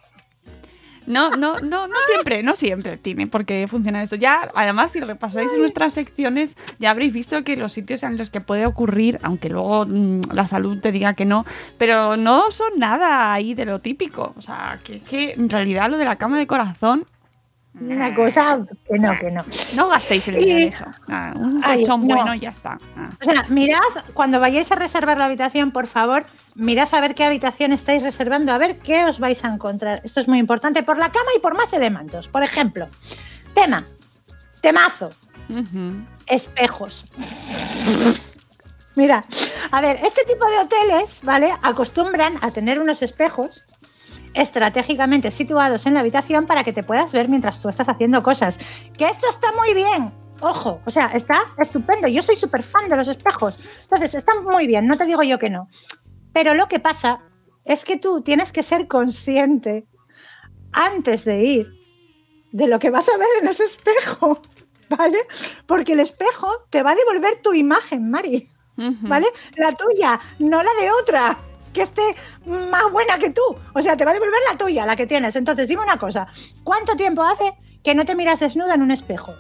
No, 1.07 1.31
no, 1.31 1.61
no, 1.61 1.89
no 1.89 1.95
siempre, 2.07 2.43
no 2.43 2.55
siempre 2.55 2.97
tiene 2.97 3.27
por 3.27 3.45
qué 3.45 3.67
funcionar 3.69 4.05
eso. 4.05 4.17
Ya, 4.17 4.51
además, 4.55 4.93
si 4.93 5.01
repasáis 5.01 5.51
nuestras 5.59 5.95
secciones, 5.95 6.57
ya 6.79 6.91
habréis 6.91 7.13
visto 7.13 7.43
que 7.45 7.57
los 7.57 7.73
sitios 7.73 8.03
en 8.03 8.17
los 8.17 8.31
que 8.31 8.41
puede 8.41 8.67
ocurrir, 8.67 9.19
aunque 9.23 9.49
luego 9.49 9.87
mm, 9.87 10.33
la 10.33 10.47
salud 10.47 10.79
te 10.81 10.93
diga 10.93 11.15
que 11.15 11.25
no, 11.25 11.45
pero 11.79 12.17
no 12.17 12.51
son 12.51 12.79
nada 12.79 13.33
ahí 13.33 13.55
de 13.55 13.65
lo 13.65 13.79
típico. 13.79 14.35
O 14.37 14.43
sea, 14.43 14.79
que, 14.85 15.01
que 15.01 15.33
en 15.33 15.49
realidad 15.49 15.91
lo 15.91 15.99
de 15.99 16.05
la 16.05 16.17
cama 16.17 16.39
de 16.39 16.47
corazón 16.47 17.07
Una 17.81 18.15
cosa 18.15 18.61
que 18.87 18.99
no, 18.99 19.19
que 19.19 19.31
no. 19.31 19.43
No 19.75 19.89
gastéis 19.89 20.29
el 20.29 20.37
dinero 20.37 20.59
en 20.59 20.69
eso. 20.69 20.85
Ah, 21.09 21.33
un 21.35 21.63
colchón 21.63 22.07
no. 22.07 22.15
bueno 22.15 22.35
ya 22.35 22.51
está. 22.51 22.79
Ah. 22.97 23.09
O 23.21 23.25
sea, 23.25 23.47
mirad, 23.49 23.81
cuando 24.13 24.39
vayáis 24.39 24.71
a 24.71 24.75
reservar 24.75 25.17
la 25.17 25.25
habitación, 25.25 25.71
por 25.71 25.87
favor, 25.87 26.27
mirad 26.55 26.89
a 26.93 27.01
ver 27.01 27.15
qué 27.15 27.25
habitación 27.25 27.73
estáis 27.73 28.03
reservando, 28.03 28.53
a 28.53 28.59
ver 28.59 28.77
qué 28.79 29.05
os 29.07 29.19
vais 29.19 29.43
a 29.45 29.49
encontrar. 29.49 30.03
Esto 30.05 30.21
es 30.21 30.29
muy 30.29 30.39
importante 30.39 30.83
por 30.83 30.99
la 30.99 31.11
cama 31.11 31.31
y 31.37 31.41
por 31.41 31.57
más 31.57 31.73
elementos. 31.73 32.29
Por 32.29 32.43
ejemplo, 32.43 32.89
tema, 33.55 33.85
temazo, 34.61 35.09
espejos. 36.27 37.07
Mira, 38.97 39.25
a 39.71 39.81
ver, 39.81 39.99
este 40.05 40.25
tipo 40.25 40.45
de 40.45 40.59
hoteles, 40.59 41.21
¿vale? 41.23 41.55
Acostumbran 41.63 42.35
a 42.43 42.51
tener 42.51 42.79
unos 42.79 43.01
espejos 43.01 43.65
estratégicamente 44.35 45.31
situados 45.31 45.87
en 45.87 45.95
la 45.95 46.01
habitación 46.01 46.47
para 46.47 46.65
que 46.65 46.73
te 46.73 46.83
puedas 46.83 47.13
ver 47.13 47.29
mientras 47.29 47.61
tú 47.61 47.69
estás 47.69 47.89
haciendo 47.89 48.23
cosas. 48.23 48.59
Que 48.97 49.07
esto 49.07 49.29
está 49.29 49.53
muy 49.53 49.75
bien. 49.75 50.13
Ojo, 50.41 50.81
o 50.85 50.91
sea, 50.91 51.07
está 51.09 51.43
estupendo. 51.59 52.09
Yo 52.09 52.23
soy 52.23 52.37
súper 52.37 52.63
fan 52.63 52.89
de 52.89 52.97
los 52.97 53.09
espejos. 53.09 53.59
Entonces, 53.83 54.15
está 54.15 54.41
muy 54.41 54.67
bien, 54.67 54.87
no 54.87 54.97
te 54.97 55.05
digo 55.05 55.23
yo 55.23 55.39
que 55.39 55.51
no. 55.51 55.69
Pero 56.33 56.55
lo 56.55 56.69
que 56.69 56.81
pasa 56.81 57.21
es 57.65 57.85
que 57.85 57.99
tú 57.99 58.23
tienes 58.23 58.53
que 58.53 58.63
ser 58.63 58.89
consciente 58.89 59.87
antes 60.73 61.25
de 61.25 61.43
ir 61.43 61.81
de 62.53 62.67
lo 62.67 62.79
que 62.79 62.91
vas 62.91 63.09
a 63.09 63.19
ver 63.19 63.29
en 63.43 63.49
ese 63.49 63.65
espejo, 63.65 64.41
¿vale? 64.89 65.19
Porque 65.67 65.93
el 65.93 66.01
espejo 66.01 66.49
te 66.71 66.83
va 66.83 66.93
a 66.93 66.97
devolver 66.97 67.43
tu 67.43 67.53
imagen, 67.53 68.11
Mari. 68.11 68.49
¿vale? 69.03 69.27
La 69.57 69.75
tuya, 69.77 70.21
no 70.39 70.63
la 70.63 70.71
de 70.81 70.91
otra, 70.91 71.39
que 71.73 71.83
esté 71.83 72.03
más 72.47 72.91
buena 72.93 73.19
que 73.19 73.31
tú. 73.31 73.43
O 73.75 73.83
sea, 73.83 73.97
te 73.97 74.05
va 74.05 74.11
a 74.11 74.15
devolver 74.15 74.41
la 74.51 74.59
tuya, 74.59 74.87
la 74.87 74.97
que 74.97 75.07
tienes. 75.07 75.37
Entonces, 75.37 75.69
dime 75.69 75.83
una 75.83 75.99
cosa, 75.99 76.27
¿cuánto 76.65 76.97
tiempo 76.97 77.23
hace 77.23 77.53
que 77.83 77.95
no 77.95 78.05
te 78.05 78.15
miras 78.15 78.41
desnuda 78.41 78.75
en 78.75 78.83
un 78.83 78.91
espejo? 78.91 79.35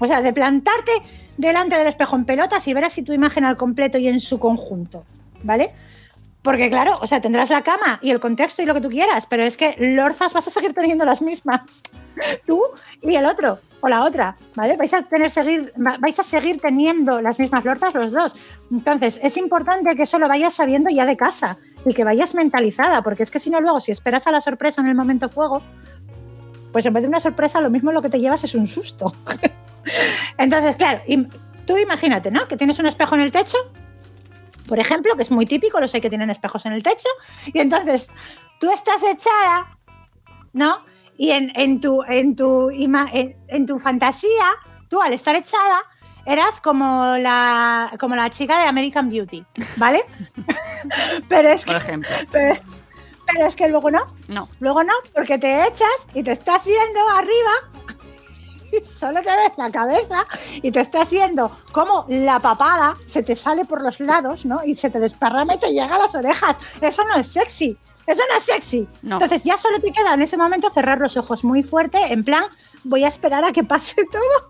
O 0.00 0.06
sea, 0.06 0.20
de 0.22 0.32
plantarte 0.32 0.92
delante 1.36 1.76
del 1.76 1.86
espejo 1.86 2.16
en 2.16 2.24
pelotas 2.24 2.66
y 2.66 2.74
verás 2.74 2.92
si 2.92 3.02
tu 3.02 3.12
imagen 3.12 3.44
al 3.44 3.56
completo 3.56 3.98
y 3.98 4.08
en 4.08 4.20
su 4.20 4.38
conjunto, 4.38 5.04
¿vale? 5.42 5.72
Porque 6.42 6.68
claro, 6.68 6.98
o 7.00 7.06
sea, 7.06 7.20
tendrás 7.20 7.48
la 7.48 7.62
cama 7.62 7.98
y 8.02 8.10
el 8.10 8.20
contexto 8.20 8.60
y 8.60 8.66
lo 8.66 8.74
que 8.74 8.82
tú 8.82 8.90
quieras, 8.90 9.24
pero 9.26 9.44
es 9.44 9.56
que 9.56 9.76
lorzas 9.78 10.34
vas 10.34 10.46
a 10.46 10.50
seguir 10.50 10.74
teniendo 10.74 11.04
las 11.06 11.22
mismas. 11.22 11.82
Tú 12.46 12.62
y 13.00 13.16
el 13.16 13.24
otro, 13.24 13.60
o 13.84 13.88
la 13.88 14.02
otra, 14.04 14.36
¿vale? 14.56 14.76
Vais 14.78 14.94
a 14.94 15.02
tener 15.02 15.30
seguir, 15.30 15.72
va- 15.76 15.98
vais 15.98 16.18
a 16.18 16.22
seguir 16.22 16.58
teniendo 16.60 17.20
las 17.20 17.38
mismas 17.38 17.64
lorzas 17.64 17.92
los 17.94 18.12
dos. 18.12 18.32
Entonces, 18.70 19.20
es 19.22 19.36
importante 19.36 19.94
que 19.94 20.04
eso 20.04 20.18
lo 20.18 20.26
vayas 20.26 20.54
sabiendo 20.54 20.88
ya 20.90 21.04
de 21.04 21.16
casa 21.16 21.58
y 21.84 21.92
que 21.92 22.02
vayas 22.02 22.34
mentalizada, 22.34 23.02
porque 23.02 23.22
es 23.22 23.30
que 23.30 23.38
si 23.38 23.50
no 23.50 23.60
luego, 23.60 23.80
si 23.80 23.92
esperas 23.92 24.26
a 24.26 24.30
la 24.32 24.40
sorpresa 24.40 24.80
en 24.80 24.88
el 24.88 24.94
momento 24.94 25.28
fuego, 25.28 25.60
pues 26.72 26.86
en 26.86 26.94
vez 26.94 27.02
de 27.02 27.08
una 27.08 27.20
sorpresa, 27.20 27.60
lo 27.60 27.68
mismo 27.68 27.92
lo 27.92 28.00
que 28.00 28.08
te 28.08 28.18
llevas 28.20 28.42
es 28.44 28.54
un 28.54 28.66
susto. 28.66 29.12
Entonces, 30.38 30.76
claro, 30.76 31.00
tú 31.66 31.76
imagínate, 31.76 32.30
¿no? 32.30 32.48
Que 32.48 32.56
tienes 32.56 32.78
un 32.78 32.86
espejo 32.86 33.14
en 33.16 33.20
el 33.20 33.30
techo, 33.32 33.58
por 34.66 34.78
ejemplo, 34.78 35.14
que 35.14 35.22
es 35.22 35.30
muy 35.30 35.44
típico, 35.44 35.78
los 35.78 35.94
hay 35.94 36.00
que 36.00 36.08
tienen 36.08 36.30
espejos 36.30 36.64
en 36.64 36.72
el 36.72 36.82
techo, 36.82 37.08
y 37.52 37.58
entonces 37.58 38.08
tú 38.58 38.70
estás 38.70 39.02
echada, 39.02 39.76
¿no? 40.54 40.78
Y 41.16 41.30
en, 41.30 41.52
en 41.54 41.80
tu, 41.80 42.02
en, 42.02 42.34
tu 42.36 42.70
ima- 42.70 43.08
en, 43.12 43.36
en 43.48 43.66
tu 43.66 43.78
fantasía, 43.78 44.46
tú 44.88 45.00
al 45.00 45.12
estar 45.12 45.36
echada, 45.36 45.82
eras 46.26 46.60
como 46.60 47.16
la, 47.18 47.92
como 48.00 48.16
la 48.16 48.30
chica 48.30 48.58
de 48.60 48.66
American 48.66 49.10
Beauty, 49.10 49.44
¿vale? 49.76 50.02
pero, 51.28 51.48
es 51.50 51.64
que, 51.64 51.72
Por 51.72 51.80
ejemplo. 51.82 52.10
pero, 52.32 52.54
pero 53.26 53.46
es 53.46 53.56
que 53.56 53.68
luego 53.68 53.90
no, 53.90 54.04
No. 54.28 54.48
luego 54.60 54.82
no, 54.84 54.92
porque 55.14 55.38
te 55.38 55.66
echas 55.66 56.06
y 56.14 56.22
te 56.22 56.32
estás 56.32 56.64
viendo 56.64 57.00
arriba 57.10 57.73
solo 58.82 59.20
te 59.22 59.30
ves 59.30 59.56
la 59.56 59.70
cabeza 59.70 60.26
y 60.62 60.70
te 60.70 60.80
estás 60.80 61.10
viendo 61.10 61.50
cómo 61.72 62.04
la 62.08 62.40
papada 62.40 62.94
se 63.06 63.22
te 63.22 63.36
sale 63.36 63.64
por 63.64 63.82
los 63.82 64.00
lados, 64.00 64.44
¿no? 64.44 64.60
Y 64.64 64.74
se 64.76 64.90
te 64.90 64.98
desparrama 65.00 65.54
y 65.54 65.58
te 65.58 65.72
llega 65.72 65.94
a 65.96 65.98
las 65.98 66.14
orejas. 66.14 66.56
Eso 66.80 67.04
no 67.04 67.16
es 67.16 67.28
sexy. 67.28 67.76
Eso 68.06 68.22
no 68.30 68.36
es 68.36 68.42
sexy. 68.42 68.88
No. 69.02 69.16
Entonces 69.16 69.44
ya 69.44 69.56
solo 69.58 69.80
te 69.80 69.92
queda 69.92 70.14
en 70.14 70.22
ese 70.22 70.36
momento 70.36 70.70
cerrar 70.70 70.98
los 71.00 71.16
ojos 71.16 71.44
muy 71.44 71.62
fuerte, 71.62 71.98
en 72.12 72.24
plan, 72.24 72.44
voy 72.84 73.04
a 73.04 73.08
esperar 73.08 73.44
a 73.44 73.52
que 73.52 73.64
pase 73.64 73.94
todo. 74.12 74.48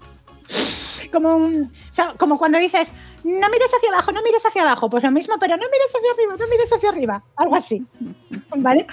Como, 1.12 1.34
un- 1.34 1.64
o 1.64 1.92
sea, 1.92 2.08
como 2.18 2.36
cuando 2.36 2.58
dices, 2.58 2.92
no 3.22 3.48
mires 3.48 3.70
hacia 3.74 3.88
abajo, 3.90 4.12
no 4.12 4.20
mires 4.22 4.44
hacia 4.44 4.62
abajo. 4.62 4.90
Pues 4.90 5.02
lo 5.04 5.10
mismo, 5.10 5.36
pero 5.38 5.56
no 5.56 5.62
mires 5.62 5.94
hacia 5.96 6.10
arriba, 6.12 6.36
no 6.38 6.46
mires 6.48 6.72
hacia 6.72 6.88
arriba. 6.90 7.22
Algo 7.36 7.54
así. 7.54 7.84
¿Vale? 8.56 8.86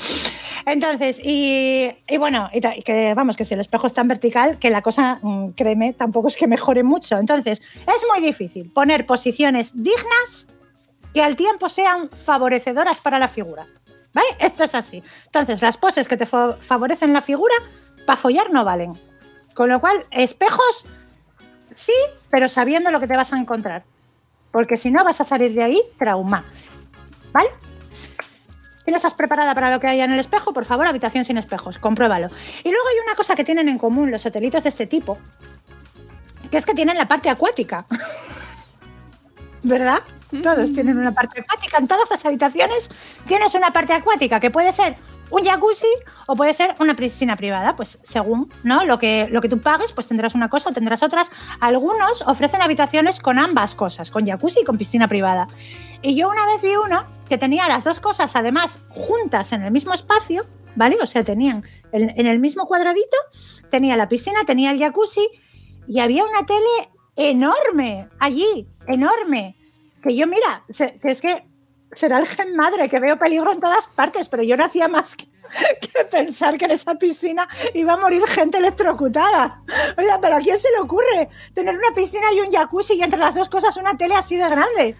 Entonces, 0.66 1.20
y, 1.24 1.92
bueno, 2.18 2.50
y 2.54 2.62
que 2.84 3.14
vamos, 3.16 3.36
que 3.36 3.46
si 3.46 3.54
el 3.54 3.60
espejo 3.62 3.88
está 3.88 4.02
en 4.02 4.08
vertical, 4.10 4.60
que 4.60 4.70
la 4.70 4.82
cosa, 4.82 5.20
mm, 5.22 5.50
créeme, 5.50 5.94
tampoco 5.94 6.28
es 6.28 6.36
que 6.38 6.48
mejore 6.48 6.84
mucho. 6.84 7.18
Entonces, 7.18 7.62
es 7.62 8.04
muy 8.14 8.26
difícil 8.26 8.72
poner 8.72 9.06
posiciones 9.06 9.72
dignas 9.74 10.48
que 11.14 11.22
al 11.22 11.36
tiempo 11.36 11.68
sean 11.70 12.10
favorecedoras 12.10 13.02
para 13.02 13.20
la 13.20 13.28
figura. 13.28 13.68
¿Vale? 14.14 14.28
Esto 14.40 14.64
es 14.66 14.76
así. 14.76 15.02
Entonces, 15.28 15.62
las 15.62 15.78
poses 15.78 16.08
que 16.08 16.18
te 16.18 16.26
fa- 16.26 16.58
favorecen 16.60 17.14
la 17.14 17.22
figura, 17.22 17.56
para 18.06 18.18
follar 18.18 18.52
no 18.52 18.66
valen. 18.66 18.94
Con 19.54 19.70
lo 19.70 19.80
cual, 19.80 20.06
espejos, 20.12 20.86
sí, 21.76 21.94
pero 22.30 22.50
sabiendo 22.50 22.92
lo 22.92 23.00
que 23.00 23.08
te 23.08 23.16
vas 23.16 23.32
a 23.32 23.38
encontrar. 23.40 23.84
Porque 24.52 24.76
si 24.76 24.92
no, 24.92 25.04
vas 25.06 25.22
a 25.22 25.26
salir 25.26 25.54
de 25.54 25.64
ahí 25.64 25.82
trauma. 25.98 26.44
¿Vale? 27.32 27.50
Si 28.84 28.90
no 28.90 28.98
estás 28.98 29.14
preparada 29.14 29.54
para 29.54 29.72
lo 29.72 29.80
que 29.80 29.88
haya 29.88 30.06
en 30.06 30.12
el 30.12 30.20
espejo, 30.20 30.54
por 30.54 30.66
favor, 30.66 30.88
habitación 30.88 31.24
sin 31.24 31.38
espejos, 31.38 31.78
compruébalo. 31.78 32.28
Y 32.64 32.72
luego 32.72 32.88
hay 32.88 33.06
una 33.06 33.16
cosa 33.16 33.36
que 33.36 33.44
tienen 33.44 33.70
en 33.70 33.78
común 33.78 34.10
los 34.10 34.24
satelitos 34.24 34.64
de 34.64 34.70
este 34.70 34.88
tipo, 34.88 35.18
que 36.50 36.58
es 36.58 36.66
que 36.66 36.74
tienen 36.74 36.98
la 36.98 37.08
parte 37.08 37.30
acuática. 37.30 37.86
¿Verdad? 39.64 40.00
Todos 40.42 40.74
tienen 40.74 40.98
una 40.98 41.12
parte 41.12 41.42
acuática. 41.42 41.78
En 41.78 41.88
todas 41.88 42.10
las 42.10 42.26
habitaciones 42.26 42.90
tienes 43.28 43.54
una 43.54 43.72
parte 43.72 43.94
acuática, 43.94 44.40
que 44.40 44.50
puede 44.50 44.72
ser 44.72 44.96
un 45.32 45.46
jacuzzi 45.46 45.88
o 46.28 46.36
puede 46.36 46.54
ser 46.54 46.76
una 46.80 46.96
piscina 46.96 47.36
privada. 47.36 47.76
Pues 47.76 47.98
según 48.04 48.52
¿no? 48.64 48.86
lo, 48.86 49.00
que, 49.00 49.28
lo 49.32 49.42
que 49.42 49.50
tú 49.50 49.60
pagues, 49.60 49.94
pues 49.94 50.08
tendrás 50.08 50.36
una 50.36 50.50
cosa 50.50 50.70
o 50.70 50.74
tendrás 50.74 51.02
otras. 51.02 51.32
Algunos 51.60 52.22
ofrecen 52.28 52.62
habitaciones 52.62 53.20
con 53.20 53.40
ambas 53.40 53.74
cosas, 53.74 54.12
con 54.12 54.26
jacuzzi 54.26 54.60
y 54.62 54.64
con 54.64 54.78
piscina 54.78 55.08
privada. 55.08 55.48
Y 56.02 56.16
yo 56.16 56.30
una 56.30 56.46
vez 56.46 56.62
vi 56.62 56.76
uno 56.76 57.06
que 57.30 57.38
tenía 57.38 57.68
las 57.68 57.84
dos 57.84 58.00
cosas 58.00 58.36
además 58.36 58.80
juntas 58.90 59.52
en 59.54 59.64
el 59.64 59.72
mismo 59.72 59.94
espacio, 59.94 60.46
¿vale? 60.76 60.98
O 61.02 61.06
sea, 61.06 61.24
tenían 61.24 61.64
en, 61.92 62.28
el 62.28 62.40
mismo 62.40 62.66
cuadradito, 62.66 63.18
tenía 63.70 63.96
la 63.96 64.10
piscina, 64.10 64.44
tenía 64.46 64.72
el 64.72 64.80
jacuzzi 64.80 65.28
y 65.88 66.00
había 66.00 66.24
una 66.26 66.46
tele 66.46 66.90
enorme 67.16 68.10
allí, 68.20 68.68
enorme. 68.88 69.56
Que 70.04 70.16
yo, 70.16 70.26
mira, 70.26 70.64
que 70.76 71.12
es 71.12 71.22
que 71.22 71.44
será 71.94 72.20
el 72.20 72.28
gen 72.28 72.56
madre, 72.56 72.90
que 72.90 73.00
veo 73.00 73.18
peligro 73.18 73.52
en 73.52 73.60
todas 73.60 73.88
partes, 73.88 74.30
pero 74.30 74.44
yo 74.44 74.58
no 74.58 74.66
hacía 74.66 74.88
más 74.88 75.16
que, 75.16 75.28
que 75.82 76.04
pensar 76.06 76.58
que 76.58 76.66
en 76.66 76.72
esa 76.72 76.96
piscina 76.96 77.48
iba 77.74 77.94
a 77.94 77.98
morir 77.98 78.24
gente 78.28 78.58
electrocutada. 78.58 79.62
Oiga, 79.98 80.20
pero 80.22 80.36
¿a 80.36 80.40
quién 80.40 80.60
se 80.60 80.72
le 80.72 80.80
ocurre 80.80 81.30
tener 81.54 81.76
una 81.76 81.94
piscina 81.94 82.32
y 82.34 82.40
un 82.40 82.52
jacuzzi 82.52 82.94
y 82.94 83.04
entre 83.04 83.20
las 83.20 83.36
dos 83.36 83.50
cosas 83.50 83.76
una 83.78 83.96
tele 83.98 84.16
así 84.16 84.38
de 84.38 84.50
grande? 84.50 84.96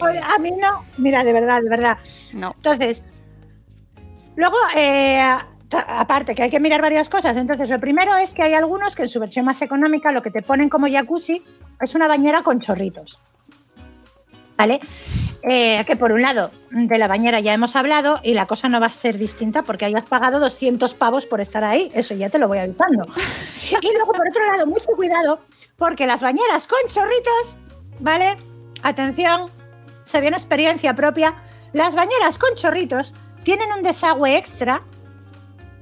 A 0.00 0.38
mí 0.38 0.50
no. 0.52 0.84
Mira, 0.96 1.24
de 1.24 1.32
verdad, 1.32 1.62
de 1.62 1.68
verdad. 1.68 1.98
No. 2.32 2.52
Entonces, 2.56 3.02
luego, 4.36 4.56
eh, 4.76 5.20
aparte 5.72 6.34
que 6.34 6.44
hay 6.44 6.50
que 6.50 6.60
mirar 6.60 6.80
varias 6.80 7.08
cosas. 7.08 7.36
Entonces, 7.36 7.68
lo 7.68 7.78
primero 7.78 8.16
es 8.16 8.32
que 8.32 8.42
hay 8.42 8.54
algunos 8.54 8.94
que 8.94 9.02
en 9.02 9.08
su 9.08 9.20
versión 9.20 9.44
más 9.44 9.60
económica 9.62 10.12
lo 10.12 10.22
que 10.22 10.30
te 10.30 10.42
ponen 10.42 10.68
como 10.68 10.88
jacuzzi 10.88 11.42
es 11.80 11.94
una 11.94 12.08
bañera 12.08 12.42
con 12.42 12.60
chorritos. 12.60 13.18
¿Vale? 14.56 14.80
Eh, 15.42 15.82
que 15.86 15.96
por 15.96 16.12
un 16.12 16.20
lado, 16.20 16.50
de 16.70 16.98
la 16.98 17.08
bañera 17.08 17.40
ya 17.40 17.54
hemos 17.54 17.74
hablado 17.74 18.20
y 18.22 18.34
la 18.34 18.46
cosa 18.46 18.68
no 18.68 18.78
va 18.78 18.86
a 18.86 18.90
ser 18.90 19.16
distinta 19.16 19.62
porque 19.62 19.86
hayas 19.86 20.04
pagado 20.04 20.38
200 20.38 20.92
pavos 20.94 21.24
por 21.24 21.40
estar 21.40 21.64
ahí. 21.64 21.90
Eso 21.94 22.14
ya 22.14 22.28
te 22.28 22.38
lo 22.38 22.48
voy 22.48 22.58
avisando. 22.58 23.06
Y 23.70 23.92
luego, 23.94 24.12
por 24.12 24.28
otro 24.28 24.44
lado, 24.46 24.66
mucho 24.66 24.88
cuidado 24.96 25.40
porque 25.76 26.06
las 26.06 26.20
bañeras 26.20 26.66
con 26.66 26.78
chorritos, 26.88 27.56
¿vale? 28.00 28.36
Atención, 28.82 29.48
se 30.04 30.20
viene 30.20 30.36
experiencia 30.36 30.94
propia. 30.94 31.36
Las 31.72 31.94
bañeras 31.94 32.36
con 32.36 32.54
chorritos 32.56 33.14
tienen 33.44 33.72
un 33.72 33.82
desagüe 33.82 34.36
extra 34.36 34.82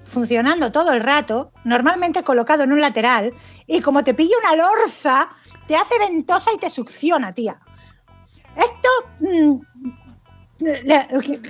funcionando 0.05 0.73
todo 0.73 0.93
el 0.93 1.01
rato, 1.01 1.53
normalmente 1.65 2.23
colocado 2.23 2.65
en 2.65 2.73
un 2.73 2.81
lateral, 2.81 3.35
y 3.67 3.81
como 3.81 4.03
te 4.05 4.15
pilla 4.15 4.37
una 4.39 4.57
lorza, 4.57 5.29
te 5.67 5.77
hace 5.77 5.99
ventosa 5.99 6.51
y 6.55 6.59
te 6.59 6.71
succiona, 6.71 7.33
tía. 7.33 7.61
Esto, 8.59 8.89
mm, 9.21 9.61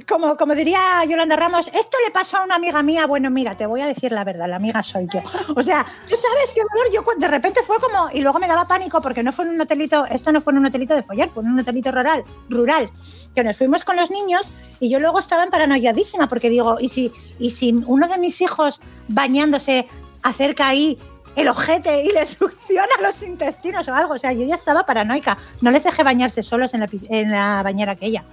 como, 0.06 0.36
como 0.36 0.54
diría 0.54 1.02
Yolanda 1.08 1.34
Ramos, 1.34 1.68
esto 1.68 1.96
le 2.04 2.10
pasó 2.10 2.36
a 2.36 2.44
una 2.44 2.56
amiga 2.56 2.82
mía. 2.82 3.06
Bueno, 3.06 3.30
mira, 3.30 3.56
te 3.56 3.64
voy 3.64 3.80
a 3.80 3.86
decir 3.86 4.12
la 4.12 4.22
verdad, 4.22 4.48
la 4.48 4.56
amiga 4.56 4.82
soy 4.82 5.06
yo. 5.12 5.20
O 5.56 5.62
sea, 5.62 5.86
tú 6.06 6.14
sabes 6.16 6.52
qué 6.54 6.60
dolor. 6.60 6.92
Yo 6.92 7.02
de 7.18 7.28
repente 7.28 7.62
fue 7.62 7.78
como, 7.78 8.10
y 8.12 8.20
luego 8.20 8.38
me 8.38 8.46
daba 8.46 8.66
pánico 8.66 9.00
porque 9.00 9.22
no 9.22 9.32
fue 9.32 9.46
en 9.46 9.52
un 9.52 9.60
hotelito, 9.62 10.04
esto 10.06 10.30
no 10.30 10.42
fue 10.42 10.52
en 10.52 10.58
un 10.58 10.66
hotelito 10.66 10.94
de 10.94 11.02
follar, 11.02 11.30
fue 11.30 11.42
en 11.42 11.50
un 11.50 11.60
hotelito 11.60 11.90
rural, 11.90 12.22
rural, 12.50 12.88
que 13.34 13.42
nos 13.42 13.56
fuimos 13.56 13.84
con 13.84 13.96
los 13.96 14.10
niños 14.10 14.52
y 14.78 14.90
yo 14.90 15.00
luego 15.00 15.18
estaba 15.18 15.42
en 15.42 15.50
paranoiadísima 15.50 16.28
porque 16.28 16.50
digo, 16.50 16.76
¿y 16.78 16.90
si, 16.90 17.10
y 17.38 17.50
si 17.50 17.72
uno 17.86 18.08
de 18.08 18.18
mis 18.18 18.40
hijos 18.42 18.80
bañándose 19.08 19.88
acerca 20.22 20.68
ahí 20.68 20.98
el 21.36 21.48
ojete 21.48 22.04
y 22.04 22.12
le 22.12 22.26
succiona 22.26 22.88
los 23.02 23.22
intestinos 23.22 23.86
o 23.88 23.94
algo. 23.94 24.14
O 24.14 24.18
sea, 24.18 24.32
yo 24.32 24.46
ya 24.46 24.54
estaba 24.54 24.84
paranoica. 24.84 25.38
No 25.60 25.70
les 25.70 25.84
dejé 25.84 26.02
bañarse 26.02 26.42
solos 26.42 26.74
en 26.74 26.80
la, 26.80 26.88
en 27.10 27.30
la 27.30 27.62
bañera 27.62 27.92
aquella. 27.92 28.24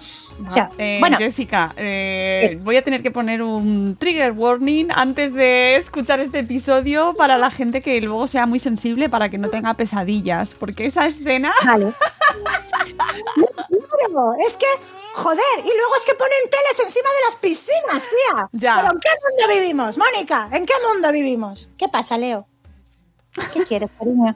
O 0.48 0.52
sea, 0.52 0.70
Eh, 0.78 0.98
bueno, 1.00 1.18
Jessica, 1.18 1.74
eh, 1.78 2.60
voy 2.62 2.78
a 2.78 2.84
tener 2.84 3.02
que 3.02 3.12
poner 3.12 3.42
un 3.42 3.96
trigger 3.98 4.32
warning 4.32 4.88
antes 4.94 5.34
de 5.34 5.76
escuchar 5.76 6.20
este 6.20 6.40
episodio 6.40 7.14
para 7.14 7.38
la 7.38 7.52
gente 7.52 7.82
que 7.82 8.00
luego 8.02 8.28
sea 8.28 8.46
muy 8.46 8.60
sensible 8.60 9.10
para 9.10 9.30
que 9.30 9.38
no 9.38 9.50
tenga 9.50 9.74
pesadillas, 9.74 10.54
porque 10.54 10.86
esa 10.86 11.06
escena... 11.08 11.54
Vale. 11.66 11.94
Es 14.46 14.56
que, 14.56 14.66
joder, 15.16 15.44
y 15.60 15.68
luego 15.78 15.96
es 15.98 16.06
que 16.06 16.14
ponen 16.16 16.50
teles 16.50 16.88
encima 16.88 17.10
de 17.10 17.26
las 17.26 17.36
piscinas, 17.36 18.04
tía. 18.04 18.50
Ya. 18.54 18.76
¿Pero 18.78 18.94
en 18.94 19.00
qué 19.00 19.10
mundo 19.24 19.60
vivimos, 19.60 19.98
Mónica? 19.98 20.50
¿En 20.52 20.66
qué 20.66 20.74
mundo 20.88 21.12
vivimos? 21.12 21.70
¿Qué 21.78 21.88
pasa, 21.90 22.18
Leo? 22.18 22.48
¿Qué 23.54 23.64
quieres, 23.66 23.90
cariño? 23.98 24.36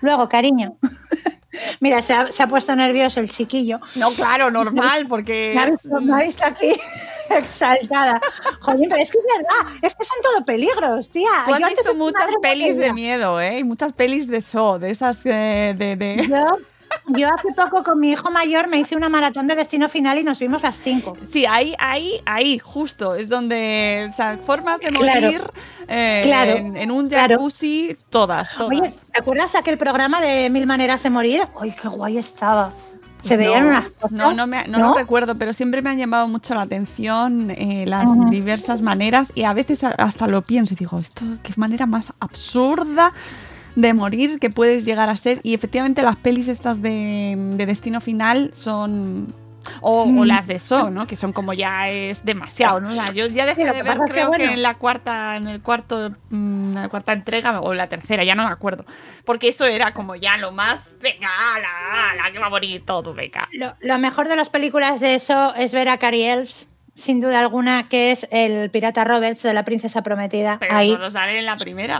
Luego, 0.00 0.28
cariño. 0.28 0.76
Mira, 1.80 2.00
se 2.02 2.14
ha, 2.14 2.32
se 2.32 2.42
ha 2.42 2.46
puesto 2.48 2.74
nervioso 2.74 3.20
el 3.20 3.28
chiquillo. 3.28 3.78
No, 3.96 4.10
claro, 4.12 4.50
normal, 4.50 5.06
porque... 5.08 5.52
Me 5.54 5.60
ha 5.62 5.66
visto, 5.66 6.00
me 6.00 6.12
ha 6.14 6.24
visto 6.24 6.44
aquí 6.44 6.72
exaltada. 7.30 8.20
Joder, 8.60 8.88
pero 8.88 9.02
es 9.02 9.10
que 9.12 9.18
es 9.18 9.24
verdad, 9.36 9.74
es 9.82 9.94
que 9.94 10.04
son 10.04 10.16
todo 10.22 10.44
peligros, 10.44 11.10
tía. 11.10 11.28
Tú 11.46 11.54
has 11.54 11.60
Yo 11.60 11.66
visto 11.68 11.94
muchas 11.94 12.30
pelis 12.40 12.76
de 12.76 12.92
miedo, 12.92 13.40
¿eh? 13.40 13.58
Y 13.58 13.64
muchas 13.64 13.92
pelis 13.92 14.28
de 14.28 14.40
So, 14.40 14.78
de 14.78 14.90
esas 14.90 15.20
eh, 15.26 15.74
de... 15.76 15.96
de- 15.96 16.26
Yo, 16.28 16.56
yo 17.08 17.28
hace 17.28 17.48
poco 17.54 17.82
con 17.82 17.98
mi 17.98 18.12
hijo 18.12 18.30
mayor 18.30 18.68
me 18.68 18.78
hice 18.78 18.96
una 18.96 19.08
maratón 19.08 19.46
de 19.46 19.54
destino 19.54 19.88
final 19.88 20.18
y 20.18 20.24
nos 20.24 20.38
vimos 20.38 20.62
las 20.62 20.78
cinco. 20.80 21.16
Sí, 21.28 21.46
ahí, 21.46 21.74
ahí, 21.78 22.20
ahí, 22.26 22.58
justo, 22.58 23.14
es 23.14 23.28
donde, 23.28 24.06
o 24.10 24.12
sea, 24.12 24.38
formas 24.44 24.80
de 24.80 24.88
Claro. 24.88 25.20
morir 25.22 25.42
eh, 25.88 26.20
Claro. 26.24 26.52
en, 26.52 26.76
en 26.76 26.90
un 26.90 27.08
Claro. 27.08 27.36
jacuzzi, 27.36 27.96
todas, 28.10 28.54
todas. 28.56 28.80
Oye, 28.80 28.92
¿te 29.12 29.20
acuerdas 29.20 29.54
aquel 29.54 29.78
programa 29.78 30.20
de 30.20 30.48
Mil 30.50 30.66
Maneras 30.66 31.02
de 31.02 31.10
Morir? 31.10 31.42
¡Ay, 31.60 31.74
qué 31.80 31.88
guay 31.88 32.18
estaba! 32.18 32.72
Se 33.20 33.36
Pues 33.36 33.38
veían 33.38 33.62
no, 33.62 33.68
unas 33.68 33.90
cosas. 33.90 34.12
No, 34.12 34.32
no, 34.34 34.46
me, 34.48 34.66
no, 34.66 34.78
lo 34.80 34.94
recuerdo, 34.94 35.36
pero 35.36 35.52
siempre 35.52 35.80
me 35.80 35.90
han 35.90 35.98
llamado 35.98 36.26
mucho 36.26 36.56
la 36.56 36.62
atención 36.62 37.52
eh, 37.52 37.84
las 37.86 38.08
diversas 38.30 38.82
maneras 38.82 39.30
y 39.36 39.44
a 39.44 39.52
veces 39.52 39.84
hasta 39.84 40.26
lo 40.26 40.42
pienso 40.42 40.74
y 40.74 40.76
digo, 40.76 40.98
esto 40.98 41.22
qué 41.44 41.52
manera 41.54 41.86
más 41.86 42.12
absurda 42.18 43.12
de 43.76 43.94
morir 43.94 44.38
que 44.38 44.50
puedes 44.50 44.84
llegar 44.84 45.08
a 45.08 45.16
ser. 45.16 45.40
Y 45.42 45.54
efectivamente 45.54 46.02
las 46.02 46.16
pelis 46.16 46.48
estas 46.48 46.82
de, 46.82 47.34
de 47.36 47.66
Destino 47.66 48.00
Final 48.00 48.50
son... 48.54 49.26
O, 49.80 50.02
o 50.02 50.06
Mm. 50.06 50.24
las 50.24 50.48
de 50.48 50.58
So, 50.58 50.90
¿no? 50.90 51.06
Que 51.06 51.14
son 51.14 51.32
como 51.32 51.52
ya 51.52 51.88
es 51.88 52.24
demasiado, 52.24 52.80
¿no? 52.80 52.90
O 52.90 52.94
sea, 52.94 53.12
yo 53.12 53.26
ya 53.28 53.46
dejé 53.46 53.62
Sí, 53.62 53.68
de 53.70 53.84
ver, 53.84 53.96
que, 53.96 54.10
creo 54.10 54.32
que 54.32 54.54
en 54.54 54.60
la 54.60 54.74
cuarta, 54.74 55.36
en 55.36 55.46
el 55.46 55.60
cuarto, 55.62 56.10
mm, 56.30 56.74
la 56.74 56.88
cuarta 56.88 57.12
entrega 57.12 57.60
o 57.60 57.72
la 57.72 57.88
tercera, 57.88 58.24
ya 58.24 58.34
no 58.34 58.44
me 58.44 58.50
acuerdo. 58.50 58.84
Porque 59.24 59.46
eso 59.46 59.64
era 59.64 59.94
como 59.94 60.16
ya 60.16 60.36
lo 60.36 60.50
más, 60.50 60.96
venga, 61.00 61.28
ala, 61.54 62.10
ala, 62.10 62.32
que 62.32 62.40
va 62.40 62.46
a 62.46 62.50
morir 62.50 62.84
todo, 62.84 63.14
venga. 63.14 63.48
Lo, 63.52 63.76
lo 63.80 63.98
mejor 63.98 64.26
de 64.26 64.34
las 64.34 64.50
películas 64.50 64.98
de 64.98 65.14
eso 65.14 65.54
es 65.54 65.72
ver 65.72 65.88
a 65.90 65.98
Cary 65.98 66.24
Elves, 66.24 66.68
sin 66.94 67.20
duda 67.20 67.40
alguna, 67.40 67.88
que 67.88 68.10
es 68.12 68.26
el 68.30 68.70
pirata 68.70 69.04
Roberts 69.04 69.42
de 69.42 69.54
la 69.54 69.64
princesa 69.64 70.02
prometida. 70.02 70.58
Pero 70.60 70.74
Ahí, 70.76 70.90
solo 70.90 71.10
sale 71.10 71.38
en 71.38 71.46
la 71.46 71.56
primera. 71.56 71.98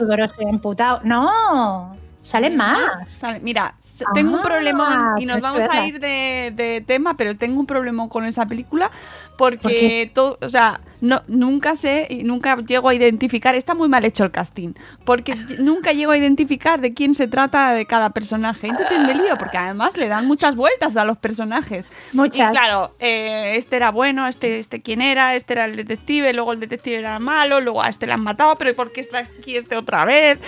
No, 1.05 1.97
salen 2.21 2.57
más. 2.57 3.09
Sale- 3.09 3.41
Mira, 3.41 3.75
tengo 4.15 4.33
un 4.35 4.41
Ah, 4.41 4.43
problema 4.43 5.15
y 5.19 5.27
nos 5.27 5.41
pues 5.41 5.43
vamos 5.43 5.69
a 5.69 5.85
ir 5.87 5.99
de, 6.01 6.53
de 6.55 6.83
tema, 6.87 7.17
pero 7.17 7.37
tengo 7.37 7.59
un 7.59 7.67
problema 7.67 8.09
con 8.09 8.25
esa 8.25 8.47
película 8.47 8.91
¿Por 9.37 9.59
porque 9.59 10.11
todo, 10.15 10.39
o 10.41 10.49
sea, 10.49 10.81
no, 11.03 11.23
nunca 11.27 11.75
sé 11.75 12.07
y 12.09 12.23
nunca 12.23 12.57
llego 12.57 12.89
a 12.89 12.95
identificar, 12.95 13.57
está 13.57 13.75
muy 13.75 13.89
mal 13.89 14.05
hecho 14.05 14.23
el 14.23 14.31
casting, 14.31 14.73
porque 15.05 15.35
nunca 15.59 15.93
llego 15.93 16.13
a 16.13 16.17
identificar 16.17 16.81
de 16.81 16.95
quién 16.95 17.17
se 17.17 17.27
trata 17.27 17.73
de 17.75 17.87
cada 17.87 18.11
personaje. 18.11 18.69
Entonces 18.69 19.01
me 19.01 19.15
lío, 19.15 19.37
porque 19.37 19.59
además 19.59 19.97
le 19.97 20.09
dan 20.09 20.27
muchas 20.27 20.55
vueltas 20.55 20.97
a 20.97 21.05
los 21.05 21.19
personajes. 21.19 21.89
Muchas. 22.13 22.51
Y 22.51 22.57
claro, 22.57 22.95
eh, 23.01 23.55
este 23.57 23.77
era 23.77 23.91
bueno, 23.91 24.29
este, 24.29 24.61
este 24.61 24.81
quién 24.81 25.03
era, 25.03 25.35
este 25.35 25.55
era 25.55 25.65
el 25.65 25.75
detective, 25.75 26.33
luego 26.33 26.53
el 26.53 26.61
detective 26.61 26.99
era 26.99 27.19
malo, 27.19 27.61
luego 27.61 27.83
a 27.83 27.89
este 27.89 28.07
le 28.07 28.13
han 28.13 28.23
matado, 28.23 28.55
pero 28.55 28.73
¿por 28.77 28.93
qué 28.93 29.01
está 29.01 29.19
aquí 29.19 29.57
este 29.57 29.75
otra 29.77 30.05
vez? 30.05 30.39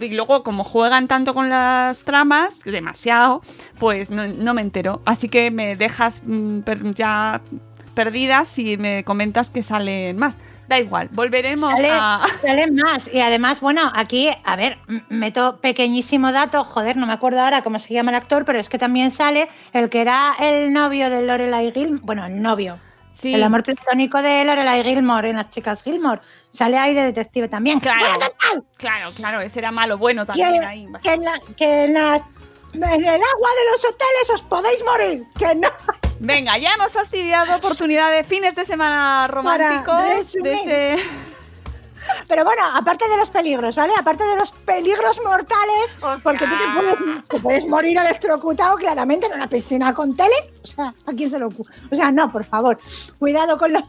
Y 0.00 0.08
luego, 0.08 0.42
como 0.42 0.64
juegan 0.64 1.06
tanto 1.06 1.34
con 1.34 1.48
las 1.48 2.02
tramas, 2.02 2.60
demasiado, 2.64 3.42
pues 3.78 4.10
no, 4.10 4.26
no 4.26 4.54
me 4.54 4.62
entero. 4.62 5.02
Así 5.04 5.28
que 5.28 5.52
me 5.52 5.76
dejas 5.76 6.22
mm, 6.24 6.62
ya 6.96 7.40
perdida 7.90 8.44
si 8.44 8.76
me 8.76 9.04
comentas 9.04 9.50
que 9.50 9.62
salen 9.62 10.16
más. 10.16 10.38
Da 10.68 10.78
igual, 10.78 11.08
volveremos 11.10 11.72
Sale- 11.72 11.90
a... 11.90 12.20
Salen 12.42 12.76
más. 12.76 13.10
Y 13.12 13.20
además, 13.20 13.60
bueno, 13.60 13.90
aquí, 13.92 14.30
a 14.44 14.54
ver, 14.54 14.78
meto 15.08 15.58
pequeñísimo 15.60 16.30
dato, 16.30 16.62
joder, 16.62 16.96
no 16.96 17.06
me 17.08 17.12
acuerdo 17.12 17.40
ahora 17.40 17.62
cómo 17.62 17.80
se 17.80 17.92
llama 17.92 18.12
el 18.12 18.16
actor, 18.16 18.44
pero 18.44 18.60
es 18.60 18.68
que 18.68 18.78
también 18.78 19.10
sale 19.10 19.48
el 19.72 19.88
que 19.88 20.00
era 20.00 20.36
el 20.38 20.72
novio 20.72 21.10
de 21.10 21.22
Lorelai 21.22 21.72
Gilmore, 21.72 22.02
bueno, 22.04 22.24
el 22.26 22.40
novio, 22.40 22.78
Sí, 23.12 23.34
el 23.34 23.42
amor 23.42 23.64
platónico 23.64 24.22
de 24.22 24.44
Lorelai 24.44 24.84
Gilmore 24.84 25.30
en 25.30 25.36
las 25.36 25.50
chicas 25.50 25.82
Gilmore. 25.82 26.20
Sale 26.50 26.78
ahí 26.78 26.94
de 26.94 27.02
detective 27.02 27.48
también. 27.48 27.80
Claro. 27.80 28.06
Claro, 28.76 29.10
claro, 29.16 29.40
ese 29.40 29.58
era 29.58 29.72
malo, 29.72 29.98
bueno 29.98 30.24
que, 30.24 30.40
también 30.40 30.64
ahí. 30.64 30.86
que 31.02 31.14
en 31.14 31.24
la- 31.24 31.40
que 31.56 31.84
en 31.86 31.94
la- 31.94 32.24
en 32.74 32.82
el 32.82 33.06
agua 33.22 33.48
de 33.58 33.70
los 33.72 33.84
hoteles 33.84 34.30
os 34.34 34.42
podéis 34.42 34.84
morir, 34.84 35.24
que 35.38 35.54
no. 35.54 35.68
Venga, 36.20 36.58
ya 36.58 36.70
hemos 36.74 36.92
fastidiado 36.92 37.56
oportunidad 37.56 38.10
de 38.12 38.24
fines 38.24 38.54
de 38.54 38.64
semana 38.64 39.26
románticos. 39.28 40.32
desde- 40.42 41.02
Pero 42.26 42.44
bueno, 42.44 42.62
aparte 42.74 43.08
de 43.08 43.16
los 43.16 43.30
peligros, 43.30 43.76
¿vale? 43.76 43.92
Aparte 43.96 44.24
de 44.24 44.36
los 44.36 44.50
peligros 44.52 45.20
mortales, 45.24 45.96
porque 46.22 46.46
tú 46.46 46.54
te 46.58 46.66
puedes, 46.74 47.24
te 47.28 47.38
puedes 47.40 47.66
morir 47.66 47.96
electrocutado 47.98 48.76
claramente 48.76 49.26
en 49.26 49.34
una 49.34 49.48
piscina 49.48 49.94
con 49.94 50.14
tele. 50.16 50.34
O 50.62 50.66
sea, 50.66 50.86
¿a 51.06 51.12
quién 51.16 51.30
se 51.30 51.38
lo 51.38 51.46
ocurre? 51.48 51.72
O 51.90 51.94
sea, 51.94 52.10
no, 52.10 52.30
por 52.30 52.44
favor, 52.44 52.78
cuidado 53.18 53.56
con 53.56 53.72
los... 53.72 53.82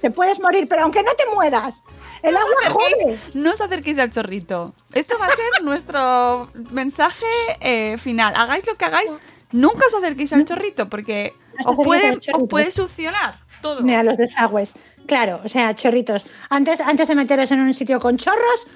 Te 0.00 0.10
puedes 0.10 0.40
morir, 0.40 0.66
pero 0.68 0.82
aunque 0.84 1.02
no 1.02 1.12
te 1.14 1.24
mueras, 1.34 1.82
el 2.22 2.36
agua 2.36 2.54
jode. 2.70 3.18
no 3.34 3.52
os 3.52 3.60
acerquéis 3.60 3.98
al 3.98 4.10
chorrito. 4.10 4.74
Esto 4.92 5.18
va 5.18 5.26
a 5.26 5.30
ser 5.30 5.44
nuestro 5.62 6.50
mensaje 6.72 7.26
eh, 7.60 7.96
final. 7.98 8.34
Hagáis 8.36 8.66
lo 8.66 8.74
que 8.74 8.84
hagáis, 8.84 9.14
nunca 9.52 9.86
os 9.86 9.94
acerquéis 9.94 10.32
al 10.32 10.44
chorrito 10.44 10.88
porque 10.88 11.34
No 11.64 11.70
os 11.70 11.76
puede, 11.76 12.12
os 12.16 12.48
puede 12.48 12.70
succionar 12.72 13.38
todo. 13.62 13.82
Mira, 13.82 14.02
los 14.02 14.16
desagües. 14.16 14.74
Claro, 15.06 15.40
o 15.44 15.48
sea, 15.48 15.74
chorritos. 15.74 16.26
Antes, 16.50 16.80
antes 16.80 17.08
de 17.08 17.14
meteros 17.14 17.50
en 17.50 17.60
un 17.60 17.74
sitio 17.74 17.98
con 17.98 18.16
chorros, 18.18 18.66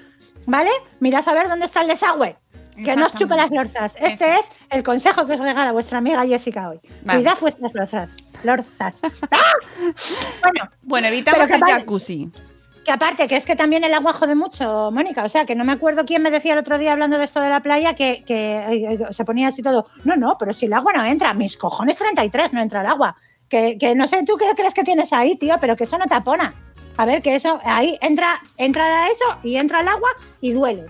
¿vale? 0.45 0.71
Mirad 0.99 1.27
a 1.27 1.33
ver 1.33 1.47
dónde 1.47 1.65
está 1.65 1.81
el 1.81 1.87
desagüe. 1.87 2.35
Que 2.75 2.95
no 2.95 3.05
os 3.05 3.13
chupe 3.13 3.35
las 3.35 3.51
lorzas. 3.51 3.95
Este 3.99 4.31
Eso. 4.33 4.39
es 4.39 4.45
el 4.71 4.81
consejo 4.81 5.27
que 5.27 5.33
os 5.33 5.39
regala 5.39 5.71
vuestra 5.71 5.99
amiga 5.99 6.25
Jessica 6.25 6.69
hoy. 6.69 6.79
Vale. 7.03 7.19
Cuidad 7.19 7.37
vuestras 7.39 7.71
lorzas. 7.75 8.11
Lorzas. 8.43 8.99
¡Ah! 9.31 9.53
Bueno, 10.41 10.71
Bueno, 10.81 11.07
evitamos 11.07 11.51
el 11.51 11.61
jacuzzi. 11.63 12.31
Que 12.83 12.91
aparte, 12.91 13.27
que 13.27 13.35
es 13.35 13.45
que 13.45 13.55
también 13.55 13.83
el 13.83 13.93
agua 13.93 14.13
jode 14.13 14.35
mucho, 14.35 14.91
Mónica. 14.91 15.23
O 15.23 15.29
sea, 15.29 15.45
que 15.45 15.55
no 15.55 15.63
me 15.63 15.71
acuerdo 15.71 16.05
quién 16.05 16.21
me 16.21 16.31
decía 16.31 16.53
el 16.53 16.59
otro 16.59 16.77
día 16.77 16.93
hablando 16.93 17.17
de 17.17 17.25
esto 17.25 17.39
de 17.39 17.49
la 17.49 17.61
playa 17.61 17.93
que, 17.93 18.23
que, 18.25 19.07
se 19.11 19.25
ponía 19.25 19.47
así 19.47 19.61
todo. 19.61 19.87
No, 20.03 20.15
no, 20.15 20.37
pero 20.37 20.53
si 20.53 20.65
el 20.65 20.73
agua 20.73 20.93
no 20.93 21.05
entra, 21.05 21.33
mis 21.33 21.57
cojones 21.57 21.97
33 21.97 22.53
no 22.53 22.61
entra 22.61 22.81
el 22.81 22.87
agua. 22.87 23.15
Que, 23.49 23.77
que 23.77 23.95
no 23.95 24.07
sé 24.07 24.23
tú 24.25 24.35
qué 24.37 24.45
crees 24.55 24.73
que 24.73 24.83
tienes 24.83 25.13
ahí, 25.13 25.35
tío, 25.37 25.57
pero 25.59 25.75
que 25.75 25.83
eso 25.83 25.97
no 25.97 26.05
tapona. 26.05 26.53
A 26.97 27.05
ver, 27.05 27.21
que 27.21 27.35
eso, 27.35 27.59
ahí 27.63 27.97
entra, 28.01 28.39
entra 28.57 29.07
eso 29.07 29.25
y 29.43 29.55
entra 29.55 29.81
el 29.81 29.87
agua 29.87 30.09
y 30.41 30.51
duele. 30.51 30.85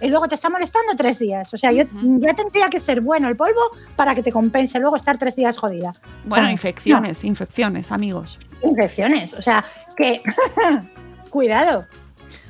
Y 0.00 0.08
luego 0.08 0.28
te 0.28 0.34
está 0.34 0.50
molestando 0.50 0.94
tres 0.94 1.18
días. 1.18 1.52
O 1.54 1.56
sea, 1.56 1.72
yo 1.72 1.84
ya 2.02 2.34
tendría 2.34 2.68
que 2.68 2.80
ser 2.80 3.00
bueno 3.00 3.28
el 3.28 3.36
polvo 3.36 3.60
para 3.96 4.14
que 4.14 4.22
te 4.22 4.30
compense 4.30 4.78
luego 4.78 4.96
estar 4.96 5.16
tres 5.16 5.36
días 5.36 5.56
jodida. 5.56 5.94
Bueno, 6.24 6.44
O 6.44 6.46
sea, 6.46 6.52
infecciones, 6.52 7.24
infecciones, 7.24 7.90
amigos. 7.90 8.38
infecciones. 8.62 9.32
O 9.32 9.42
sea, 9.42 9.64
que 9.96 10.20
cuidado. 11.26 11.86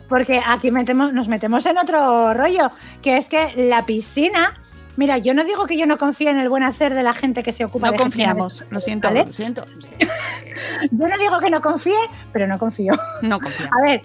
Porque 0.09 0.41
aquí 0.45 0.71
metemos, 0.71 1.13
nos 1.13 1.29
metemos 1.29 1.67
en 1.67 1.79
otro 1.79 2.33
rollo, 2.33 2.71
que 3.03 3.17
es 3.17 3.29
que 3.29 3.53
la 3.57 3.85
piscina. 3.85 4.61
Mira, 4.97 5.19
yo 5.19 5.35
no 5.35 5.45
digo 5.45 5.67
que 5.67 5.77
yo 5.77 5.85
no 5.85 5.99
confíe 5.99 6.31
en 6.31 6.39
el 6.39 6.49
buen 6.49 6.63
hacer 6.63 6.95
de 6.95 7.03
la 7.03 7.13
gente 7.13 7.43
que 7.43 7.53
se 7.53 7.65
ocupa 7.65 7.89
No 7.89 7.93
de 7.93 7.99
confiamos, 7.99 8.65
lo 8.71 8.81
siento, 8.81 9.09
¿vale? 9.09 9.27
lo 9.27 9.33
siento. 9.33 9.65
Yo 10.91 11.07
no 11.07 11.19
digo 11.19 11.39
que 11.39 11.51
no 11.51 11.61
confíe, 11.61 11.99
pero 12.33 12.47
no 12.47 12.59
confío. 12.59 12.95
No 13.21 13.39
confiamos. 13.43 13.77
A 13.77 13.83
ver, 13.83 14.01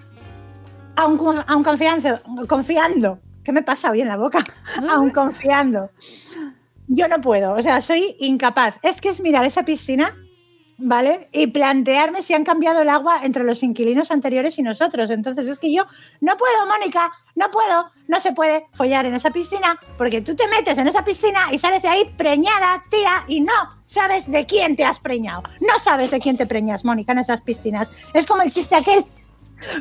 aun, 0.95 1.43
aun 1.47 1.63
confiando, 1.63 2.19
confiando, 2.47 3.19
¿qué 3.43 3.51
me 3.51 3.63
pasa 3.63 3.91
hoy 3.91 4.01
en 4.01 4.07
la 4.07 4.17
boca? 4.17 4.43
Aun 4.89 5.11
confiando. 5.11 5.89
Yo 6.87 7.07
no 7.07 7.21
puedo, 7.21 7.53
o 7.53 7.61
sea, 7.61 7.79
soy 7.81 8.15
incapaz. 8.19 8.75
Es 8.83 8.99
que 8.99 9.09
es 9.09 9.21
mirar 9.21 9.45
esa 9.45 9.63
piscina, 9.63 10.13
¿vale? 10.81 11.29
Y 11.31 11.47
plantearme 11.47 12.21
si 12.21 12.33
han 12.33 12.43
cambiado 12.43 12.81
el 12.81 12.89
agua 12.89 13.21
entre 13.23 13.43
los 13.43 13.63
inquilinos 13.63 14.11
anteriores 14.11 14.57
y 14.59 14.63
nosotros. 14.63 15.09
Entonces 15.11 15.47
es 15.47 15.59
que 15.59 15.73
yo 15.73 15.85
no 16.19 16.35
puedo, 16.37 16.65
Mónica, 16.65 17.11
no 17.35 17.49
puedo, 17.51 17.91
no 18.07 18.19
se 18.19 18.33
puede 18.33 18.65
follar 18.73 19.05
en 19.05 19.15
esa 19.15 19.31
piscina 19.31 19.79
porque 19.97 20.21
tú 20.21 20.35
te 20.35 20.47
metes 20.47 20.77
en 20.77 20.87
esa 20.87 21.03
piscina 21.03 21.47
y 21.51 21.59
sales 21.59 21.81
de 21.81 21.87
ahí 21.87 22.13
preñada, 22.17 22.83
tía, 22.89 23.23
y 23.27 23.41
no 23.41 23.53
sabes 23.85 24.29
de 24.29 24.45
quién 24.45 24.75
te 24.75 24.83
has 24.83 24.99
preñado. 24.99 25.43
No 25.59 25.79
sabes 25.79 26.11
de 26.11 26.19
quién 26.19 26.37
te 26.37 26.45
preñas, 26.45 26.83
Mónica, 26.83 27.11
en 27.11 27.19
esas 27.19 27.41
piscinas. 27.41 27.91
Es 28.13 28.25
como 28.25 28.41
el 28.41 28.51
chiste 28.51 28.75
aquel 28.75 29.05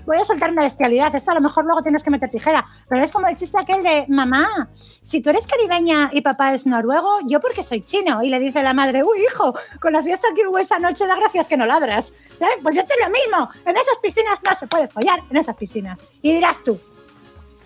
voy 0.04 0.18
a 0.18 0.24
soltar 0.24 0.50
una 0.50 0.62
bestialidad. 0.62 1.14
Esto 1.14 1.30
a 1.30 1.34
lo 1.34 1.40
mejor 1.40 1.64
luego 1.64 1.82
tienes 1.82 2.02
que 2.02 2.10
meter 2.10 2.30
tijera. 2.30 2.66
Pero 2.88 3.02
es 3.02 3.10
como 3.10 3.26
el 3.26 3.36
chiste 3.36 3.58
aquel 3.58 3.82
de, 3.82 4.06
mamá, 4.08 4.68
si 5.10 5.20
tú 5.20 5.30
eres 5.30 5.44
caribeña 5.44 6.08
y 6.12 6.20
papá 6.20 6.54
es 6.54 6.66
noruego, 6.66 7.18
yo 7.26 7.40
porque 7.40 7.64
soy 7.64 7.80
chino. 7.80 8.22
Y 8.22 8.28
le 8.28 8.38
dice 8.38 8.62
la 8.62 8.72
madre, 8.72 9.02
uy, 9.02 9.18
hijo, 9.24 9.52
con 9.80 9.92
la 9.92 10.02
fiesta 10.04 10.28
que 10.36 10.46
hubo 10.46 10.56
esa 10.58 10.78
noche 10.78 11.04
da 11.04 11.16
gracias 11.16 11.48
que 11.48 11.56
no 11.56 11.66
ladras. 11.66 12.14
¿Sabes? 12.38 12.54
Pues 12.62 12.76
esto 12.76 12.94
es 12.96 13.04
lo 13.04 13.10
mismo. 13.10 13.50
En 13.66 13.76
esas 13.76 13.98
piscinas 14.00 14.38
no 14.48 14.54
se 14.54 14.68
puede 14.68 14.86
follar, 14.86 15.18
en 15.28 15.36
esas 15.36 15.56
piscinas. 15.56 15.98
Y 16.22 16.34
dirás 16.34 16.62
tú, 16.62 16.80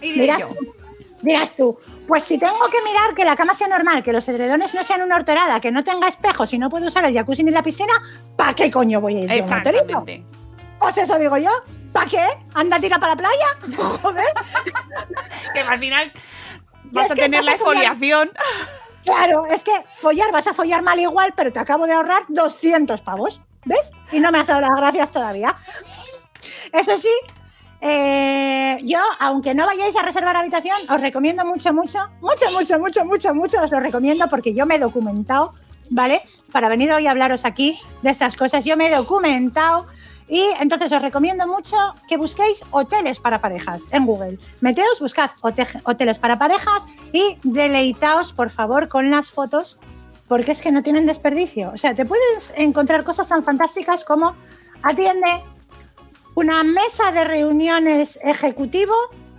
Y 0.01 0.13
dirás 0.13 0.41
yo, 0.41 0.49
tú, 0.49 0.75
dirás 1.21 1.55
tú, 1.55 1.79
pues 2.09 2.25
si 2.25 2.39
tengo 2.39 2.67
que 2.73 2.81
mirar 2.83 3.15
que 3.15 3.27
la 3.27 3.37
cama 3.37 3.53
sea 3.53 3.69
normal, 3.69 4.03
que 4.03 4.15
los 4.15 4.27
edredones 4.27 4.73
no 4.73 4.83
sean 4.83 5.03
una 5.03 5.17
horterada, 5.17 5.61
que 5.61 5.71
no 5.71 5.85
tenga 5.85 6.09
espejos 6.09 6.51
y 6.55 6.59
no 6.59 6.71
puedo 6.71 6.87
usar 6.87 7.05
el 7.05 7.13
jacuzzi 7.13 7.43
ni 7.43 7.51
la 7.51 7.63
piscina, 7.63 7.93
¿para 8.37 8.55
qué 8.55 8.71
coño 8.71 9.03
voy 9.03 9.17
a 9.17 9.21
ir 9.21 9.29
yo 9.29 9.35
a 9.35 9.37
un? 9.37 9.43
Exactamente. 9.43 10.25
Pues 10.79 10.97
eso 10.97 11.19
digo 11.19 11.37
yo. 11.37 11.51
¿Para 11.93 12.07
qué? 12.07 12.27
¿Anda, 12.55 12.81
tira 12.81 12.99
para 12.99 13.15
la 13.15 13.19
playa? 13.19 13.47
Joder. 14.03 14.25
Que 15.53 15.61
al 15.61 15.79
final 15.79 16.11
vas 16.95 17.11
a 17.11 17.15
tener 17.15 17.41
vas 17.41 17.45
la 17.45 17.53
a 17.53 17.55
exfoliación. 17.55 18.31
Claro, 19.05 19.45
es 19.47 19.63
que 19.63 19.73
follar 19.97 20.33
vas 20.33 20.47
a 20.47 20.55
follar 20.55 20.83
mal 20.83 20.99
igual, 20.99 21.35
pero 21.37 21.53
te 21.53 21.59
acabo 21.59 21.87
de 21.87 21.93
ahorrar 21.93 22.23
200 22.29 23.01
pavos. 23.03 23.41
¿Ves? 23.67 23.91
Y 24.13 24.21
no 24.21 24.31
me 24.31 24.39
has 24.39 24.47
dado 24.47 24.61
las 24.61 24.71
gracias 24.77 25.11
todavía. 25.11 25.57
Eso 26.73 26.97
sí, 26.97 27.11
eh, 27.81 28.79
yo, 28.83 28.99
aunque 29.21 29.55
no 29.55 29.67
vayáis 29.67 29.95
a 29.97 30.03
reservar 30.03 30.37
habitación, 30.37 30.77
os 30.89 31.01
recomiendo 31.01 31.45
mucho, 31.45 31.73
mucho, 31.73 31.99
mucho, 32.21 32.51
mucho, 32.51 32.79
mucho, 32.79 33.05
mucho, 33.05 33.35
mucho, 33.35 33.63
os 33.63 33.71
lo 33.71 33.81
recomiendo 33.81 34.27
porque 34.29 34.55
yo 34.55 34.65
me 34.65 34.77
he 34.77 34.79
documentado, 34.79 35.53
¿vale? 35.91 36.23
Para 36.51 36.71
venir 36.71 36.91
hoy 36.93 37.07
a 37.07 37.11
hablaros 37.11 37.45
aquí 37.45 37.79
de 38.01 38.11
estas 38.11 38.37
cosas, 38.37 38.65
yo 38.65 38.77
me 38.77 38.87
he 38.87 38.95
documentado 38.95 39.87
y 40.29 40.41
entonces 40.61 40.91
os 40.93 41.03
recomiendo 41.03 41.47
mucho 41.47 41.77
que 42.09 42.17
busquéis 42.17 42.61
hoteles 42.71 43.19
para 43.21 43.41
parejas 43.41 43.83
en 43.91 44.07
Google. 44.07 44.39
Meteos, 44.61 45.01
buscad 45.01 45.31
hote- 45.43 45.81
hoteles 45.85 46.19
para 46.19 46.39
parejas 46.39 46.87
y 47.13 47.37
deleitaos, 47.43 48.33
por 48.33 48.51
favor, 48.51 48.89
con 48.89 49.11
las 49.11 49.31
fotos 49.31 49.79
porque 50.29 50.53
es 50.53 50.61
que 50.63 50.73
no 50.73 50.83
tienen 50.83 51.07
desperdicio. 51.07 51.71
O 51.75 51.77
sea, 51.77 51.95
te 51.95 52.07
puedes 52.07 52.55
encontrar 52.57 53.05
cosas 53.05 53.29
tan 53.29 53.45
fantásticas 53.45 54.05
como 54.07 54.35
atiende 54.83 55.43
una 56.35 56.65
mesa 56.65 57.13
de 57.13 57.25
reuniones 57.25 58.19
ejecutivo 58.23 58.95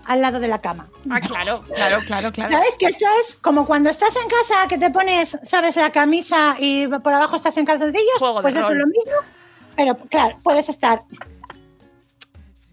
al 0.05 0.21
lado 0.21 0.39
de 0.39 0.47
la 0.47 0.59
cama. 0.61 0.85
Ah, 1.09 1.19
claro, 1.19 1.63
claro, 1.73 1.97
claro, 2.05 2.31
claro. 2.31 2.51
¿Sabes? 2.51 2.75
Que 2.77 2.85
esto 2.85 3.05
es 3.21 3.35
como 3.37 3.65
cuando 3.65 3.89
estás 3.89 4.15
en 4.15 4.29
casa 4.29 4.67
que 4.69 4.77
te 4.77 4.91
pones, 4.91 5.37
¿sabes? 5.41 5.75
La 5.75 5.91
camisa 5.91 6.55
y 6.59 6.87
por 6.87 7.11
abajo 7.11 7.35
estás 7.37 7.57
en 7.57 7.65
calzoncillos. 7.65 8.19
Juego 8.19 8.37
de 8.37 8.41
pues 8.43 8.55
eso 8.55 8.69
rol. 8.69 8.73
es 8.73 8.77
lo 8.79 8.85
mismo. 8.85 9.27
Pero 9.75 9.95
claro, 9.95 10.37
puedes 10.43 10.69
estar. 10.69 11.01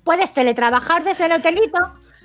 Puedes 0.05 0.33
teletrabajar 0.33 1.05
desde 1.05 1.27
el 1.27 1.33
hotelito, 1.33 1.79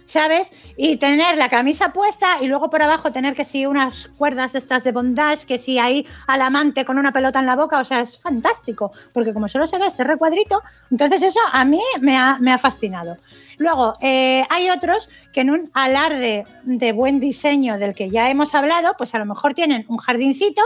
¿sabes? 0.05 0.51
Y 0.77 0.97
tener 0.97 1.37
la 1.37 1.49
camisa 1.49 1.93
puesta 1.93 2.37
y 2.41 2.47
luego 2.47 2.69
por 2.69 2.81
abajo 2.81 3.11
tener 3.11 3.35
que 3.35 3.45
si 3.45 3.65
unas 3.65 4.07
cuerdas 4.17 4.55
estas 4.55 4.83
de 4.83 4.91
bondage, 4.91 5.45
que 5.45 5.59
si 5.59 5.77
ahí 5.77 6.07
al 6.25 6.41
amante 6.41 6.85
con 6.85 6.97
una 6.97 7.11
pelota 7.11 7.39
en 7.39 7.45
la 7.45 7.55
boca, 7.55 7.79
o 7.79 7.85
sea, 7.85 8.01
es 8.01 8.17
fantástico, 8.19 8.91
porque 9.13 9.33
como 9.33 9.47
solo 9.47 9.67
se 9.67 9.77
ve 9.77 9.87
este 9.87 10.03
recuadrito, 10.03 10.63
entonces 10.89 11.21
eso 11.21 11.39
a 11.51 11.63
mí 11.65 11.81
me 12.01 12.17
ha, 12.17 12.37
me 12.39 12.51
ha 12.51 12.57
fascinado. 12.57 13.17
Luego, 13.57 13.95
eh, 14.01 14.43
hay 14.49 14.69
otros 14.69 15.09
que 15.33 15.41
en 15.41 15.49
un 15.51 15.69
alarde 15.73 16.45
de 16.63 16.91
buen 16.93 17.19
diseño 17.19 17.77
del 17.77 17.93
que 17.93 18.09
ya 18.09 18.29
hemos 18.29 18.55
hablado, 18.55 18.95
pues 18.97 19.13
a 19.13 19.19
lo 19.19 19.25
mejor 19.25 19.53
tienen 19.53 19.85
un 19.87 19.97
jardincito, 19.97 20.61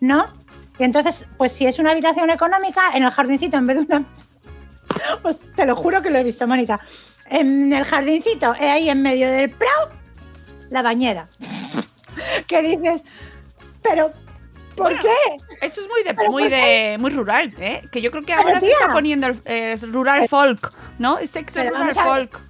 ¿no? 0.00 0.26
Y 0.82 0.84
entonces, 0.84 1.28
pues 1.38 1.52
si 1.52 1.64
es 1.64 1.78
una 1.78 1.92
habitación 1.92 2.28
económica, 2.28 2.90
en 2.92 3.04
el 3.04 3.10
jardincito, 3.12 3.56
en 3.56 3.66
vez 3.68 3.76
de 3.76 3.82
una... 3.84 4.04
Pues 5.22 5.40
te 5.54 5.64
lo 5.64 5.76
juro 5.76 6.02
que 6.02 6.10
lo 6.10 6.18
he 6.18 6.24
visto, 6.24 6.44
Mónica. 6.48 6.80
En 7.26 7.72
el 7.72 7.84
jardincito, 7.84 8.52
eh, 8.56 8.68
ahí 8.68 8.90
en 8.90 9.00
medio 9.00 9.30
del 9.30 9.48
prado, 9.50 9.92
la 10.70 10.82
bañera. 10.82 11.28
¿Qué 12.48 12.62
dices? 12.62 13.04
Pero, 13.80 14.10
¿por 14.74 14.88
Bueno, 14.88 15.02
qué? 15.02 15.64
Eso 15.64 15.82
es 15.82 15.88
muy 15.88 16.02
de, 16.02 16.14
muy 16.28 16.42
¿por 16.42 16.50
de 16.50 16.96
muy 16.98 17.12
rural, 17.12 17.54
¿eh? 17.60 17.86
Que 17.92 18.02
yo 18.02 18.10
creo 18.10 18.24
que 18.24 18.32
ahora 18.32 18.60
se 18.60 18.68
está 18.68 18.92
poniendo 18.92 19.28
el 19.28 19.40
eh, 19.44 19.76
rural 19.82 20.28
folk, 20.28 20.74
¿no? 20.98 21.18
Es 21.18 21.30
sexo 21.30 21.60
Pero 21.60 21.76
rural 21.76 21.94
folk. 21.94 22.40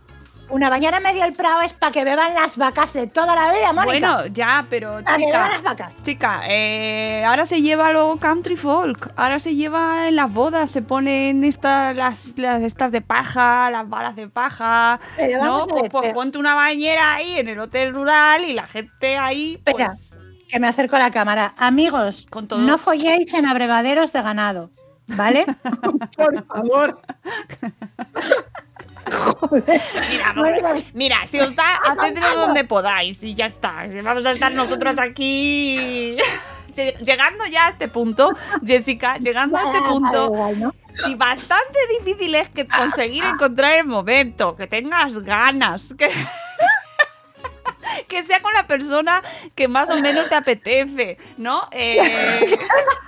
Una 0.53 0.69
bañera 0.69 1.01
medio 1.01 1.23
del 1.23 1.33
prado 1.33 1.63
es 1.63 1.73
para 1.73 1.91
que 1.93 2.05
beban 2.05 2.35
las 2.35 2.59
vacas 2.59 2.93
de 2.93 3.07
toda 3.07 3.35
la 3.35 3.51
vida, 3.55 3.73
Mónica. 3.73 3.85
Bueno, 4.17 4.27
ya, 4.27 4.63
pero 4.69 5.03
para 5.03 5.17
que 5.17 5.25
beban 5.25 5.49
las 5.49 5.59
chica, 5.61 5.71
vacas. 5.71 5.95
chica, 6.05 6.41
eh, 6.47 7.25
ahora 7.25 7.47
se 7.47 7.63
lleva 7.63 7.91
lo 7.91 8.19
country 8.19 8.59
folk, 8.59 9.13
ahora 9.17 9.41
se 9.41 9.55
lleva 9.55 10.09
en 10.09 10.17
las 10.17 10.31
bodas, 10.31 10.71
se 10.71 10.83
ponen 10.83 11.43
estas, 11.43 11.97
las, 11.97 12.37
las 12.37 12.63
estas 12.65 12.93
de 12.93 13.01
paja, 13.01 13.71
las 13.71 13.89
balas 13.89 14.15
de 14.15 14.29
paja, 14.29 15.01
Pero 15.17 15.43
¿no? 15.43 15.67
Pues, 15.67 15.91
pues 15.91 16.13
ponte 16.13 16.37
una 16.37 16.55
bañera 16.55 17.15
ahí 17.15 17.39
en 17.39 17.49
el 17.49 17.59
hotel 17.59 17.95
rural 17.95 18.45
y 18.45 18.53
la 18.53 18.67
gente 18.67 19.17
ahí, 19.17 19.55
Espera, 19.55 19.87
pues, 19.87 20.11
que 20.51 20.61
me 20.61 20.69
acerco 20.69 20.97
a 20.97 20.99
la 20.99 21.11
cámara. 21.11 21.55
Amigos, 21.57 22.27
Con 22.29 22.47
todo. 22.47 22.59
no 22.61 22.77
folléis 22.77 23.33
en 23.33 23.47
abrevaderos 23.47 24.13
de 24.13 24.21
ganado, 24.21 24.69
¿vale? 25.07 25.47
Por 26.19 26.45
favor. 26.45 27.01
Joder. 29.13 29.81
Mira, 30.11 30.35
mira, 30.95 31.27
si 31.27 31.41
os 31.41 31.55
da, 31.55 31.77
hacedlo 31.77 32.35
donde 32.35 32.65
podáis 32.65 33.23
y 33.23 33.35
ya 33.35 33.47
está. 33.47 33.87
Vamos 34.03 34.25
a 34.27 34.33
estar 34.33 34.53
nosotros 34.53 34.99
aquí 34.99 36.17
lle- 36.75 36.97
llegando 37.05 37.47
ya 37.47 37.67
a 37.67 37.71
este 37.71 37.89
punto, 37.89 38.31
Jessica, 38.65 39.17
llegando 39.19 39.59
a 39.59 39.63
este 39.65 39.79
ah, 39.79 39.89
punto. 39.89 40.33
Y 41.09 41.15
bastante 41.15 41.79
difícil 41.99 42.35
es 42.35 42.49
que 42.51 42.67
conseguir 42.67 43.25
encontrar 43.25 43.75
el 43.79 43.87
momento, 43.87 44.55
que 44.57 44.67
tengas 44.67 45.19
ganas, 45.21 45.95
que, 45.97 46.11
que 48.09 48.25
sea 48.25 48.41
con 48.43 48.53
la 48.55 48.67
persona 48.67 49.23
que 49.55 49.69
más 49.69 49.91
o 49.91 49.97
menos 50.01 50.29
te 50.29 50.35
apetece, 50.35 51.19
¿no? 51.39 51.63
Eh, 51.71 51.99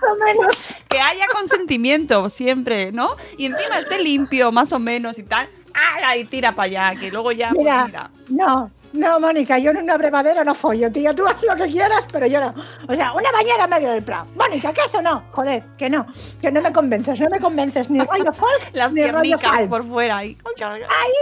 Más 0.02 0.10
o 0.12 0.16
menos. 0.24 0.78
que 0.88 1.00
haya 1.00 1.26
consentimiento 1.28 2.28
siempre, 2.30 2.92
¿no? 2.92 3.16
Y 3.38 3.46
encima 3.46 3.78
esté 3.78 4.02
limpio, 4.02 4.52
más 4.52 4.72
o 4.72 4.78
menos 4.78 5.18
y 5.18 5.22
tal. 5.22 5.48
¡Hala! 5.72 6.16
Y 6.16 6.24
tira 6.24 6.54
para 6.54 6.66
allá, 6.90 7.00
que 7.00 7.10
luego 7.10 7.32
ya, 7.32 7.48
pues 7.50 7.60
Mira, 7.60 7.87
mira. 7.87 8.10
no, 8.28 8.70
no, 8.92 9.18
Mónica, 9.18 9.58
yo 9.58 9.72
en 9.72 9.78
un 9.78 9.90
abrevadero 9.90 10.44
no 10.44 10.54
follo, 10.54 10.90
tío. 10.92 11.12
Tú 11.14 11.26
haz 11.26 11.42
lo 11.42 11.56
que 11.56 11.68
quieras, 11.70 12.04
pero 12.12 12.26
yo 12.26 12.40
no. 12.40 12.54
O 12.87 12.94
sea, 12.94 13.12
una 13.12 13.32
bañera 13.32 13.64
en 13.64 13.70
medio 13.70 13.90
del 13.90 14.04
prado. 14.04 14.26
Mónica, 14.37 14.72
que 14.72 14.82
eso 14.82 15.02
no. 15.02 15.24
Joder, 15.32 15.64
que 15.76 15.90
no. 15.90 16.06
Que 16.40 16.52
no 16.52 16.62
me 16.62 16.72
convences, 16.72 17.18
no 17.18 17.28
me 17.28 17.40
convences. 17.40 17.90
Ni 17.90 17.98
rollo 18.04 18.32
folk, 18.32 18.70
Las 18.72 18.92
ni 18.92 19.04
rollo 19.10 19.37
folk. 19.38 19.68
por 19.68 19.84
fuera 19.88 20.18
ahí. 20.18 20.38
¡Ay, 20.62 21.12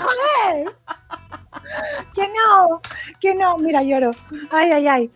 no, 0.00 0.04
joder! 0.04 0.76
Que 2.14 2.22
no, 2.22 2.80
que 3.20 3.34
no, 3.34 3.56
mira, 3.58 3.82
lloro. 3.82 4.10
Ay, 4.50 4.70
ay, 4.72 4.88
ay. 4.88 5.10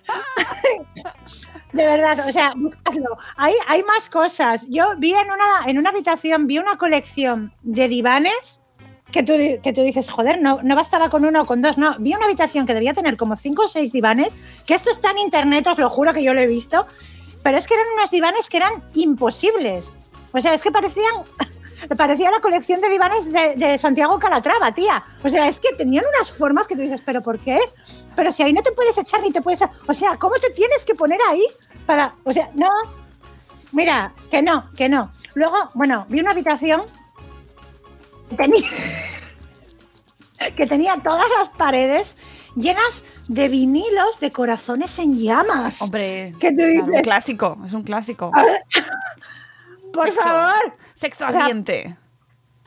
De 1.72 1.84
verdad, 1.84 2.26
o 2.26 2.32
sea, 2.32 2.54
buscadlo. 2.56 3.18
Hay, 3.36 3.54
hay 3.66 3.82
más 3.82 4.08
cosas. 4.08 4.66
Yo 4.68 4.94
vi 4.96 5.12
en 5.12 5.26
una, 5.30 5.70
en 5.70 5.78
una 5.78 5.90
habitación, 5.90 6.46
vi 6.46 6.58
una 6.58 6.76
colección 6.76 7.52
de 7.62 7.88
divanes 7.88 8.60
que 9.12 9.22
tú, 9.22 9.32
que 9.62 9.72
tú 9.72 9.82
dices, 9.82 10.10
joder, 10.10 10.40
no, 10.40 10.60
no 10.62 10.76
bastaba 10.76 11.10
con 11.10 11.24
uno 11.24 11.42
o 11.42 11.46
con 11.46 11.62
dos, 11.62 11.78
no. 11.78 11.96
Vi 11.98 12.14
una 12.14 12.26
habitación 12.26 12.66
que 12.66 12.74
debía 12.74 12.94
tener 12.94 13.16
como 13.16 13.36
cinco 13.36 13.64
o 13.64 13.68
seis 13.68 13.92
divanes, 13.92 14.36
que 14.66 14.74
esto 14.74 14.90
está 14.90 15.10
en 15.10 15.18
internet, 15.18 15.66
os 15.66 15.78
lo 15.78 15.90
juro 15.90 16.12
que 16.12 16.22
yo 16.22 16.34
lo 16.34 16.40
he 16.40 16.46
visto, 16.46 16.86
pero 17.42 17.58
es 17.58 17.66
que 17.66 17.74
eran 17.74 17.86
unos 17.96 18.10
divanes 18.10 18.48
que 18.48 18.58
eran 18.58 18.72
imposibles. 18.94 19.92
O 20.32 20.40
sea, 20.40 20.54
es 20.54 20.62
que 20.62 20.70
parecían 20.70 21.14
me 21.88 21.96
parecía 21.96 22.30
la 22.30 22.40
colección 22.40 22.80
de 22.80 22.88
divanes 22.88 23.32
de, 23.32 23.54
de 23.56 23.78
Santiago 23.78 24.18
Calatrava, 24.18 24.72
tía. 24.72 25.02
O 25.22 25.28
sea, 25.28 25.48
es 25.48 25.60
que 25.60 25.74
tenían 25.76 26.04
unas 26.14 26.30
formas 26.30 26.66
que 26.66 26.74
tú 26.74 26.82
dices, 26.82 27.00
¿pero 27.04 27.22
por 27.22 27.38
qué? 27.38 27.58
Pero 28.16 28.32
si 28.32 28.42
ahí 28.42 28.52
no 28.52 28.62
te 28.62 28.72
puedes 28.72 28.98
echar 28.98 29.22
ni 29.22 29.30
te 29.30 29.42
puedes... 29.42 29.62
O 29.86 29.94
sea, 29.94 30.16
¿cómo 30.16 30.36
te 30.36 30.50
tienes 30.50 30.84
que 30.84 30.94
poner 30.94 31.20
ahí 31.28 31.44
para...? 31.86 32.14
O 32.24 32.32
sea, 32.32 32.50
no... 32.54 32.68
Mira, 33.72 34.12
que 34.30 34.42
no, 34.42 34.68
que 34.76 34.88
no. 34.88 35.10
Luego, 35.34 35.56
bueno, 35.74 36.06
vi 36.08 36.20
una 36.20 36.30
habitación 36.30 36.82
que 38.30 38.36
tenía, 38.36 38.68
que 40.56 40.66
tenía 40.66 40.96
todas 41.02 41.26
las 41.38 41.50
paredes 41.50 42.16
llenas 42.56 43.04
de 43.28 43.48
vinilos 43.48 44.18
de 44.20 44.30
corazones 44.30 44.98
en 44.98 45.18
llamas. 45.18 45.82
Hombre, 45.82 46.34
¿Qué 46.40 46.50
te 46.50 46.56
claro, 46.56 46.80
un 46.84 46.86
dices? 46.90 47.02
clásico, 47.02 47.58
es 47.64 47.72
un 47.72 47.82
clásico. 47.82 48.32
Por 49.92 50.06
Sexo. 50.08 50.22
favor. 50.22 50.76
Sexo 50.94 51.26
ardiente. 51.26 51.96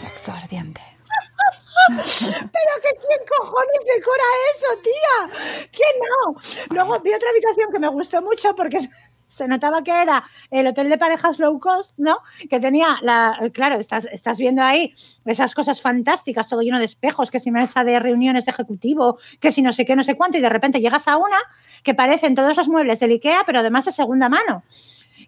Sexo 0.00 0.32
ardiente. 0.32 0.80
Pero 1.88 2.72
que 2.82 2.90
quién 3.06 3.20
cojones 3.38 3.80
decora 3.96 4.24
eso, 4.54 4.82
tía. 4.82 5.68
Que 5.70 5.82
no. 6.00 6.36
Luego 6.70 7.00
vi 7.00 7.12
otra 7.12 7.30
habitación 7.30 7.72
que 7.72 7.78
me 7.78 7.88
gustó 7.88 8.22
mucho 8.22 8.54
porque 8.54 8.80
se- 8.80 8.90
se 9.26 9.48
notaba 9.48 9.82
que 9.82 9.90
era 9.90 10.22
el 10.50 10.66
hotel 10.66 10.90
de 10.90 10.98
parejas 10.98 11.38
low 11.38 11.58
cost, 11.58 11.92
¿no? 11.96 12.18
Que 12.50 12.60
tenía 12.60 12.98
la, 13.00 13.38
claro, 13.54 13.76
estás, 13.76 14.06
estás 14.12 14.36
viendo 14.38 14.62
ahí 14.62 14.94
esas 15.24 15.54
cosas 15.54 15.80
fantásticas, 15.80 16.48
todo 16.50 16.60
lleno 16.60 16.78
de 16.78 16.84
espejos, 16.84 17.30
que 17.30 17.40
si 17.40 17.50
mesa 17.50 17.82
de 17.82 17.98
reuniones 17.98 18.44
de 18.44 18.50
ejecutivo, 18.52 19.18
que 19.40 19.50
si 19.50 19.62
no 19.62 19.72
sé 19.72 19.86
qué, 19.86 19.96
no 19.96 20.04
sé 20.04 20.16
cuánto, 20.16 20.36
y 20.36 20.42
de 20.42 20.50
repente 20.50 20.80
llegas 20.80 21.08
a 21.08 21.16
una 21.16 21.38
que 21.82 21.94
parecen 21.94 22.34
todos 22.34 22.56
los 22.58 22.68
muebles 22.68 23.00
del 23.00 23.10
IKEA, 23.12 23.42
pero 23.46 23.60
además 23.60 23.86
de 23.86 23.92
segunda 23.92 24.28
mano. 24.28 24.64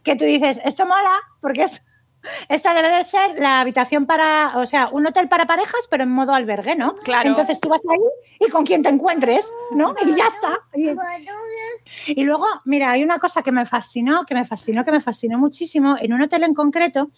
Que 0.05 0.17
tú 0.17 0.25
dices, 0.25 0.61
esto 0.65 0.87
mola 0.87 1.19
porque 1.41 1.65
es 1.65 1.81
esta 2.49 2.75
debe 2.75 2.91
de 2.91 3.05
ser 3.05 3.39
la 3.39 3.61
habitación 3.61 4.07
para, 4.07 4.59
o 4.59 4.67
sea, 4.67 4.89
un 4.89 5.07
hotel 5.07 5.29
para 5.29 5.47
parejas, 5.47 5.87
pero 5.91 6.05
en 6.05 6.11
modo 6.11 6.35
albergue, 6.35 6.77
¿no? 6.77 6.95
Claro. 6.97 7.31
Entonces 7.31 7.61
tú 7.61 7.69
vas 7.69 7.83
ahí 7.91 8.47
y 8.47 8.51
con 8.51 8.65
quien 8.65 8.83
te 8.83 8.89
encuentres, 8.89 9.51
¿no? 9.75 9.95
Y 10.05 10.17
ya 10.17 10.27
está. 10.29 10.59
Y, 10.75 12.21
y 12.21 12.25
luego, 12.25 12.47
mira, 12.65 12.93
hay 12.93 13.03
una 13.03 13.19
cosa 13.19 13.43
que 13.43 13.53
me 13.53 13.67
fascinó, 13.67 14.25
que 14.27 14.35
me 14.35 14.45
fascinó, 14.45 14.85
que 14.85 14.93
me 14.93 15.01
fascinó 15.01 15.39
muchísimo. 15.39 15.97
En 16.01 16.13
un 16.13 16.23
hotel 16.23 16.45
en 16.45 16.55
concreto, 16.55 17.11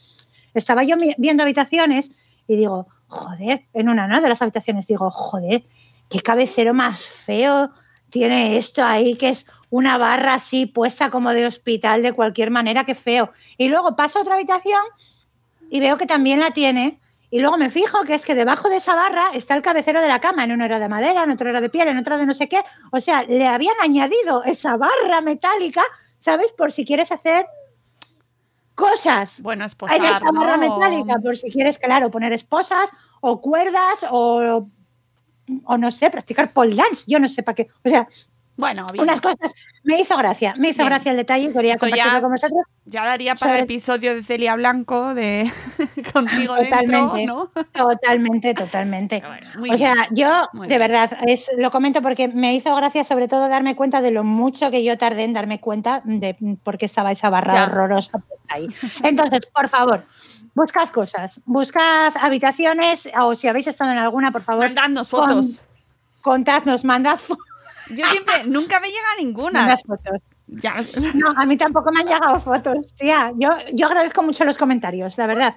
estaba 0.55 0.85
yo 0.85 0.97
viendo 1.19 1.43
habitaciones 1.43 2.11
y 2.47 2.57
digo, 2.57 2.89
joder, 3.09 3.67
en 3.73 3.89
una 3.89 4.07
¿no? 4.07 4.21
de 4.21 4.29
las 4.29 4.43
habitaciones 4.43 4.87
digo, 4.87 5.11
joder, 5.11 5.65
qué 6.09 6.21
cabecero 6.21 6.75
más 6.75 7.03
feo 7.03 7.71
tiene 8.11 8.57
esto 8.57 8.85
ahí, 8.85 9.15
que 9.17 9.31
es 9.31 9.47
una 9.71 9.99
barra 9.99 10.35
así 10.35 10.67
puesta 10.67 11.11
como 11.11 11.33
de 11.33 11.47
hospital 11.47 12.03
de 12.03 12.13
cualquier 12.13 12.51
manera, 12.51 12.85
qué 12.85 12.95
feo. 12.95 13.33
Y 13.59 13.69
luego 13.69 13.97
paso 13.97 14.19
a 14.19 14.23
otra 14.23 14.35
habitación 14.35 14.81
y 15.71 15.81
veo 15.81 15.97
que 15.97 16.07
también 16.07 16.41
la 16.41 16.53
tiene. 16.53 17.01
Y 17.29 17.41
luego 17.41 17.59
me 17.59 17.71
fijo 17.71 18.05
que 18.05 18.15
es 18.15 18.25
que 18.25 18.37
debajo 18.37 18.69
de 18.69 18.77
esa 18.77 18.95
barra 18.95 19.31
está 19.35 19.55
el 19.55 19.63
cabecero 19.63 20.01
de 20.01 20.09
la 20.09 20.21
cama. 20.21 20.45
En 20.45 20.53
uno 20.53 20.65
era 20.65 20.79
de 20.79 20.89
madera, 20.89 21.25
en 21.25 21.31
otro 21.33 21.51
era 21.51 21.61
de 21.61 21.69
piel, 21.69 21.89
en 21.89 21.99
otro 21.99 22.19
de 22.19 22.25
no 22.25 22.35
sé 22.35 22.49
qué. 22.49 22.61
O 22.93 23.01
sea, 23.01 23.25
le 23.25 23.47
habían 23.47 23.75
añadido 23.83 24.45
esa 24.45 24.77
barra 24.77 25.21
metálica, 25.21 25.83
¿sabes? 26.19 26.53
Por 26.53 26.71
si 26.71 26.85
quieres 26.85 27.11
hacer 27.11 27.47
cosas 28.77 29.43
Bueno, 29.43 29.65
esposar, 29.65 29.97
en 29.97 30.05
esa 30.05 30.31
barra 30.31 30.57
¿no? 30.57 30.79
metálica, 30.79 31.19
por 31.19 31.37
si 31.37 31.51
quieres, 31.51 31.79
claro, 31.79 32.11
poner 32.11 32.33
esposas 32.33 32.91
o 33.21 33.41
cuerdas 33.41 34.07
o, 34.11 34.69
o 35.65 35.77
no 35.79 35.91
sé, 35.91 36.11
practicar 36.11 36.53
pole 36.53 36.75
dance. 36.75 37.05
Yo 37.07 37.19
no 37.19 37.29
sé 37.29 37.43
para 37.43 37.55
qué. 37.55 37.69
O 37.85 37.89
sea, 37.89 38.07
Bueno, 38.57 38.87
bien. 38.93 39.03
unas 39.05 39.21
cosas. 39.21 39.53
Me 39.85 40.01
hizo 40.01 40.17
gracia, 40.17 40.55
me 40.57 40.71
hizo 40.71 40.79
Bien. 40.79 40.89
gracia 40.89 41.11
el 41.11 41.17
detalle 41.19 41.53
quería 41.53 41.75
Esto 41.75 41.87
compartirlo 41.87 42.13
ya- 42.15 42.21
con 42.23 42.31
vosotros. 42.33 42.61
Ya 42.89 43.05
daría 43.05 43.35
para 43.35 43.57
el 43.59 43.65
episodio 43.65 44.15
de 44.15 44.23
Celia 44.23 44.55
Blanco 44.55 45.13
de 45.15 45.51
contigo 46.15 46.55
Totalmente. 46.57 47.17
dentro, 47.19 47.27
¿no? 47.27 47.51
Totalmente, 47.73 48.55
totalmente. 48.55 49.23
Bueno, 49.27 49.75
o 49.75 49.77
sea, 49.77 49.93
bien. 49.95 50.07
yo 50.13 50.49
de 50.67 50.79
verdad 50.79 51.11
es, 51.27 51.51
lo 51.59 51.71
comento 51.71 52.01
porque 52.01 52.29
me 52.29 52.55
hizo 52.55 52.75
gracia 52.77 53.03
sobre 53.05 53.27
todo 53.29 53.49
darme 53.49 53.75
cuenta 53.77 54.01
de 54.01 54.11
lo 54.13 54.23
mucho 54.25 54.71
que 54.71 54.83
yo 54.85 54.97
tardé 54.97 55.25
en 55.25 55.33
darme 55.33 55.61
cuenta 55.61 56.01
de 56.05 56.37
por 56.63 56.79
qué 56.79 56.87
estaba 56.87 57.11
esa 57.13 57.29
barra 57.29 57.55
Ya. 57.55 57.65
horrorosa 57.65 58.19
ahí. 58.49 58.69
Entonces, 59.03 59.47
por 59.47 59.69
favor, 59.69 60.05
buscad 60.57 60.89
cosas, 60.89 61.41
buscad 61.45 62.15
habitaciones 62.21 63.09
o 63.21 63.35
si 63.37 63.47
habéis 63.47 63.67
estado 63.69 63.93
en 63.93 63.99
alguna, 63.99 64.33
por 64.33 64.43
favor, 64.43 64.65
Mandadnos 64.65 65.09
con- 65.11 65.29
fotos. 65.29 65.61
contadnos, 66.23 66.83
mandad, 66.85 67.19
fo- 67.19 67.39
Yo 67.91 68.05
siempre, 68.09 68.43
nunca 68.47 68.81
me 68.81 68.89
llega 68.89 69.07
ninguna. 69.21 69.61
mandad 69.61 69.79
fotos. 69.87 70.23
Ya. 70.49 70.77
No, 71.15 71.31
a 71.37 71.45
mí 71.45 71.57
tampoco 71.57 71.91
me 71.93 72.01
han 72.01 72.07
llegado 72.07 72.41
fotos, 72.41 72.95
tía. 72.95 73.33
Yo, 73.37 73.51
yo 73.73 73.87
agradezco 73.87 74.23
mucho 74.23 74.45
los 74.45 74.57
comentarios, 74.57 75.19
la 75.19 75.27
verdad. 75.27 75.55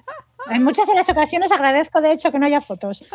En 0.50 0.64
muchas 0.64 0.88
de 0.88 0.96
las 0.96 1.08
ocasiones 1.08 1.52
agradezco, 1.52 2.02
de 2.02 2.12
hecho, 2.12 2.32
que 2.32 2.40
no 2.40 2.48
haya 2.48 2.60
fotos. 2.60 3.06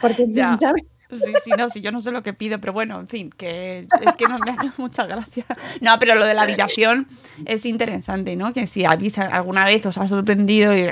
Porque, 0.00 0.26
Ya. 0.28 0.58
¿sabes? 0.60 0.82
Sí, 1.16 1.32
sí, 1.44 1.50
no, 1.56 1.68
sí, 1.68 1.80
yo 1.80 1.92
no 1.92 2.00
sé 2.00 2.10
lo 2.10 2.22
que 2.22 2.32
pido, 2.32 2.58
pero 2.60 2.72
bueno, 2.72 3.00
en 3.00 3.08
fin, 3.08 3.30
que 3.30 3.86
es 4.00 4.16
que 4.16 4.26
no 4.26 4.38
me 4.38 4.50
hace 4.50 4.70
mucha 4.76 5.06
gracia. 5.06 5.44
No, 5.80 5.98
pero 5.98 6.14
lo 6.14 6.26
de 6.26 6.34
la 6.34 6.42
habitación 6.42 7.08
es 7.44 7.64
interesante, 7.66 8.36
¿no? 8.36 8.52
Que 8.52 8.66
si 8.66 8.84
habéis 8.84 9.18
alguna 9.18 9.64
vez 9.64 9.84
os 9.86 9.98
ha 9.98 10.08
sorprendido, 10.08 10.76
y, 10.76 10.88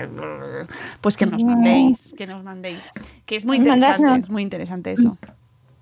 pues 1.01 1.17
que 1.17 1.27
nos 1.27 1.43
mandéis, 1.43 2.15
que 2.17 2.27
nos 2.27 2.43
mandéis. 2.45 2.83
Que 3.27 3.37
es 3.37 3.45
muy 3.45 3.59
interesante, 3.59 4.21
es 4.21 4.29
muy 4.29 4.43
interesante 4.43 4.93
eso. 4.93 5.19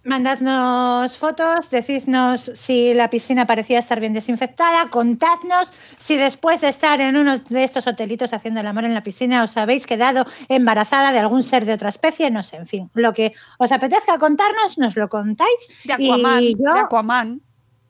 Mandadnos 0.02 1.18
fotos, 1.18 1.68
decidnos 1.68 2.50
si 2.54 2.94
la 2.94 3.10
piscina 3.10 3.46
parecía 3.46 3.78
estar 3.78 4.00
bien 4.00 4.14
desinfectada, 4.14 4.88
contadnos 4.88 5.70
si 5.98 6.16
después 6.16 6.62
de 6.62 6.68
estar 6.68 7.00
en 7.02 7.16
uno 7.16 7.36
de 7.38 7.64
estos 7.64 7.86
hotelitos 7.86 8.32
haciendo 8.32 8.60
el 8.60 8.66
amor 8.66 8.84
en 8.84 8.94
la 8.94 9.02
piscina 9.02 9.42
os 9.42 9.56
habéis 9.58 9.86
quedado 9.86 10.24
embarazada 10.48 11.12
de 11.12 11.18
algún 11.18 11.42
ser 11.42 11.66
de 11.66 11.74
otra 11.74 11.90
especie, 11.90 12.30
no 12.30 12.42
sé, 12.42 12.56
en 12.56 12.66
fin, 12.66 12.90
lo 12.94 13.12
que 13.12 13.34
os 13.58 13.70
apetezca 13.72 14.16
contarnos, 14.16 14.78
nos 14.78 14.96
lo 14.96 15.08
contáis. 15.10 15.50
De 15.84 15.92
Aquaman, 15.92 16.42
y 16.42 16.54
yo, 16.54 16.72
de 16.74 16.80
Aquaman. 16.80 17.40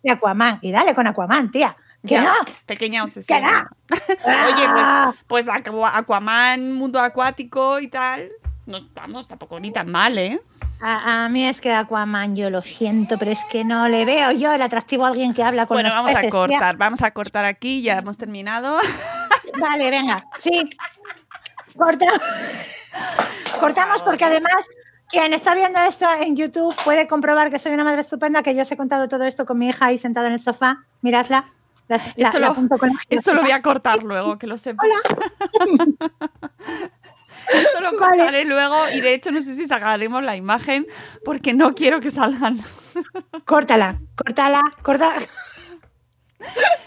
de 0.03 0.11
Aquaman, 0.11 0.59
y 0.63 0.73
dale 0.73 0.95
con 0.97 1.07
Aquaman, 1.07 1.51
tía. 1.53 1.77
Que 2.03 2.15
Ya, 2.15 2.23
no, 2.25 2.33
Pequeña 2.67 3.05
obsesión. 3.05 3.43
no. 3.43 3.49
Oye, 4.25 4.65
Ah. 4.67 5.13
pues, 5.29 5.47
pues 5.47 5.49
Aqua- 5.49 5.97
Aquaman, 5.97 6.73
mundo 6.73 6.99
acuático 6.99 7.79
y 7.79 7.89
tal. 7.89 8.31
No, 8.67 8.81
vamos, 8.95 9.29
tampoco 9.29 9.61
ni 9.61 9.71
tan 9.71 9.91
mal, 9.91 10.17
¿eh? 10.19 10.41
A, 10.83 11.25
a 11.25 11.29
mí 11.29 11.47
es 11.47 11.61
que 11.61 11.73
Aquaman, 11.73 12.37
yo 12.37 12.49
lo 12.51 12.63
siento, 12.63 13.19
pero 13.19 13.31
es 13.33 13.41
que 13.51 13.65
no 13.65 13.89
le 13.89 14.05
veo 14.07 14.33
yo 14.33 14.53
el 14.53 14.63
atractivo 14.63 15.05
a 15.05 15.09
alguien 15.09 15.35
que 15.35 15.43
habla 15.43 15.67
con 15.67 15.75
Bueno, 15.77 15.89
los 15.91 15.97
vamos 15.97 16.13
a 16.13 16.17
peces, 16.17 16.31
cortar, 16.31 16.77
vamos 16.77 17.03
a 17.03 17.11
cortar 17.11 17.45
aquí, 17.45 17.83
ya 17.83 17.99
hemos 17.99 18.17
terminado. 18.17 18.79
Vale, 19.61 19.91
venga, 19.91 20.25
sí. 20.39 20.71
Corta. 21.77 22.07
Cortamos 23.61 24.03
porque 24.03 24.25
además 24.25 24.67
quien 25.09 25.35
está 25.35 25.55
viendo 25.55 25.79
esto 25.81 26.07
en 26.21 26.37
YouTube 26.37 26.75
puede 26.85 27.07
comprobar 27.07 27.51
que 27.51 27.59
soy 27.59 27.73
una 27.73 27.85
madre 27.85 28.01
estupenda, 28.01 28.43
que 28.43 28.55
yo 28.55 28.63
os 28.63 28.73
he 28.73 28.77
contado 28.77 29.09
todo 29.09 29.25
esto 29.25 29.45
con 29.45 29.59
mi 29.59 29.69
hija 29.69 29.87
ahí 29.87 29.99
sentada 29.99 30.29
en 30.29 30.35
el 30.35 30.41
sofá. 30.41 30.79
Miradla. 31.03 31.47
La, 31.89 31.97
la- 32.17 32.29
Esto 32.29 32.39
la 32.39 32.47
lo- 32.47 32.53
apunto 32.53 32.79
con 32.79 32.91
la 32.91 33.01
Esto 33.09 33.35
lo 33.35 33.43
voy 33.43 33.51
a 33.51 33.61
cortar 33.63 34.03
luego, 34.05 34.39
que 34.39 34.47
lo 34.47 34.57
sepas. 34.57 34.87
Esto 37.53 37.81
lo 37.81 37.99
Vale. 37.99 38.19
cortaré 38.19 38.45
luego 38.45 38.77
y 38.95 39.01
de 39.01 39.15
hecho 39.15 39.31
no 39.31 39.41
sé 39.43 39.55
si 39.55 39.67
sacaremos 39.67 40.23
la 40.23 40.37
imagen 40.37 40.87
porque 41.25 41.53
no 41.53 41.75
quiero 41.75 42.01
que 42.01 42.11
salgan. 42.11 42.59
Córtala, 43.45 44.01
córtala, 44.17 44.63
corta. 44.83 45.15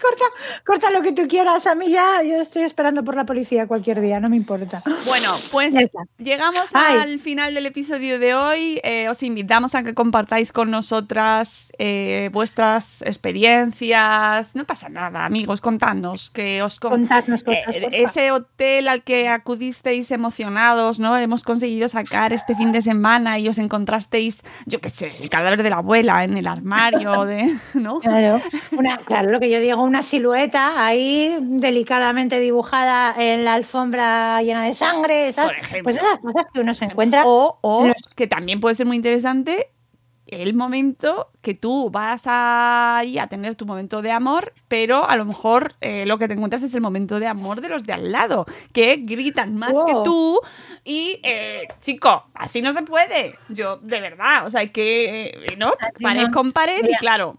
Corta, 0.02 0.26
corta 0.66 0.92
lo 0.92 1.02
que 1.02 1.14
tú 1.14 1.28
quieras. 1.28 1.66
A 1.68 1.76
mí 1.76 1.90
ya, 1.90 2.22
yo 2.24 2.42
estoy 2.42 2.64
esperando 2.64 3.04
por 3.04 3.16
la 3.16 3.26
policía 3.26 3.68
cualquier 3.68 4.02
día, 4.02 4.20
no 4.20 4.30
me 4.30 4.36
importa. 4.36 4.82
Bueno, 5.06 5.30
pues 5.52 5.74
llegamos 6.18 6.64
Ay. 6.74 6.98
al 7.00 7.20
final 7.20 7.54
del 7.54 7.66
episodio 7.68 8.20
de 8.20 8.34
hoy. 8.36 8.82
Eh, 8.84 9.08
os 9.10 9.24
invitamos 9.24 9.76
a 9.76 9.84
que 9.84 9.94
compartáis 9.94 10.52
con 10.52 10.72
nosotras 10.72 11.72
eh, 11.78 12.30
vuestras 12.34 13.02
experiencias. 13.04 14.56
No 14.56 14.66
pasa 14.66 14.90
nada, 14.90 15.26
amigos, 15.26 15.62
contadnos 15.62 16.30
que 16.32 16.62
os 16.62 16.80
con- 16.80 16.92
Contadnos 16.92 17.44
cosas. 17.44 17.76
Eh, 17.76 17.90
ese 17.92 18.32
hotel 18.32 18.88
al 18.88 19.04
que 19.04 19.28
acudisteis 19.30 20.12
emocionados, 20.12 21.00
¿no? 21.00 21.18
Hemos 21.18 21.44
conseguido 21.44 21.88
sacar 21.90 22.34
este 22.34 22.56
fin 22.56 22.72
de 22.72 22.82
semana 22.82 23.40
y 23.40 23.48
os 23.48 23.58
encontrasteis, 23.58 24.42
yo 24.66 24.82
qué 24.82 24.90
sé, 24.90 25.12
el 25.22 25.30
cadáver 25.30 25.64
de 25.64 25.70
la 25.70 25.78
abuela 25.78 26.24
en 26.24 26.38
el 26.38 26.48
armario, 26.48 27.26
de, 27.26 27.56
¿no? 27.74 28.00
Claro, 28.00 28.42
una, 28.72 28.98
claro, 29.00 29.40
que 29.44 29.50
yo 29.52 29.60
digo, 29.60 29.84
una 29.84 30.04
silueta 30.04 30.86
ahí 30.86 31.38
delicadamente 31.42 32.40
dibujada 32.40 33.14
en 33.18 33.46
la 33.46 33.54
alfombra 33.56 34.42
llena 34.42 34.64
de 34.64 34.74
sangre, 34.74 35.28
esas, 35.28 35.48
Por 35.48 35.58
ejemplo. 35.58 35.84
pues 35.84 35.96
esas 35.98 36.20
cosas 36.20 36.46
que 36.54 36.60
uno 36.62 36.74
se 36.74 36.86
encuentra. 36.86 37.24
O, 37.26 37.58
o 37.62 37.88
Los- 37.88 38.14
que 38.16 38.28
también 38.28 38.60
puede 38.60 38.76
ser 38.76 38.86
muy 38.86 38.96
interesante 38.96 39.70
el 40.26 40.54
momento 40.56 41.30
que 41.42 41.54
tú 41.54 41.90
vas 41.92 42.24
ahí 42.26 43.20
a 43.20 43.28
tener 43.28 43.56
tu 43.56 43.66
momento 43.66 44.02
de 44.02 44.10
amor, 44.12 44.54
pero 44.68 45.08
a 45.08 45.16
lo 45.18 45.26
mejor 45.26 45.76
eh, 45.82 46.06
lo 46.08 46.18
que 46.18 46.28
te 46.28 46.34
encuentras 46.34 46.64
es 46.64 46.74
el 46.74 46.82
momento 46.82 47.20
de 47.20 47.28
amor 47.28 47.60
de 47.62 47.70
los 47.70 47.84
de 47.84 47.94
al 47.94 48.12
lado, 48.12 48.46
que 48.72 48.96
gritan 48.98 49.56
más 49.58 49.74
que 49.86 49.94
Wow. 49.94 50.04
tú 50.04 50.40
y, 50.86 51.20
eh, 51.24 51.68
chico, 51.82 52.26
así 52.34 52.62
no 52.62 52.72
se 52.74 52.82
puede. 52.84 53.34
Yo, 53.50 53.78
de 53.78 54.00
verdad, 54.00 54.48
o 54.48 54.50
sea, 54.50 54.62
hay 54.62 54.70
que, 54.70 55.26
eh, 55.26 55.56
¿no? 55.58 55.74
Así 55.80 56.04
Pared 56.04 56.28
no. 56.28 56.32
con 56.32 56.52
pared 56.54 56.84
y 56.88 56.96
claro. 56.96 57.36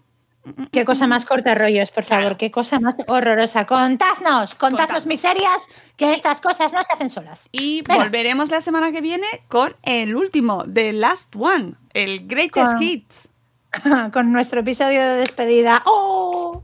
Qué 0.71 0.85
cosa 0.85 1.07
más 1.07 1.25
corta 1.25 1.55
rollos, 1.55 1.89
por 1.91 2.03
favor, 2.03 2.37
qué 2.37 2.51
cosa 2.51 2.79
más 2.79 2.95
horrorosa. 3.07 3.65
Contadnos, 3.65 4.53
contadnos 4.55 4.57
Contadnos. 4.57 5.05
miserias, 5.07 5.67
que 5.97 6.13
estas 6.13 6.39
cosas 6.41 6.71
no 6.71 6.83
se 6.83 6.93
hacen 6.93 7.09
solas. 7.09 7.49
Y 7.51 7.81
Venga. 7.81 8.03
volveremos 8.03 8.49
la 8.51 8.61
semana 8.61 8.91
que 8.91 9.01
viene 9.01 9.25
con 9.47 9.75
el 9.83 10.15
último, 10.15 10.63
The 10.71 10.93
Last 10.93 11.35
One, 11.35 11.73
el 11.93 12.27
Greatest 12.27 12.73
Con- 12.73 12.83
Hits. 12.83 13.29
Con 14.13 14.31
nuestro 14.31 14.61
episodio 14.61 15.01
de 15.01 15.17
despedida. 15.17 15.83
¡Oh! 15.85 16.61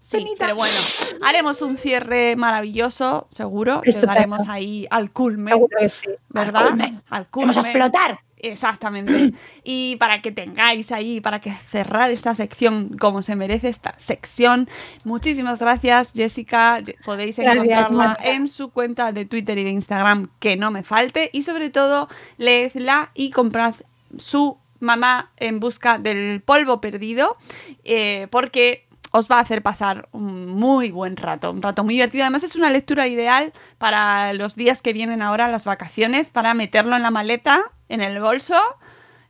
Sí, 0.00 0.16
Penita. 0.18 0.36
pero 0.46 0.56
bueno, 0.56 0.74
haremos 1.22 1.60
un 1.62 1.76
cierre 1.78 2.36
maravilloso, 2.36 3.26
seguro. 3.30 3.80
Estupendo. 3.84 4.12
Llegaremos 4.12 4.48
ahí 4.48 4.86
al 4.90 5.10
culmen, 5.10 5.54
Seguro 5.54 5.76
que 5.78 5.88
sí. 5.88 6.08
¿verdad? 6.30 6.62
Al 6.62 6.68
culmen. 6.70 7.02
Al 7.10 7.26
Vamos 7.32 7.56
a 7.56 7.60
culmen. 7.60 7.66
explotar. 7.66 8.18
Exactamente. 8.48 9.32
Y 9.66 9.96
para 9.96 10.20
que 10.20 10.30
tengáis 10.30 10.92
ahí, 10.92 11.20
para 11.20 11.40
que 11.40 11.50
cerrar 11.70 12.10
esta 12.10 12.34
sección 12.34 12.96
como 12.98 13.22
se 13.22 13.34
merece 13.34 13.68
esta 13.68 13.94
sección. 13.98 14.68
Muchísimas 15.04 15.58
gracias, 15.58 16.12
Jessica. 16.14 16.82
Podéis 17.04 17.38
encontrarla 17.38 18.18
en 18.22 18.48
su 18.48 18.70
cuenta 18.70 19.12
de 19.12 19.24
Twitter 19.24 19.56
y 19.56 19.64
de 19.64 19.70
Instagram, 19.70 20.28
que 20.38 20.56
no 20.56 20.70
me 20.70 20.82
falte. 20.82 21.30
Y 21.32 21.42
sobre 21.42 21.70
todo, 21.70 22.08
leedla 22.36 23.10
y 23.14 23.30
comprad 23.30 23.74
su 24.18 24.58
mamá 24.80 25.30
en 25.38 25.60
busca 25.60 25.98
del 25.98 26.42
polvo 26.42 26.80
perdido, 26.80 27.38
eh, 27.84 28.28
porque 28.30 28.86
os 29.16 29.30
va 29.30 29.36
a 29.36 29.40
hacer 29.40 29.62
pasar 29.62 30.08
un 30.10 30.46
muy 30.46 30.90
buen 30.90 31.16
rato, 31.16 31.52
un 31.52 31.62
rato 31.62 31.84
muy 31.84 31.94
divertido. 31.94 32.24
Además 32.24 32.42
es 32.42 32.56
una 32.56 32.68
lectura 32.70 33.06
ideal 33.06 33.52
para 33.78 34.32
los 34.32 34.56
días 34.56 34.82
que 34.82 34.92
vienen 34.92 35.22
ahora, 35.22 35.46
las 35.46 35.64
vacaciones, 35.64 36.30
para 36.30 36.52
meterlo 36.52 36.96
en 36.96 37.02
la 37.02 37.12
maleta, 37.12 37.70
en 37.94 38.02
el 38.02 38.20
bolso 38.20 38.56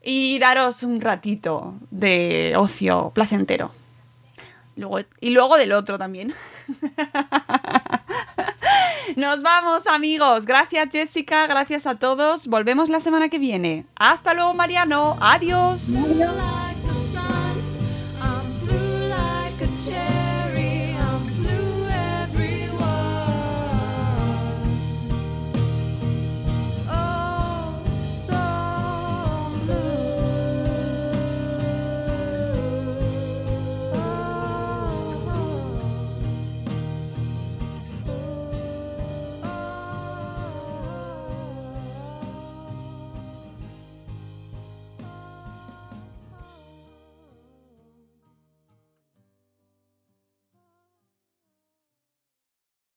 y 0.02 0.38
daros 0.38 0.82
un 0.82 1.00
ratito 1.00 1.74
de 1.90 2.54
ocio 2.56 3.10
placentero. 3.14 3.70
Luego, 4.76 4.98
y 5.20 5.30
luego 5.30 5.56
del 5.56 5.72
otro 5.72 5.98
también. 5.98 6.34
Nos 9.16 9.42
vamos, 9.42 9.86
amigos. 9.86 10.46
Gracias, 10.46 10.88
Jessica. 10.90 11.46
Gracias 11.46 11.86
a 11.86 11.96
todos. 11.96 12.48
Volvemos 12.48 12.88
la 12.88 13.00
semana 13.00 13.28
que 13.28 13.38
viene. 13.38 13.84
Hasta 13.96 14.34
luego, 14.34 14.54
Mariano. 14.54 15.16
Adiós. 15.20 15.88
like 16.18 16.83